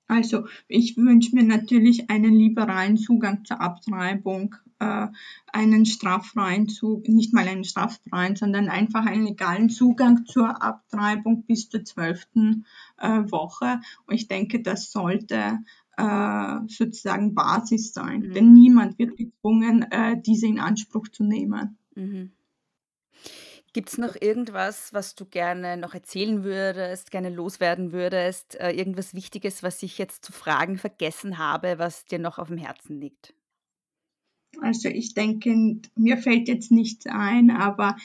Also 0.06 0.46
ich 0.68 0.98
wünsche 0.98 1.34
mir 1.34 1.44
natürlich 1.44 2.10
einen 2.10 2.34
liberalen 2.34 2.98
Zugang 2.98 3.44
zur 3.44 3.62
Abtreibung, 3.62 4.54
äh, 4.78 5.06
einen 5.46 5.86
straffreien 5.86 6.68
Zugang, 6.68 7.14
nicht 7.14 7.32
mal 7.32 7.48
einen 7.48 7.64
straffreien, 7.64 8.36
sondern 8.36 8.68
einfach 8.68 9.06
einen 9.06 9.26
legalen 9.26 9.70
Zugang 9.70 10.26
zur 10.26 10.62
Abtreibung 10.62 11.44
bis 11.46 11.70
zur 11.70 11.84
zwölften 11.84 12.66
äh, 12.98 13.22
Woche. 13.30 13.80
Und 14.06 14.14
ich 14.14 14.28
denke, 14.28 14.60
das 14.60 14.92
sollte 14.92 15.60
äh, 15.96 16.60
sozusagen 16.68 17.34
Basis 17.34 17.92
sein. 17.92 18.20
Mhm. 18.20 18.32
Denn 18.32 18.52
niemand 18.52 18.98
wird 18.98 19.16
gezwungen, 19.16 19.82
äh, 19.90 20.20
diese 20.20 20.46
in 20.46 20.58
Anspruch 20.58 21.08
zu 21.08 21.24
nehmen. 21.24 21.78
Mhm. 21.94 22.32
Gibt 23.72 23.88
es 23.88 23.98
noch 23.98 24.14
irgendwas, 24.20 24.94
was 24.94 25.16
du 25.16 25.24
gerne 25.26 25.76
noch 25.76 25.94
erzählen 25.94 26.44
würdest, 26.44 27.10
gerne 27.10 27.28
loswerden 27.28 27.90
würdest? 27.90 28.54
Äh, 28.60 28.70
irgendwas 28.70 29.14
Wichtiges, 29.14 29.64
was 29.64 29.82
ich 29.82 29.98
jetzt 29.98 30.24
zu 30.24 30.32
fragen 30.32 30.78
vergessen 30.78 31.38
habe, 31.38 31.78
was 31.78 32.04
dir 32.04 32.20
noch 32.20 32.38
auf 32.38 32.48
dem 32.48 32.56
Herzen 32.56 33.00
liegt? 33.00 33.34
Also 34.60 34.88
ich 34.88 35.14
denke, 35.14 35.80
mir 35.96 36.18
fällt 36.18 36.46
jetzt 36.46 36.70
nichts 36.70 37.06
ein, 37.06 37.50
aber 37.50 37.96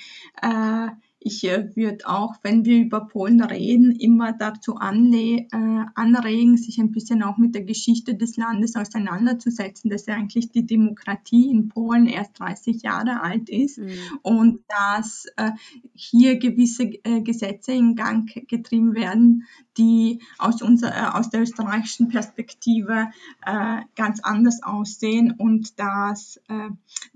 äh, 0.42 0.90
ich 1.22 1.44
äh, 1.44 1.76
würde 1.76 2.08
auch, 2.08 2.36
wenn 2.44 2.64
wir 2.64 2.80
über 2.80 3.02
Polen 3.02 3.42
reden, 3.42 3.92
immer 3.92 4.32
dazu 4.32 4.76
anle 4.76 5.48
äh, 5.52 5.86
anregen, 5.96 6.56
sich 6.56 6.80
ein 6.80 6.92
bisschen 6.92 7.24
auch 7.24 7.38
mit 7.38 7.54
der 7.56 7.64
Geschichte 7.64 8.16
des 8.16 8.38
Landes 8.38 8.78
auseinanderzusetzen, 8.78 9.90
dass 9.90 10.06
ja 10.06 10.16
eigentlich 10.16 10.52
die 10.52 10.66
Demokratie 10.66 11.52
in 11.52 11.68
Polen 11.68 12.08
erst 12.08 12.40
30 12.40 12.84
Jahre 12.84 13.22
alt 13.22 13.50
ist 13.50 13.80
mhm. 13.80 13.92
und 14.22 14.60
dass 14.70 15.26
äh, 15.36 15.52
hier 15.94 16.38
gewisse 16.38 16.84
äh, 16.84 17.22
Gesetze 17.22 17.74
in 17.74 17.96
Gang 17.96 18.48
getrieben 18.48 18.96
werden, 18.96 19.46
die 19.78 20.22
aus, 20.38 20.62
unserer, 20.62 20.96
äh, 20.96 21.18
aus 21.18 21.30
der 21.30 21.42
österreichischen 21.42 22.08
Perspektive 22.08 23.10
äh, 23.46 23.82
ganz 23.96 24.22
anders 24.22 24.64
aussehen 24.64 25.34
und 25.38 25.80
dass 25.80 26.40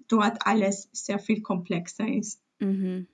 dort 0.07 0.45
alles 0.45 0.89
sehr 0.91 1.19
viel 1.19 1.41
komplexer 1.41 2.07
ist. 2.07 2.41
Mhm. 2.59 3.07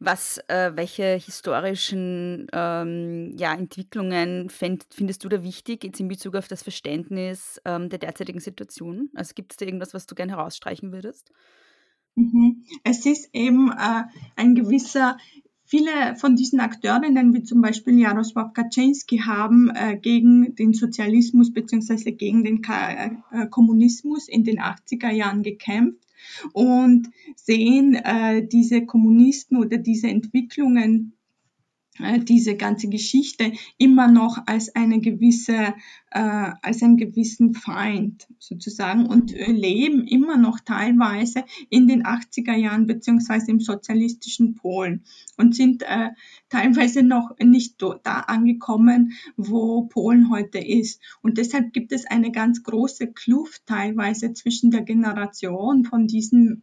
Was, 0.00 0.38
äh, 0.48 0.72
welche 0.74 1.14
historischen 1.14 2.46
ähm, 2.52 3.34
ja, 3.36 3.54
Entwicklungen 3.54 4.50
fänd, 4.50 4.86
findest 4.90 5.24
du 5.24 5.28
da 5.28 5.42
wichtig 5.42 5.84
jetzt 5.84 6.00
in 6.00 6.08
Bezug 6.08 6.36
auf 6.36 6.48
das 6.48 6.62
Verständnis 6.62 7.60
ähm, 7.64 7.88
der 7.88 7.98
derzeitigen 7.98 8.40
Situation? 8.40 9.10
Also 9.14 9.34
gibt 9.34 9.52
es 9.52 9.56
da 9.56 9.66
irgendwas, 9.66 9.94
was 9.94 10.06
du 10.06 10.14
gerne 10.14 10.32
herausstreichen 10.32 10.92
würdest? 10.92 11.32
Mhm. 12.14 12.64
Es 12.84 13.06
ist 13.06 13.30
eben 13.32 13.70
äh, 13.70 14.04
ein 14.36 14.54
gewisser 14.54 15.16
Viele 15.64 16.16
von 16.16 16.36
diesen 16.36 16.60
Akteurinnen, 16.60 17.32
wie 17.32 17.44
zum 17.44 17.62
Beispiel 17.62 17.94
Jarosław 17.94 18.52
Kaczynski, 18.52 19.20
haben 19.20 19.70
äh, 19.74 19.96
gegen 19.96 20.54
den 20.54 20.74
Sozialismus 20.74 21.50
bzw. 21.50 22.12
gegen 22.12 22.44
den 22.44 22.60
Ka 22.60 22.90
äh, 22.92 23.46
Kommunismus 23.48 24.28
in 24.28 24.44
den 24.44 24.60
80er 24.60 25.10
Jahren 25.10 25.42
gekämpft 25.42 26.04
und 26.52 27.08
sehen 27.36 27.94
äh, 27.94 28.46
diese 28.46 28.86
Kommunisten 28.86 29.56
oder 29.56 29.78
diese 29.78 30.08
Entwicklungen 30.08 31.14
diese 31.98 32.56
ganze 32.56 32.88
Geschichte 32.88 33.52
immer 33.76 34.08
noch 34.08 34.38
als 34.46 34.74
eine 34.74 35.00
gewisse, 35.00 35.74
äh, 36.10 36.50
als 36.62 36.82
einen 36.82 36.96
gewissen 36.96 37.54
Feind 37.54 38.28
sozusagen 38.38 39.06
und 39.06 39.32
leben 39.32 40.06
immer 40.06 40.38
noch 40.38 40.60
teilweise 40.60 41.44
in 41.68 41.86
den 41.86 42.04
80er 42.04 42.54
Jahren 42.54 42.86
beziehungsweise 42.86 43.50
im 43.50 43.60
sozialistischen 43.60 44.54
Polen 44.54 45.04
und 45.36 45.54
sind 45.54 45.82
äh, 45.82 46.10
teilweise 46.48 47.02
noch 47.02 47.36
nicht 47.38 47.76
da 47.80 48.20
angekommen, 48.20 49.12
wo 49.36 49.82
Polen 49.82 50.30
heute 50.30 50.58
ist. 50.58 51.00
Und 51.20 51.36
deshalb 51.36 51.74
gibt 51.74 51.92
es 51.92 52.06
eine 52.06 52.32
ganz 52.32 52.62
große 52.62 53.08
Kluft 53.12 53.66
teilweise 53.66 54.32
zwischen 54.32 54.70
der 54.70 54.82
Generation 54.82 55.84
von 55.84 56.06
diesen 56.06 56.62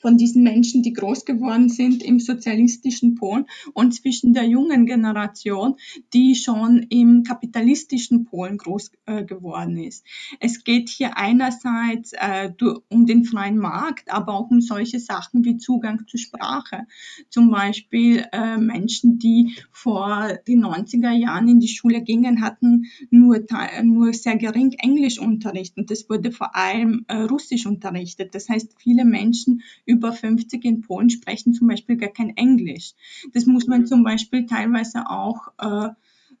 von 0.00 0.16
diesen 0.16 0.42
Menschen, 0.42 0.82
die 0.82 0.92
groß 0.92 1.24
geworden 1.24 1.68
sind 1.68 2.02
im 2.02 2.20
sozialistischen 2.20 3.14
Polen 3.14 3.46
und 3.74 3.94
zwischen 3.94 4.32
der 4.32 4.44
jungen 4.44 4.86
Generation, 4.86 5.76
die 6.12 6.34
schon 6.34 6.86
im 6.90 7.22
kapitalistischen 7.22 8.24
Polen 8.24 8.56
groß 8.56 8.90
äh, 9.06 9.24
geworden 9.24 9.76
ist. 9.76 10.04
Es 10.40 10.64
geht 10.64 10.88
hier 10.88 11.16
einerseits 11.16 12.12
äh, 12.14 12.50
um 12.88 13.06
den 13.06 13.24
freien 13.24 13.58
Markt, 13.58 14.10
aber 14.10 14.34
auch 14.34 14.50
um 14.50 14.60
solche 14.60 14.98
Sachen 14.98 15.44
wie 15.44 15.56
Zugang 15.58 16.06
zur 16.06 16.18
Sprache. 16.18 16.86
Zum 17.28 17.50
Beispiel 17.50 18.24
äh, 18.32 18.56
Menschen, 18.56 19.18
die 19.18 19.54
vor 19.70 20.38
den 20.46 20.64
90er 20.64 21.12
Jahren 21.12 21.48
in 21.48 21.60
die 21.60 21.68
Schule 21.68 22.02
gingen, 22.02 22.40
hatten 22.40 22.86
nur, 23.10 23.44
nur 23.82 24.12
sehr 24.12 24.36
gering 24.36 24.72
Englischunterricht 24.72 25.76
und 25.76 25.90
es 25.90 26.08
wurde 26.08 26.32
vor 26.32 26.56
allem 26.56 27.04
äh, 27.08 27.16
Russisch 27.22 27.66
unterrichtet. 27.66 28.34
Das 28.34 28.48
heißt, 28.48 28.74
viele 28.78 29.04
Menschen 29.04 29.62
über 29.90 30.12
50 30.12 30.64
in 30.64 30.80
Polen 30.82 31.10
sprechen 31.10 31.52
zum 31.52 31.68
Beispiel 31.68 31.96
gar 31.96 32.10
kein 32.10 32.36
Englisch. 32.36 32.92
Das 33.32 33.46
muss 33.46 33.66
man 33.66 33.82
mhm. 33.82 33.86
zum 33.86 34.04
Beispiel 34.04 34.46
teilweise 34.46 35.10
auch 35.10 35.48
äh, 35.58 35.90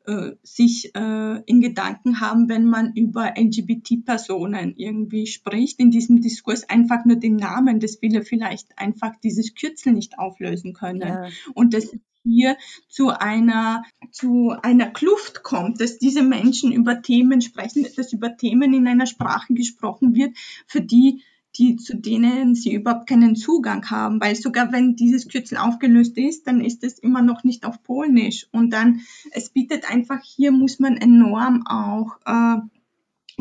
äh, 0.06 0.36
sich 0.42 0.94
äh, 0.94 1.42
in 1.44 1.60
Gedanken 1.60 2.20
haben, 2.20 2.48
wenn 2.48 2.64
man 2.64 2.94
über 2.94 3.34
LGBT-Personen 3.36 4.74
irgendwie 4.76 5.26
spricht, 5.26 5.78
in 5.78 5.90
diesem 5.90 6.20
Diskurs 6.20 6.68
einfach 6.68 7.04
nur 7.04 7.16
den 7.16 7.36
Namen, 7.36 7.80
das 7.80 8.00
will 8.00 8.14
er 8.14 8.22
vielleicht 8.22 8.78
einfach 8.78 9.14
dieses 9.22 9.54
Kürzel 9.54 9.92
nicht 9.92 10.18
auflösen 10.18 10.72
können. 10.72 11.00
Ja. 11.00 11.28
Und 11.54 11.74
das 11.74 11.90
hier 12.22 12.56
zu 12.88 13.10
einer, 13.10 13.84
zu 14.10 14.54
einer 14.62 14.90
Kluft 14.90 15.42
kommt, 15.42 15.80
dass 15.80 15.98
diese 15.98 16.22
Menschen 16.22 16.72
über 16.72 17.02
Themen 17.02 17.40
sprechen, 17.40 17.86
dass 17.96 18.12
über 18.12 18.36
Themen 18.36 18.74
in 18.74 18.86
einer 18.86 19.06
Sprache 19.06 19.54
gesprochen 19.54 20.14
wird, 20.14 20.36
für 20.66 20.80
die 20.80 21.22
die, 21.60 21.76
zu 21.76 21.96
denen 21.96 22.54
sie 22.54 22.72
überhaupt 22.72 23.06
keinen 23.06 23.36
Zugang 23.36 23.88
haben, 23.90 24.20
weil 24.20 24.34
sogar 24.34 24.72
wenn 24.72 24.96
dieses 24.96 25.28
Kürzel 25.28 25.58
aufgelöst 25.58 26.16
ist, 26.16 26.46
dann 26.46 26.62
ist 26.62 26.82
es 26.82 26.98
immer 26.98 27.20
noch 27.20 27.44
nicht 27.44 27.66
auf 27.66 27.82
Polnisch. 27.82 28.46
Und 28.50 28.72
dann, 28.72 29.02
es 29.32 29.50
bietet 29.50 29.88
einfach, 29.90 30.20
hier 30.24 30.52
muss 30.52 30.80
man 30.80 30.96
enorm 30.96 31.66
auch 31.66 32.16
äh, 32.24 32.60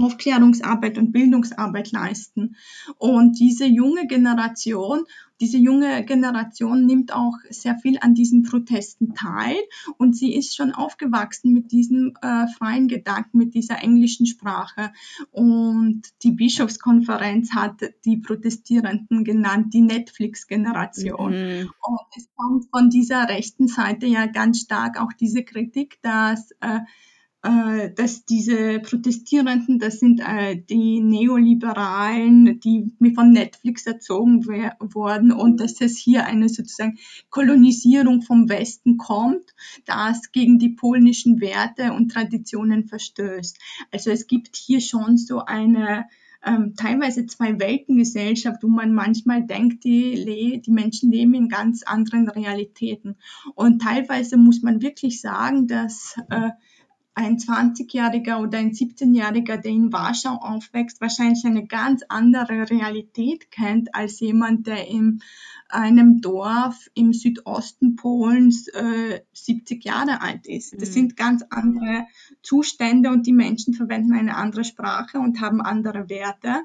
Aufklärungsarbeit 0.02 0.98
und 0.98 1.12
Bildungsarbeit 1.12 1.92
leisten. 1.92 2.56
Und 2.98 3.40
diese 3.40 3.66
junge 3.66 4.08
Generation, 4.08 5.04
diese 5.42 5.58
junge 5.58 6.04
Generation 6.04 6.86
nimmt 6.86 7.14
auch 7.14 7.38
sehr 7.50 7.78
viel 7.78 7.98
an 8.02 8.14
diesen 8.14 8.44
Protesten 8.44 9.14
teil 9.14 9.56
und 9.98 10.16
sie 10.16 10.36
ist 10.36 10.56
schon 10.56 10.74
aufgewachsen 10.74 11.54
mit 11.54 11.72
diesem 11.72 12.14
äh, 12.22 12.48
freien 12.58 12.90
Gedanken, 12.90 13.38
mit 13.38 13.54
dieser 13.54 13.82
englischen 13.82 14.26
Sprache. 14.26 14.92
Und 15.32 16.02
die 16.24 16.32
Bischofskonferenz 16.32 17.54
hat 17.54 17.82
die 18.04 18.18
Protestierenden 18.18 19.24
genannt, 19.24 19.74
die 19.74 19.82
Netflix-Generation. 19.82 21.32
Mhm. 21.32 21.72
Und 21.82 22.08
es 22.18 22.28
kommt 22.36 22.66
von 22.70 22.90
dieser 22.90 23.30
rechten 23.30 23.68
Seite 23.68 24.08
ja 24.08 24.26
ganz 24.26 24.60
stark 24.60 25.00
auch 25.00 25.14
diese 25.14 25.44
Kritik, 25.44 26.00
dass 26.02 26.52
äh, 26.60 26.80
äh, 27.42 27.92
dass 27.94 28.26
diese 28.26 28.80
Protestierenden, 28.80 29.80
das 29.80 30.00
sind 30.00 30.20
äh, 30.20 30.58
die 30.58 31.00
Neoliberalen, 31.00 32.60
die 32.60 32.94
von 33.16 33.32
Netflix 33.32 33.86
erzogen 33.86 34.46
wurden 34.46 35.32
und 35.32 35.62
dass 35.62 35.80
es 35.80 35.98
hier 35.98 36.26
eine 36.26 36.50
sozusagen 36.50 36.98
Kolonisierung 37.30 38.22
vom 38.22 38.50
Westen 38.50 38.98
kommt, 38.98 39.56
das 39.86 40.34
gegen 40.34 40.60
die 40.60 40.70
polnischen 40.70 41.40
Werte 41.40 41.94
und 41.94 42.12
Traditionen 42.12 42.88
verstößt. 42.88 43.58
Also 43.92 44.12
es 44.12 44.28
gibt 44.28 44.56
hier 44.56 44.82
schon 44.82 45.18
so 45.18 45.40
eine 45.40 46.08
ähm, 46.46 46.76
teilweise 46.76 47.26
zwei 47.26 47.60
Weltengesellschaft, 47.60 48.64
wo 48.64 48.68
man 48.68 48.94
manchmal 48.94 49.46
denkt, 49.46 49.84
die, 49.84 50.62
die 50.62 50.72
Menschen 50.72 51.12
leben 51.12 51.34
in 51.34 51.50
ganz 51.50 51.84
anderen 51.84 52.30
Realitäten. 52.30 53.18
Und 53.56 53.82
teilweise 53.82 54.38
muss 54.38 54.62
man 54.62 54.82
wirklich 54.82 55.22
sagen, 55.22 55.68
dass 55.68 56.16
äh, 56.30 56.50
ein 57.20 57.38
20-Jähriger 57.38 58.40
oder 58.40 58.60
ein 58.60 58.72
17-Jähriger, 58.72 59.58
der 59.58 59.72
in 59.72 59.92
Warschau 59.92 60.36
aufwächst, 60.36 61.02
wahrscheinlich 61.02 61.46
eine 61.46 61.68
ganz 61.68 62.02
andere 62.08 62.70
Realität 62.70 63.52
kennt 63.52 63.94
als 63.94 64.20
jemand, 64.20 64.68
der 64.68 64.88
in 64.88 65.22
einem 65.68 66.22
Dorf 66.22 66.90
im 66.96 67.14
Südosten 67.14 67.96
Polens 67.96 68.68
äh, 68.70 69.22
70 69.34 69.84
Jahre 69.84 70.22
alt 70.22 70.48
ist. 70.48 70.74
Das 70.74 70.90
mhm. 70.90 70.94
sind 70.94 71.18
ganz 71.18 71.44
andere 71.50 72.08
Zustände 72.42 73.10
und 73.10 73.28
die 73.28 73.34
Menschen 73.34 73.74
verwenden 73.74 74.14
eine 74.14 74.36
andere 74.36 74.64
Sprache 74.64 75.20
und 75.20 75.42
haben 75.42 75.62
andere 75.62 76.10
Werte. 76.10 76.62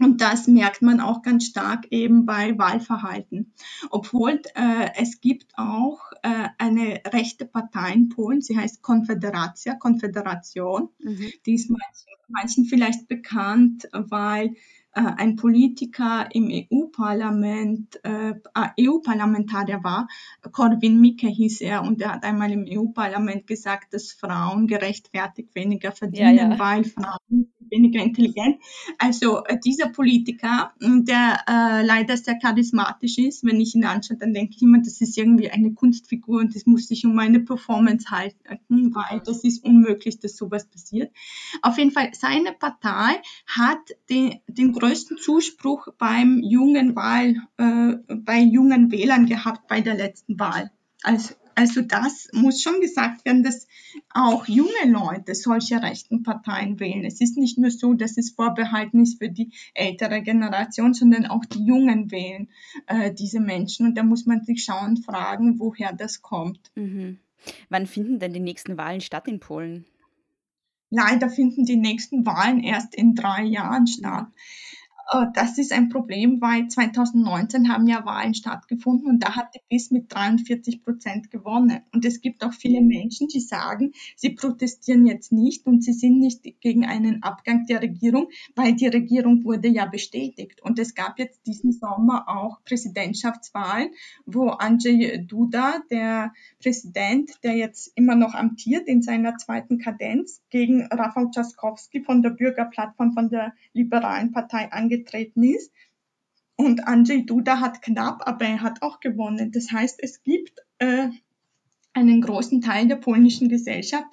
Und 0.00 0.20
das 0.20 0.46
merkt 0.46 0.82
man 0.82 1.00
auch 1.00 1.22
ganz 1.22 1.44
stark 1.44 1.86
eben 1.90 2.24
bei 2.24 2.56
Wahlverhalten. 2.58 3.52
Obwohl 3.90 4.40
äh, 4.54 4.88
es 4.96 5.20
gibt 5.20 5.52
auch 5.56 6.00
äh, 6.22 6.48
eine 6.58 7.00
rechte 7.06 7.44
Partei 7.44 7.92
in 7.92 8.08
Polen, 8.08 8.40
sie 8.40 8.58
heißt 8.58 8.82
Konfederacja, 8.82 9.74
Konföderation. 9.74 10.88
Mhm. 10.98 11.32
Die 11.44 11.54
ist 11.54 11.70
manchen, 11.70 12.08
manchen 12.28 12.64
vielleicht 12.64 13.08
bekannt, 13.08 13.88
weil 13.92 14.54
äh, 14.92 15.02
ein 15.02 15.36
Politiker 15.36 16.28
im 16.32 16.50
EU-Parlament, 16.50 18.00
äh, 18.02 18.34
EU-Parlamentarier 18.80 19.84
war, 19.84 20.08
Corwin 20.50 21.00
Mikke 21.00 21.28
hieß 21.28 21.60
er, 21.60 21.82
und 21.82 22.00
er 22.00 22.14
hat 22.14 22.24
einmal 22.24 22.50
im 22.50 22.64
EU-Parlament 22.66 23.46
gesagt, 23.46 23.94
dass 23.94 24.12
Frauen 24.12 24.66
gerechtfertigt 24.66 25.54
weniger 25.54 25.92
verdienen, 25.92 26.36
ja, 26.36 26.50
ja. 26.50 26.58
weil 26.58 26.84
Frauen 26.84 27.52
weniger 27.68 28.02
intelligent. 28.02 28.56
Also 28.98 29.44
äh, 29.44 29.58
dieser 29.64 29.88
Politiker, 29.88 30.72
der 30.80 31.44
äh, 31.46 31.84
leider 31.84 32.16
sehr 32.16 32.38
charismatisch 32.38 33.18
ist, 33.18 33.44
wenn 33.44 33.60
ich 33.60 33.74
ihn 33.74 33.84
anschaue, 33.84 34.16
dann 34.16 34.34
denke 34.34 34.54
ich 34.56 34.62
immer, 34.62 34.78
das 34.78 35.00
ist 35.00 35.16
irgendwie 35.16 35.50
eine 35.50 35.72
Kunstfigur 35.72 36.40
und 36.40 36.54
das 36.54 36.66
muss 36.66 36.88
sich 36.88 37.04
um 37.04 37.18
eine 37.18 37.40
Performance 37.40 38.10
halten, 38.10 38.94
weil 38.94 39.20
das 39.24 39.44
ist 39.44 39.64
unmöglich, 39.64 40.18
dass 40.18 40.36
sowas 40.36 40.66
passiert. 40.66 41.12
Auf 41.62 41.78
jeden 41.78 41.90
Fall, 41.90 42.10
seine 42.12 42.52
Partei 42.52 43.20
hat 43.46 43.78
den, 44.08 44.40
den 44.46 44.72
größten 44.72 45.18
Zuspruch 45.18 45.88
beim 45.98 46.40
jungen 46.42 46.96
Wahl, 46.96 47.36
äh, 47.58 48.14
bei 48.14 48.40
jungen 48.40 48.90
Wählern 48.90 49.26
gehabt 49.26 49.68
bei 49.68 49.80
der 49.80 49.94
letzten 49.94 50.38
Wahl. 50.38 50.70
Also, 51.02 51.34
also 51.60 51.82
das 51.82 52.30
muss 52.32 52.62
schon 52.62 52.80
gesagt 52.80 53.26
werden, 53.26 53.42
dass 53.42 53.68
auch 54.14 54.48
junge 54.48 54.86
Leute 54.86 55.34
solche 55.34 55.82
rechten 55.82 56.22
Parteien 56.22 56.80
wählen. 56.80 57.04
Es 57.04 57.20
ist 57.20 57.36
nicht 57.36 57.58
nur 57.58 57.70
so, 57.70 57.92
dass 57.92 58.16
es 58.16 58.30
vorbehalten 58.30 59.02
ist 59.02 59.18
für 59.18 59.28
die 59.28 59.52
ältere 59.74 60.22
Generation, 60.22 60.94
sondern 60.94 61.26
auch 61.26 61.44
die 61.44 61.62
Jungen 61.62 62.10
wählen 62.10 62.48
äh, 62.86 63.12
diese 63.12 63.40
Menschen. 63.40 63.84
Und 63.84 63.98
da 63.98 64.02
muss 64.02 64.24
man 64.24 64.42
sich 64.42 64.64
schauen, 64.64 65.02
fragen, 65.02 65.60
woher 65.60 65.92
das 65.92 66.22
kommt. 66.22 66.72
Mhm. 66.76 67.18
Wann 67.68 67.86
finden 67.86 68.18
denn 68.18 68.32
die 68.32 68.40
nächsten 68.40 68.78
Wahlen 68.78 69.02
statt 69.02 69.28
in 69.28 69.38
Polen? 69.38 69.84
Leider 70.88 71.28
finden 71.28 71.66
die 71.66 71.76
nächsten 71.76 72.24
Wahlen 72.24 72.60
erst 72.62 72.94
in 72.94 73.14
drei 73.14 73.42
Jahren 73.42 73.86
statt. 73.86 74.28
Äh, 75.10 75.26
das 75.34 75.58
ist 75.58 75.72
ein 75.72 75.88
Problem, 75.88 76.40
weil 76.40 76.68
2019 76.68 77.72
haben 77.72 77.86
ja 77.86 78.04
Wahlen 78.04 78.34
stattgefunden 78.34 79.08
und 79.08 79.22
da 79.22 79.36
hat 79.36 79.54
die 79.54 79.60
PiS 79.68 79.90
mit 79.90 80.12
43 80.12 80.82
Prozent 80.82 81.30
gewonnen. 81.30 81.80
Und 81.92 82.04
es 82.04 82.20
gibt 82.20 82.44
auch 82.44 82.52
viele 82.52 82.80
Menschen, 82.80 83.28
die 83.28 83.40
sagen, 83.40 83.92
sie 84.16 84.30
protestieren 84.30 85.06
jetzt 85.06 85.32
nicht 85.32 85.66
und 85.66 85.82
sie 85.82 85.92
sind 85.92 86.18
nicht 86.20 86.42
gegen 86.60 86.86
einen 86.86 87.22
Abgang 87.22 87.66
der 87.66 87.82
Regierung, 87.82 88.28
weil 88.54 88.74
die 88.74 88.86
Regierung 88.86 89.44
wurde 89.44 89.68
ja 89.68 89.86
bestätigt. 89.86 90.62
Und 90.62 90.78
es 90.78 90.94
gab 90.94 91.18
jetzt 91.18 91.46
diesen 91.46 91.72
Sommer 91.72 92.28
auch 92.28 92.62
Präsidentschaftswahlen, 92.64 93.90
wo 94.26 94.48
Andrzej 94.48 95.26
Duda, 95.26 95.80
der 95.90 96.32
Präsident, 96.62 97.32
der 97.42 97.56
jetzt 97.56 97.92
immer 97.96 98.14
noch 98.14 98.34
amtiert 98.34 98.86
in 98.86 99.02
seiner 99.02 99.36
zweiten 99.36 99.78
Kadenz, 99.78 100.42
gegen 100.50 100.86
Rafał 100.86 101.30
Trzaskowski 101.30 102.02
von 102.02 102.22
der 102.22 102.30
Bürgerplattform 102.30 103.12
von 103.12 103.28
der 103.28 103.54
Liberalen 103.72 104.32
Partei 104.32 104.70
angetreten 104.70 104.99
angetreten 105.00 105.42
ist. 105.42 105.72
Und 106.56 106.86
Andrzej 106.86 107.24
Duda 107.24 107.60
hat 107.60 107.80
knapp, 107.80 108.26
aber 108.26 108.44
er 108.44 108.62
hat 108.62 108.82
auch 108.82 109.00
gewonnen. 109.00 109.50
Das 109.50 109.72
heißt, 109.72 109.98
es 110.02 110.22
gibt 110.22 110.60
äh, 110.78 111.08
einen 111.94 112.20
großen 112.20 112.60
Teil 112.60 112.86
der 112.86 112.96
polnischen 112.96 113.48
Gesellschaft, 113.48 114.04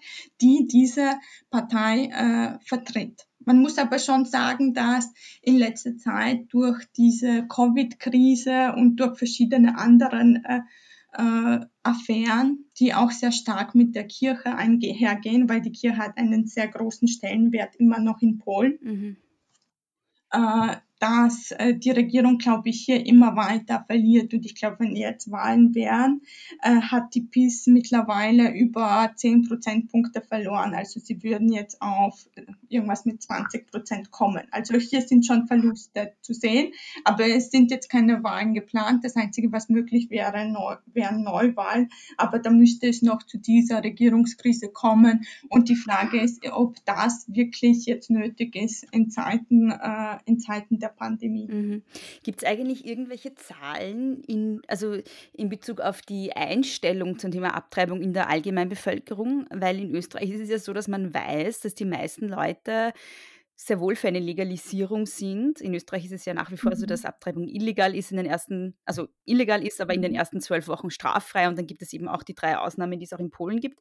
die 0.41 0.65
diese 0.67 1.11
Partei 1.49 2.05
äh, 2.05 2.57
vertritt. 2.65 3.27
Man 3.39 3.61
muss 3.61 3.77
aber 3.77 3.99
schon 3.99 4.25
sagen, 4.25 4.73
dass 4.73 5.11
in 5.41 5.57
letzter 5.57 5.97
Zeit 5.97 6.45
durch 6.49 6.83
diese 6.95 7.45
Covid-Krise 7.47 8.73
und 8.75 8.95
durch 8.97 9.17
verschiedene 9.17 9.77
anderen 9.77 10.43
äh, 10.45 10.61
äh, 11.13 11.65
Affären, 11.83 12.65
die 12.79 12.93
auch 12.93 13.11
sehr 13.11 13.31
stark 13.31 13.75
mit 13.75 13.93
der 13.95 14.05
Kirche 14.05 14.55
einhergehen, 14.55 15.49
weil 15.49 15.61
die 15.61 15.71
Kirche 15.71 15.97
hat 15.97 16.17
einen 16.17 16.47
sehr 16.47 16.67
großen 16.67 17.07
Stellenwert 17.09 17.75
immer 17.75 17.99
noch 17.99 18.21
in 18.21 18.37
Polen. 18.37 18.79
Mhm 18.81 19.17
äh, 20.31 20.75
dass 20.99 21.51
äh, 21.51 21.75
die 21.75 21.91
Regierung, 21.91 22.37
glaube 22.37 22.69
ich, 22.69 22.81
hier 22.81 23.05
immer 23.05 23.35
weiter 23.35 23.83
verliert. 23.85 24.33
Und 24.33 24.45
ich 24.45 24.55
glaube, 24.55 24.77
wenn 24.79 24.95
jetzt 24.95 25.31
Wahlen 25.31 25.75
wären, 25.75 26.21
äh, 26.61 26.81
hat 26.81 27.13
die 27.13 27.21
PiS 27.21 27.67
mittlerweile 27.67 28.53
über 28.53 29.11
10 29.15 29.47
Prozentpunkte 29.47 30.21
verloren. 30.21 30.73
Also 30.73 30.99
sie 30.99 31.21
würden 31.23 31.51
jetzt 31.51 31.81
auf 31.81 32.27
äh, 32.35 32.43
irgendwas 32.69 33.05
mit 33.05 33.21
20 33.21 33.67
Prozent 33.67 34.11
kommen. 34.11 34.43
Also 34.51 34.77
hier 34.77 35.01
sind 35.01 35.25
schon 35.25 35.47
Verluste 35.47 36.13
zu 36.21 36.33
sehen, 36.33 36.73
aber 37.03 37.27
es 37.27 37.51
sind 37.51 37.69
jetzt 37.69 37.89
keine 37.89 38.23
Wahlen 38.23 38.53
geplant. 38.53 39.03
Das 39.03 39.15
Einzige, 39.15 39.51
was 39.51 39.69
möglich 39.69 40.09
wäre, 40.09 40.49
neu, 40.49 40.75
wären 40.87 41.23
Neuwahlen. 41.23 41.89
Aber 42.17 42.39
da 42.39 42.49
müsste 42.49 42.87
es 42.87 43.01
noch 43.01 43.23
zu 43.23 43.37
dieser 43.37 43.83
Regierungskrise 43.83 44.69
kommen. 44.69 45.25
Und 45.49 45.69
die 45.69 45.75
Frage 45.75 46.19
ist, 46.19 46.43
ob 46.51 46.75
das 46.85 47.25
wirklich 47.27 47.85
jetzt 47.85 48.09
nötig 48.09 48.55
ist 48.55 48.85
in 48.91 49.09
Zeiten, 49.09 49.71
äh, 49.71 50.17
in 50.25 50.39
Zeiten 50.39 50.79
der 50.79 50.86
der 50.87 50.93
Pandemie. 50.93 51.47
Mhm. 51.47 51.83
Gibt 52.23 52.41
es 52.41 52.47
eigentlich 52.47 52.85
irgendwelche 52.85 53.35
Zahlen, 53.35 54.21
in, 54.23 54.61
also 54.67 54.97
in 55.33 55.49
Bezug 55.49 55.81
auf 55.81 56.01
die 56.01 56.33
Einstellung 56.33 57.19
zum 57.19 57.31
Thema 57.31 57.55
Abtreibung 57.55 58.01
in 58.01 58.13
der 58.13 58.29
Allgemeinbevölkerung? 58.29 59.45
Weil 59.49 59.79
in 59.79 59.93
Österreich 59.93 60.29
ist 60.29 60.41
es 60.41 60.49
ja 60.49 60.59
so, 60.59 60.73
dass 60.73 60.87
man 60.87 61.13
weiß, 61.13 61.61
dass 61.61 61.75
die 61.75 61.85
meisten 61.85 62.27
Leute 62.27 62.93
sehr 63.59 63.79
wohl 63.79 63.95
für 63.95 64.07
eine 64.07 64.19
Legalisierung 64.19 65.07
sind. 65.07 65.61
In 65.61 65.73
Österreich 65.73 66.05
ist 66.05 66.11
es 66.11 66.25
ja 66.25 66.35
nach 66.35 66.51
wie 66.51 66.57
vor 66.57 66.75
so, 66.75 66.83
mhm. 66.83 66.89
dass 66.89 67.05
Abtreibung 67.05 67.47
illegal 67.47 67.95
ist 67.95 68.11
in 68.11 68.17
den 68.17 68.27
ersten, 68.27 68.77
also 68.85 69.07
illegal 69.25 69.65
ist, 69.65 69.81
aber 69.81 69.95
in 69.95 70.03
den 70.03 70.11
mhm. 70.11 70.19
ersten 70.19 70.41
zwölf 70.41 70.67
Wochen 70.67 70.91
straffrei 70.91 71.47
und 71.47 71.57
dann 71.57 71.65
gibt 71.65 71.81
es 71.81 71.91
eben 71.91 72.07
auch 72.07 72.21
die 72.21 72.35
drei 72.35 72.59
Ausnahmen, 72.59 72.99
die 72.99 73.05
es 73.05 73.13
auch 73.13 73.19
in 73.19 73.31
Polen 73.31 73.59
gibt. 73.59 73.79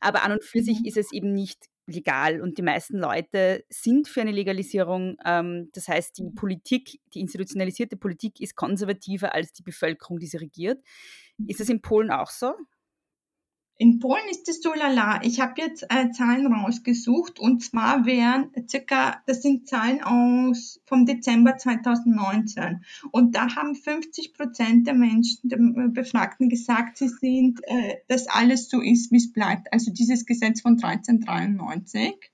Aber 0.00 0.24
an 0.24 0.32
und 0.32 0.44
für 0.44 0.62
sich 0.62 0.80
mhm. 0.80 0.86
ist 0.86 0.96
es 0.96 1.12
eben 1.12 1.32
nicht 1.32 1.68
legal 1.86 2.40
und 2.40 2.58
die 2.58 2.62
meisten 2.62 2.98
Leute 2.98 3.64
sind 3.68 4.08
für 4.08 4.20
eine 4.20 4.32
Legalisierung. 4.32 5.16
Ähm, 5.24 5.70
das 5.72 5.88
heißt, 5.88 6.18
die 6.18 6.30
Politik, 6.34 7.00
die 7.12 7.20
institutionalisierte 7.20 7.96
Politik 7.96 8.40
ist 8.40 8.56
konservativer 8.56 9.34
als 9.34 9.52
die 9.52 9.62
Bevölkerung, 9.62 10.18
die 10.18 10.26
sie 10.26 10.38
regiert. 10.38 10.82
Ist 11.46 11.60
das 11.60 11.68
in 11.68 11.80
Polen 11.80 12.10
auch 12.10 12.30
so? 12.30 12.54
In 13.76 13.98
Polen 13.98 14.22
ist 14.30 14.48
es 14.48 14.62
so 14.62 14.72
lala. 14.72 15.20
Ich 15.24 15.40
habe 15.40 15.60
jetzt 15.60 15.84
äh, 15.88 16.10
Zahlen 16.12 16.46
rausgesucht 16.46 17.40
und 17.40 17.60
zwar 17.60 18.06
wären 18.06 18.50
circa, 18.68 19.20
das 19.26 19.42
sind 19.42 19.66
Zahlen 19.68 20.00
aus 20.02 20.80
vom 20.86 21.06
Dezember 21.06 21.56
2019 21.56 22.84
und 23.10 23.34
da 23.34 23.56
haben 23.56 23.74
50 23.74 24.34
Prozent 24.34 24.86
der 24.86 24.94
Menschen, 24.94 25.48
der 25.48 25.58
Befragten 25.88 26.48
gesagt, 26.48 26.98
sie 26.98 27.08
sind, 27.08 27.60
äh, 27.64 27.96
dass 28.06 28.28
alles 28.28 28.68
so 28.68 28.80
ist, 28.80 29.10
wie 29.10 29.16
es 29.16 29.32
bleibt. 29.32 29.72
Also 29.72 29.92
dieses 29.92 30.24
Gesetz 30.24 30.60
von 30.60 30.74
1393. 30.74 32.33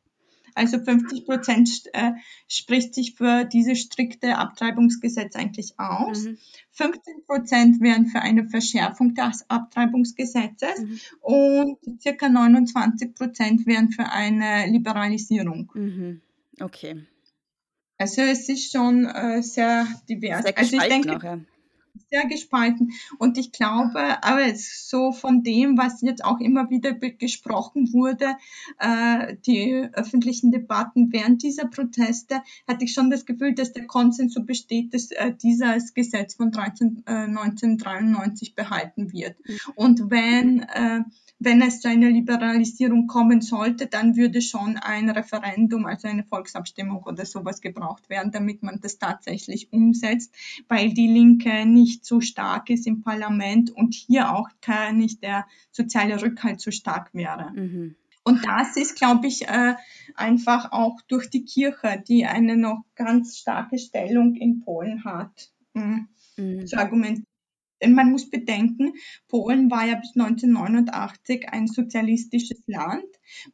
Also 0.54 0.78
50 0.78 1.24
Prozent 1.24 1.68
äh, 1.92 2.12
spricht 2.48 2.94
sich 2.94 3.14
für 3.14 3.44
dieses 3.44 3.80
strikte 3.80 4.36
Abtreibungsgesetz 4.36 5.36
eigentlich 5.36 5.74
aus. 5.78 6.24
Mhm. 6.24 6.38
15 6.72 7.24
Prozent 7.26 7.80
wären 7.80 8.06
für 8.06 8.20
eine 8.20 8.48
Verschärfung 8.48 9.14
des 9.14 9.44
Abtreibungsgesetzes 9.48 10.80
mhm. 10.80 11.00
und 11.20 11.78
circa 12.00 12.28
29 12.28 13.14
Prozent 13.14 13.66
wären 13.66 13.90
für 13.90 14.10
eine 14.10 14.66
Liberalisierung. 14.66 15.70
Mhm. 15.74 16.20
Okay. 16.60 17.06
Also 17.98 18.22
es 18.22 18.48
ist 18.48 18.72
schon 18.72 19.04
äh, 19.04 19.42
sehr 19.42 19.86
divers. 20.08 20.44
Sehr 20.44 20.56
also 20.56 20.76
ich 20.76 20.82
denke, 20.82 21.16
auch, 21.16 21.22
ja 21.22 21.40
sehr 22.10 22.26
gespalten. 22.26 22.92
Und 23.18 23.38
ich 23.38 23.52
glaube, 23.52 24.22
aber 24.22 24.54
so 24.54 25.12
von 25.12 25.42
dem, 25.42 25.78
was 25.78 26.02
jetzt 26.02 26.24
auch 26.24 26.40
immer 26.40 26.70
wieder 26.70 26.92
gesprochen 26.92 27.92
wurde, 27.92 28.36
äh, 28.78 29.36
die 29.46 29.88
öffentlichen 29.92 30.50
Debatten 30.50 31.12
während 31.12 31.42
dieser 31.42 31.66
Proteste, 31.66 32.42
hatte 32.66 32.84
ich 32.84 32.92
schon 32.92 33.10
das 33.10 33.26
Gefühl, 33.26 33.54
dass 33.54 33.72
der 33.72 33.86
Konsens 33.86 34.34
so 34.34 34.44
besteht, 34.44 34.92
dass 34.94 35.10
äh, 35.12 35.32
dieses 35.40 35.94
Gesetz 35.94 36.34
von 36.34 36.50
13, 36.50 37.04
äh, 37.06 37.12
1993 37.12 38.54
behalten 38.54 39.12
wird. 39.12 39.36
Mhm. 39.46 39.58
Und 39.76 40.10
wenn 40.10 40.60
äh, 40.60 41.02
wenn 41.42 41.62
es 41.62 41.80
zu 41.80 41.88
einer 41.88 42.10
Liberalisierung 42.10 43.06
kommen 43.06 43.40
sollte, 43.40 43.86
dann 43.86 44.14
würde 44.14 44.42
schon 44.42 44.76
ein 44.76 45.08
Referendum, 45.08 45.86
also 45.86 46.06
eine 46.06 46.22
Volksabstimmung 46.22 47.02
oder 47.04 47.24
sowas 47.24 47.62
gebraucht 47.62 48.10
werden, 48.10 48.30
damit 48.30 48.62
man 48.62 48.78
das 48.82 48.98
tatsächlich 48.98 49.72
umsetzt, 49.72 50.34
weil 50.68 50.92
die 50.92 51.08
Linke 51.08 51.64
nicht 51.64 51.99
so 52.04 52.20
stark 52.20 52.70
ist 52.70 52.86
im 52.86 53.02
Parlament 53.02 53.70
und 53.70 53.94
hier 53.94 54.34
auch 54.34 54.48
nicht 54.92 55.22
der 55.22 55.46
soziale 55.70 56.20
Rückhalt 56.20 56.60
so 56.60 56.70
stark 56.70 57.14
wäre. 57.14 57.52
Mhm. 57.52 57.96
Und 58.22 58.44
das 58.46 58.76
ist, 58.76 58.96
glaube 58.96 59.26
ich, 59.26 59.48
äh, 59.48 59.74
einfach 60.14 60.72
auch 60.72 61.00
durch 61.08 61.30
die 61.30 61.44
Kirche, 61.44 62.02
die 62.06 62.26
eine 62.26 62.56
noch 62.56 62.84
ganz 62.94 63.38
starke 63.38 63.78
Stellung 63.78 64.34
in 64.34 64.60
Polen 64.60 65.04
hat, 65.04 65.50
mhm. 65.74 66.08
zu 66.66 66.76
argumentieren. 66.76 67.26
Denn 67.82 67.94
man 67.94 68.10
muss 68.10 68.28
bedenken, 68.28 68.94
Polen 69.28 69.70
war 69.70 69.86
ja 69.86 69.94
bis 69.96 70.14
1989 70.14 71.48
ein 71.48 71.66
sozialistisches 71.66 72.62
Land, 72.66 73.04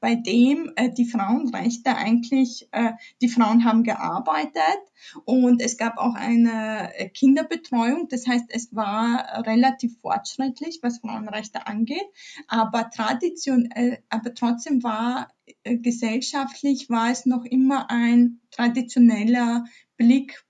bei 0.00 0.14
dem 0.14 0.72
äh, 0.76 0.90
die 0.92 1.04
Frauenrechte 1.04 1.96
eigentlich, 1.96 2.68
äh, 2.72 2.92
die 3.20 3.28
Frauen 3.28 3.64
haben 3.64 3.84
gearbeitet 3.84 4.80
und 5.24 5.62
es 5.62 5.76
gab 5.76 5.98
auch 5.98 6.14
eine 6.14 6.94
äh, 6.94 7.08
Kinderbetreuung. 7.08 8.08
Das 8.08 8.26
heißt, 8.26 8.46
es 8.48 8.74
war 8.74 9.46
relativ 9.46 9.98
fortschrittlich, 10.00 10.80
was 10.82 10.98
Frauenrechte 10.98 11.66
angeht. 11.66 12.06
Aber 12.48 12.90
Tradition, 12.90 13.70
äh, 13.70 13.98
aber 14.08 14.34
trotzdem 14.34 14.82
war 14.82 15.28
äh, 15.64 15.76
gesellschaftlich 15.76 16.90
war 16.90 17.10
es 17.10 17.26
noch 17.26 17.44
immer 17.44 17.90
ein 17.90 18.40
traditioneller 18.50 19.64
Blick 19.96 20.42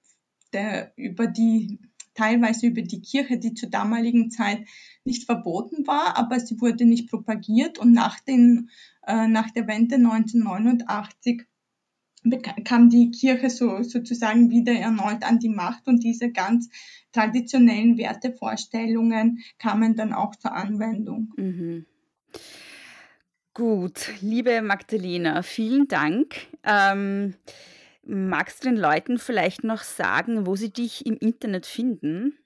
der 0.52 0.92
über 0.96 1.26
die 1.26 1.78
teilweise 2.16 2.66
über 2.66 2.82
die 2.82 3.00
Kirche, 3.00 3.38
die 3.38 3.54
zur 3.54 3.70
damaligen 3.70 4.30
Zeit 4.30 4.66
nicht 5.04 5.24
verboten 5.24 5.86
war, 5.86 6.16
aber 6.16 6.40
sie 6.40 6.60
wurde 6.60 6.84
nicht 6.84 7.08
propagiert 7.08 7.78
und 7.78 7.92
nach, 7.92 8.20
den, 8.20 8.70
äh, 9.06 9.28
nach 9.28 9.50
der 9.50 9.68
Wende 9.68 9.96
1989 9.96 11.44
kam 12.64 12.90
die 12.90 13.10
Kirche 13.12 13.50
so, 13.50 13.82
sozusagen 13.82 14.50
wieder 14.50 14.72
erneut 14.72 15.22
an 15.22 15.38
die 15.38 15.48
Macht 15.48 15.86
und 15.86 16.02
diese 16.02 16.32
ganz 16.32 16.68
traditionellen 17.12 17.98
Wertevorstellungen 17.98 19.44
kamen 19.58 19.94
dann 19.94 20.12
auch 20.12 20.34
zur 20.34 20.52
Anwendung. 20.52 21.32
Mhm. 21.36 21.86
Gut, 23.54 24.12
liebe 24.20 24.60
Magdalena, 24.60 25.42
vielen 25.42 25.88
Dank. 25.88 26.34
Ähm, 26.62 27.34
Magst 28.06 28.62
du 28.64 28.68
den 28.68 28.76
Leuten 28.76 29.18
vielleicht 29.18 29.64
noch 29.64 29.82
sagen, 29.82 30.46
wo 30.46 30.54
sie 30.54 30.72
dich 30.72 31.06
im 31.06 31.16
Internet 31.16 31.66
finden? 31.66 32.38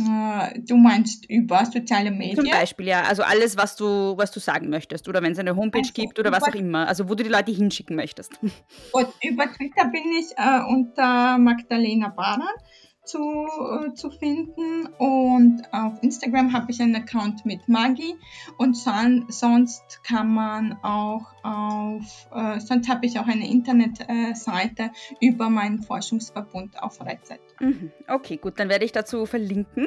Äh, 0.00 0.60
du 0.60 0.76
meinst 0.76 1.28
über 1.28 1.64
soziale 1.66 2.10
Medien? 2.10 2.36
Zum 2.36 2.50
Beispiel, 2.50 2.88
ja. 2.88 3.02
Also 3.02 3.22
alles, 3.22 3.56
was 3.56 3.76
du, 3.76 4.16
was 4.16 4.30
du 4.30 4.40
sagen 4.40 4.70
möchtest. 4.70 5.08
Oder 5.08 5.22
wenn 5.22 5.32
es 5.32 5.38
eine 5.38 5.54
Homepage 5.56 5.80
also, 5.80 5.92
gibt 5.92 6.18
oder 6.18 6.32
was 6.32 6.44
auch 6.44 6.54
immer. 6.54 6.88
Also 6.88 7.08
wo 7.08 7.14
du 7.14 7.24
die 7.24 7.30
Leute 7.30 7.52
hinschicken 7.52 7.96
möchtest. 7.96 8.38
Und 8.92 9.08
über 9.22 9.44
Twitter 9.52 9.86
bin 9.88 10.04
ich 10.18 10.32
äh, 10.36 10.60
unter 10.66 11.38
Magdalena 11.38 12.08
Baran 12.08 12.48
zu, 13.04 13.18
äh, 13.18 13.94
zu 13.94 14.10
finden. 14.10 14.86
Und 14.98 15.62
auf 15.72 16.02
Instagram 16.02 16.52
habe 16.52 16.70
ich 16.70 16.80
einen 16.80 16.96
Account 16.96 17.44
mit 17.44 17.68
Maggie. 17.68 18.14
Und 18.58 18.76
son 18.76 19.26
sonst 19.28 20.00
kann 20.04 20.32
man 20.32 20.78
auch 20.82 21.26
auf, 21.42 22.28
äh, 22.34 22.60
sonst 22.60 22.88
habe 22.88 23.06
ich 23.06 23.18
auch 23.18 23.26
eine 23.26 23.48
Internetseite 23.48 24.90
über 25.20 25.50
meinen 25.50 25.82
Forschungsverbund 25.82 26.82
auf 26.82 27.00
Reddit. 27.00 27.40
Mhm. 27.60 27.90
Okay, 28.08 28.36
gut, 28.36 28.58
dann 28.58 28.68
werde 28.68 28.84
ich 28.84 28.92
dazu 28.92 29.26
verlinken. 29.26 29.86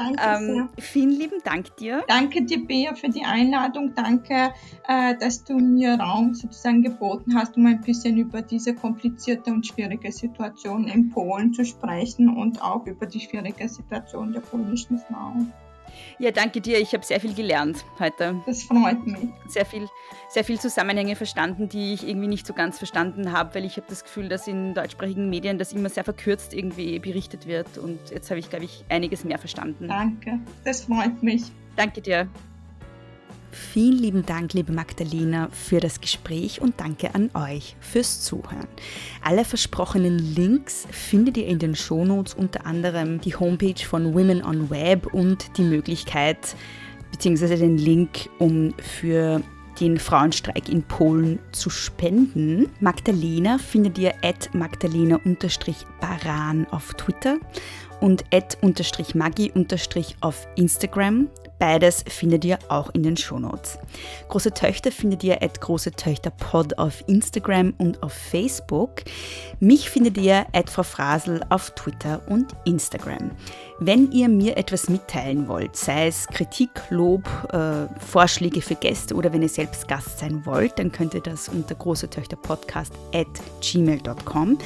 Danke 0.00 0.22
ähm, 0.22 0.68
Vielen 0.78 1.10
lieben 1.10 1.40
Dank 1.44 1.76
dir. 1.76 2.02
Danke 2.08 2.42
dir, 2.42 2.66
Bea, 2.66 2.94
für 2.94 3.10
die 3.10 3.24
Einladung. 3.24 3.94
Danke, 3.94 4.52
äh, 4.88 5.14
dass 5.18 5.44
du 5.44 5.58
mir 5.58 5.94
Raum 6.00 6.32
sozusagen 6.34 6.82
geboten 6.82 7.34
hast, 7.34 7.56
um 7.56 7.66
ein 7.66 7.82
bisschen 7.82 8.16
über 8.16 8.40
diese 8.40 8.74
komplizierte 8.74 9.50
und 9.50 9.66
schwierige 9.66 10.10
Situation 10.10 10.88
in 10.88 11.10
Polen 11.10 11.52
zu 11.52 11.64
sprechen 11.64 12.34
und 12.34 12.62
auch 12.62 12.86
über 12.86 13.06
die 13.06 13.20
schwierige 13.20 13.68
Situation 13.68 14.32
der 14.32 14.40
polnischen 14.40 14.98
Frauen. 14.98 15.52
Ja, 16.18 16.30
danke 16.30 16.60
dir. 16.60 16.78
Ich 16.78 16.92
habe 16.92 17.04
sehr 17.04 17.20
viel 17.20 17.34
gelernt 17.34 17.84
heute. 17.98 18.40
Das 18.46 18.62
freut 18.64 19.06
mich. 19.06 19.28
Sehr 19.48 19.66
viel, 19.66 19.88
sehr 20.28 20.44
viel 20.44 20.58
Zusammenhänge 20.60 21.16
verstanden, 21.16 21.68
die 21.68 21.94
ich 21.94 22.06
irgendwie 22.06 22.28
nicht 22.28 22.46
so 22.46 22.52
ganz 22.52 22.78
verstanden 22.78 23.32
habe, 23.32 23.54
weil 23.54 23.64
ich 23.64 23.76
habe 23.76 23.86
das 23.88 24.04
Gefühl, 24.04 24.28
dass 24.28 24.46
in 24.46 24.74
deutschsprachigen 24.74 25.30
Medien 25.30 25.58
das 25.58 25.72
immer 25.72 25.88
sehr 25.88 26.04
verkürzt 26.04 26.54
irgendwie 26.54 26.98
berichtet 26.98 27.46
wird. 27.46 27.78
Und 27.78 28.10
jetzt 28.10 28.30
habe 28.30 28.40
ich, 28.40 28.50
glaube 28.50 28.64
ich, 28.64 28.84
einiges 28.88 29.24
mehr 29.24 29.38
verstanden. 29.38 29.88
Danke. 29.88 30.38
Das 30.64 30.82
freut 30.82 31.22
mich. 31.22 31.42
Danke 31.76 32.00
dir. 32.00 32.28
Vielen 33.52 33.98
lieben 33.98 34.24
Dank, 34.24 34.52
liebe 34.52 34.72
Magdalena, 34.72 35.48
für 35.50 35.80
das 35.80 36.00
Gespräch 36.00 36.60
und 36.60 36.78
danke 36.78 37.14
an 37.14 37.30
euch 37.34 37.74
fürs 37.80 38.22
Zuhören. 38.22 38.68
Alle 39.22 39.44
versprochenen 39.44 40.18
Links 40.18 40.86
findet 40.90 41.36
ihr 41.36 41.46
in 41.46 41.58
den 41.58 41.74
Shownotes, 41.74 42.34
unter 42.34 42.64
anderem 42.64 43.20
die 43.20 43.34
Homepage 43.34 43.84
von 43.84 44.14
Women 44.14 44.44
on 44.44 44.70
Web 44.70 45.12
und 45.12 45.56
die 45.56 45.62
Möglichkeit 45.62 46.54
bzw. 47.10 47.56
den 47.56 47.76
Link, 47.76 48.30
um 48.38 48.72
für 48.78 49.42
den 49.80 49.98
Frauenstreik 49.98 50.68
in 50.68 50.82
Polen 50.82 51.40
zu 51.52 51.70
spenden. 51.70 52.68
Magdalena 52.80 53.58
findet 53.58 53.98
ihr 53.98 54.12
at 54.22 54.54
magdalena-baran 54.54 56.66
auf 56.70 56.94
Twitter 56.94 57.38
und 58.00 58.24
at 58.32 58.56
maggi 59.14 59.52
auf 60.20 60.46
Instagram. 60.56 61.28
Beides 61.60 62.02
findet 62.08 62.46
ihr 62.46 62.58
auch 62.68 62.88
in 62.94 63.02
den 63.02 63.18
Shownotes. 63.18 63.78
Große 64.28 64.52
Töchter 64.54 64.90
findet 64.90 65.22
ihr 65.22 65.42
at 65.42 65.60
große 65.60 65.92
Töchter 65.92 66.30
Pod 66.30 66.78
auf 66.78 67.04
Instagram 67.06 67.74
und 67.76 68.02
auf 68.02 68.14
Facebook. 68.14 69.02
Mich 69.60 69.90
findet 69.90 70.16
ihr 70.16 70.46
at 70.54 70.70
Frau 70.70 70.82
Frasel 70.82 71.42
auf 71.50 71.70
Twitter 71.72 72.22
und 72.28 72.46
Instagram. 72.64 73.32
Wenn 73.78 74.10
ihr 74.10 74.30
mir 74.30 74.56
etwas 74.56 74.88
mitteilen 74.88 75.48
wollt, 75.48 75.76
sei 75.76 76.06
es 76.06 76.26
Kritik, 76.28 76.70
Lob, 76.88 77.24
äh, 77.52 77.86
Vorschläge 77.98 78.62
für 78.62 78.74
Gäste 78.74 79.14
oder 79.14 79.30
wenn 79.30 79.42
ihr 79.42 79.48
selbst 79.50 79.86
Gast 79.86 80.18
sein 80.18 80.46
wollt, 80.46 80.78
dann 80.78 80.90
könnt 80.90 81.12
ihr 81.12 81.20
das 81.20 81.50
unter 81.50 81.74
große 81.74 82.08
Töchter 82.08 82.36
Podcast 82.36 82.94
at 83.14 83.26
gmail.com. 83.60 84.56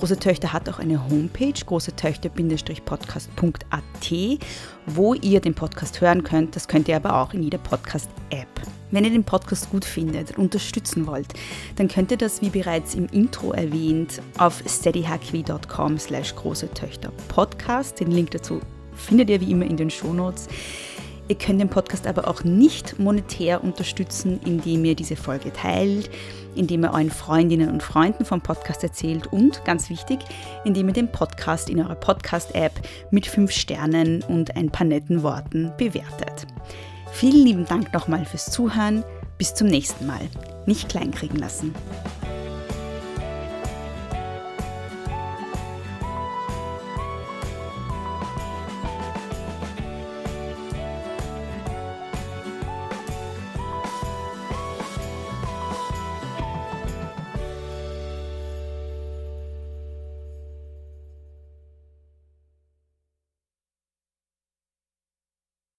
Große 0.00 0.18
Töchter 0.18 0.52
hat 0.54 0.66
auch 0.70 0.78
eine 0.78 1.10
Homepage, 1.10 1.52
große 1.52 1.94
Töchter-podcast.at, 1.94 4.40
wo 4.86 5.12
ihr 5.12 5.40
den 5.40 5.52
Podcast 5.52 6.00
hören 6.00 6.24
könnt. 6.24 6.56
Das 6.56 6.68
könnt 6.68 6.88
ihr 6.88 6.96
aber 6.96 7.20
auch 7.20 7.34
in 7.34 7.42
jeder 7.42 7.58
Podcast-App. 7.58 8.48
Wenn 8.90 9.04
ihr 9.04 9.10
den 9.10 9.24
Podcast 9.24 9.68
gut 9.68 9.84
findet 9.84 10.30
und 10.30 10.44
unterstützen 10.44 11.06
wollt, 11.06 11.34
dann 11.76 11.88
könnt 11.88 12.10
ihr 12.12 12.16
das, 12.16 12.40
wie 12.40 12.48
bereits 12.48 12.94
im 12.94 13.08
Intro 13.08 13.52
erwähnt, 13.52 14.22
auf 14.38 14.62
steadyhq.com 14.66 15.98
slash 15.98 16.34
große 16.34 16.72
Töchter 16.72 17.12
Podcast. 17.28 18.00
Den 18.00 18.10
Link 18.10 18.30
dazu 18.30 18.60
findet 18.94 19.28
ihr 19.28 19.42
wie 19.42 19.50
immer 19.50 19.66
in 19.66 19.76
den 19.76 19.90
Shownotes. 19.90 20.48
Ihr 21.28 21.36
könnt 21.36 21.60
den 21.60 21.68
Podcast 21.68 22.06
aber 22.06 22.26
auch 22.26 22.42
nicht 22.42 22.98
monetär 22.98 23.62
unterstützen, 23.62 24.40
indem 24.46 24.82
ihr 24.84 24.96
diese 24.96 25.14
Folge 25.14 25.52
teilt, 25.52 26.10
indem 26.54 26.84
ihr 26.84 26.92
euren 26.92 27.10
Freundinnen 27.10 27.70
und 27.70 27.82
Freunden 27.82 28.24
vom 28.24 28.40
Podcast 28.40 28.82
erzählt 28.82 29.26
und, 29.28 29.64
ganz 29.64 29.90
wichtig, 29.90 30.20
indem 30.64 30.88
ihr 30.88 30.94
den 30.94 31.12
Podcast 31.12 31.70
in 31.70 31.80
eurer 31.80 31.94
Podcast-App 31.94 32.72
mit 33.10 33.26
fünf 33.26 33.50
Sternen 33.52 34.22
und 34.22 34.56
ein 34.56 34.70
paar 34.70 34.86
netten 34.86 35.22
Worten 35.22 35.72
bewertet. 35.76 36.46
Vielen 37.12 37.44
lieben 37.44 37.64
Dank 37.66 37.92
nochmal 37.92 38.24
fürs 38.24 38.50
Zuhören. 38.50 39.04
Bis 39.38 39.54
zum 39.54 39.68
nächsten 39.68 40.06
Mal. 40.06 40.20
Nicht 40.66 40.88
kleinkriegen 40.88 41.38
lassen. 41.38 41.74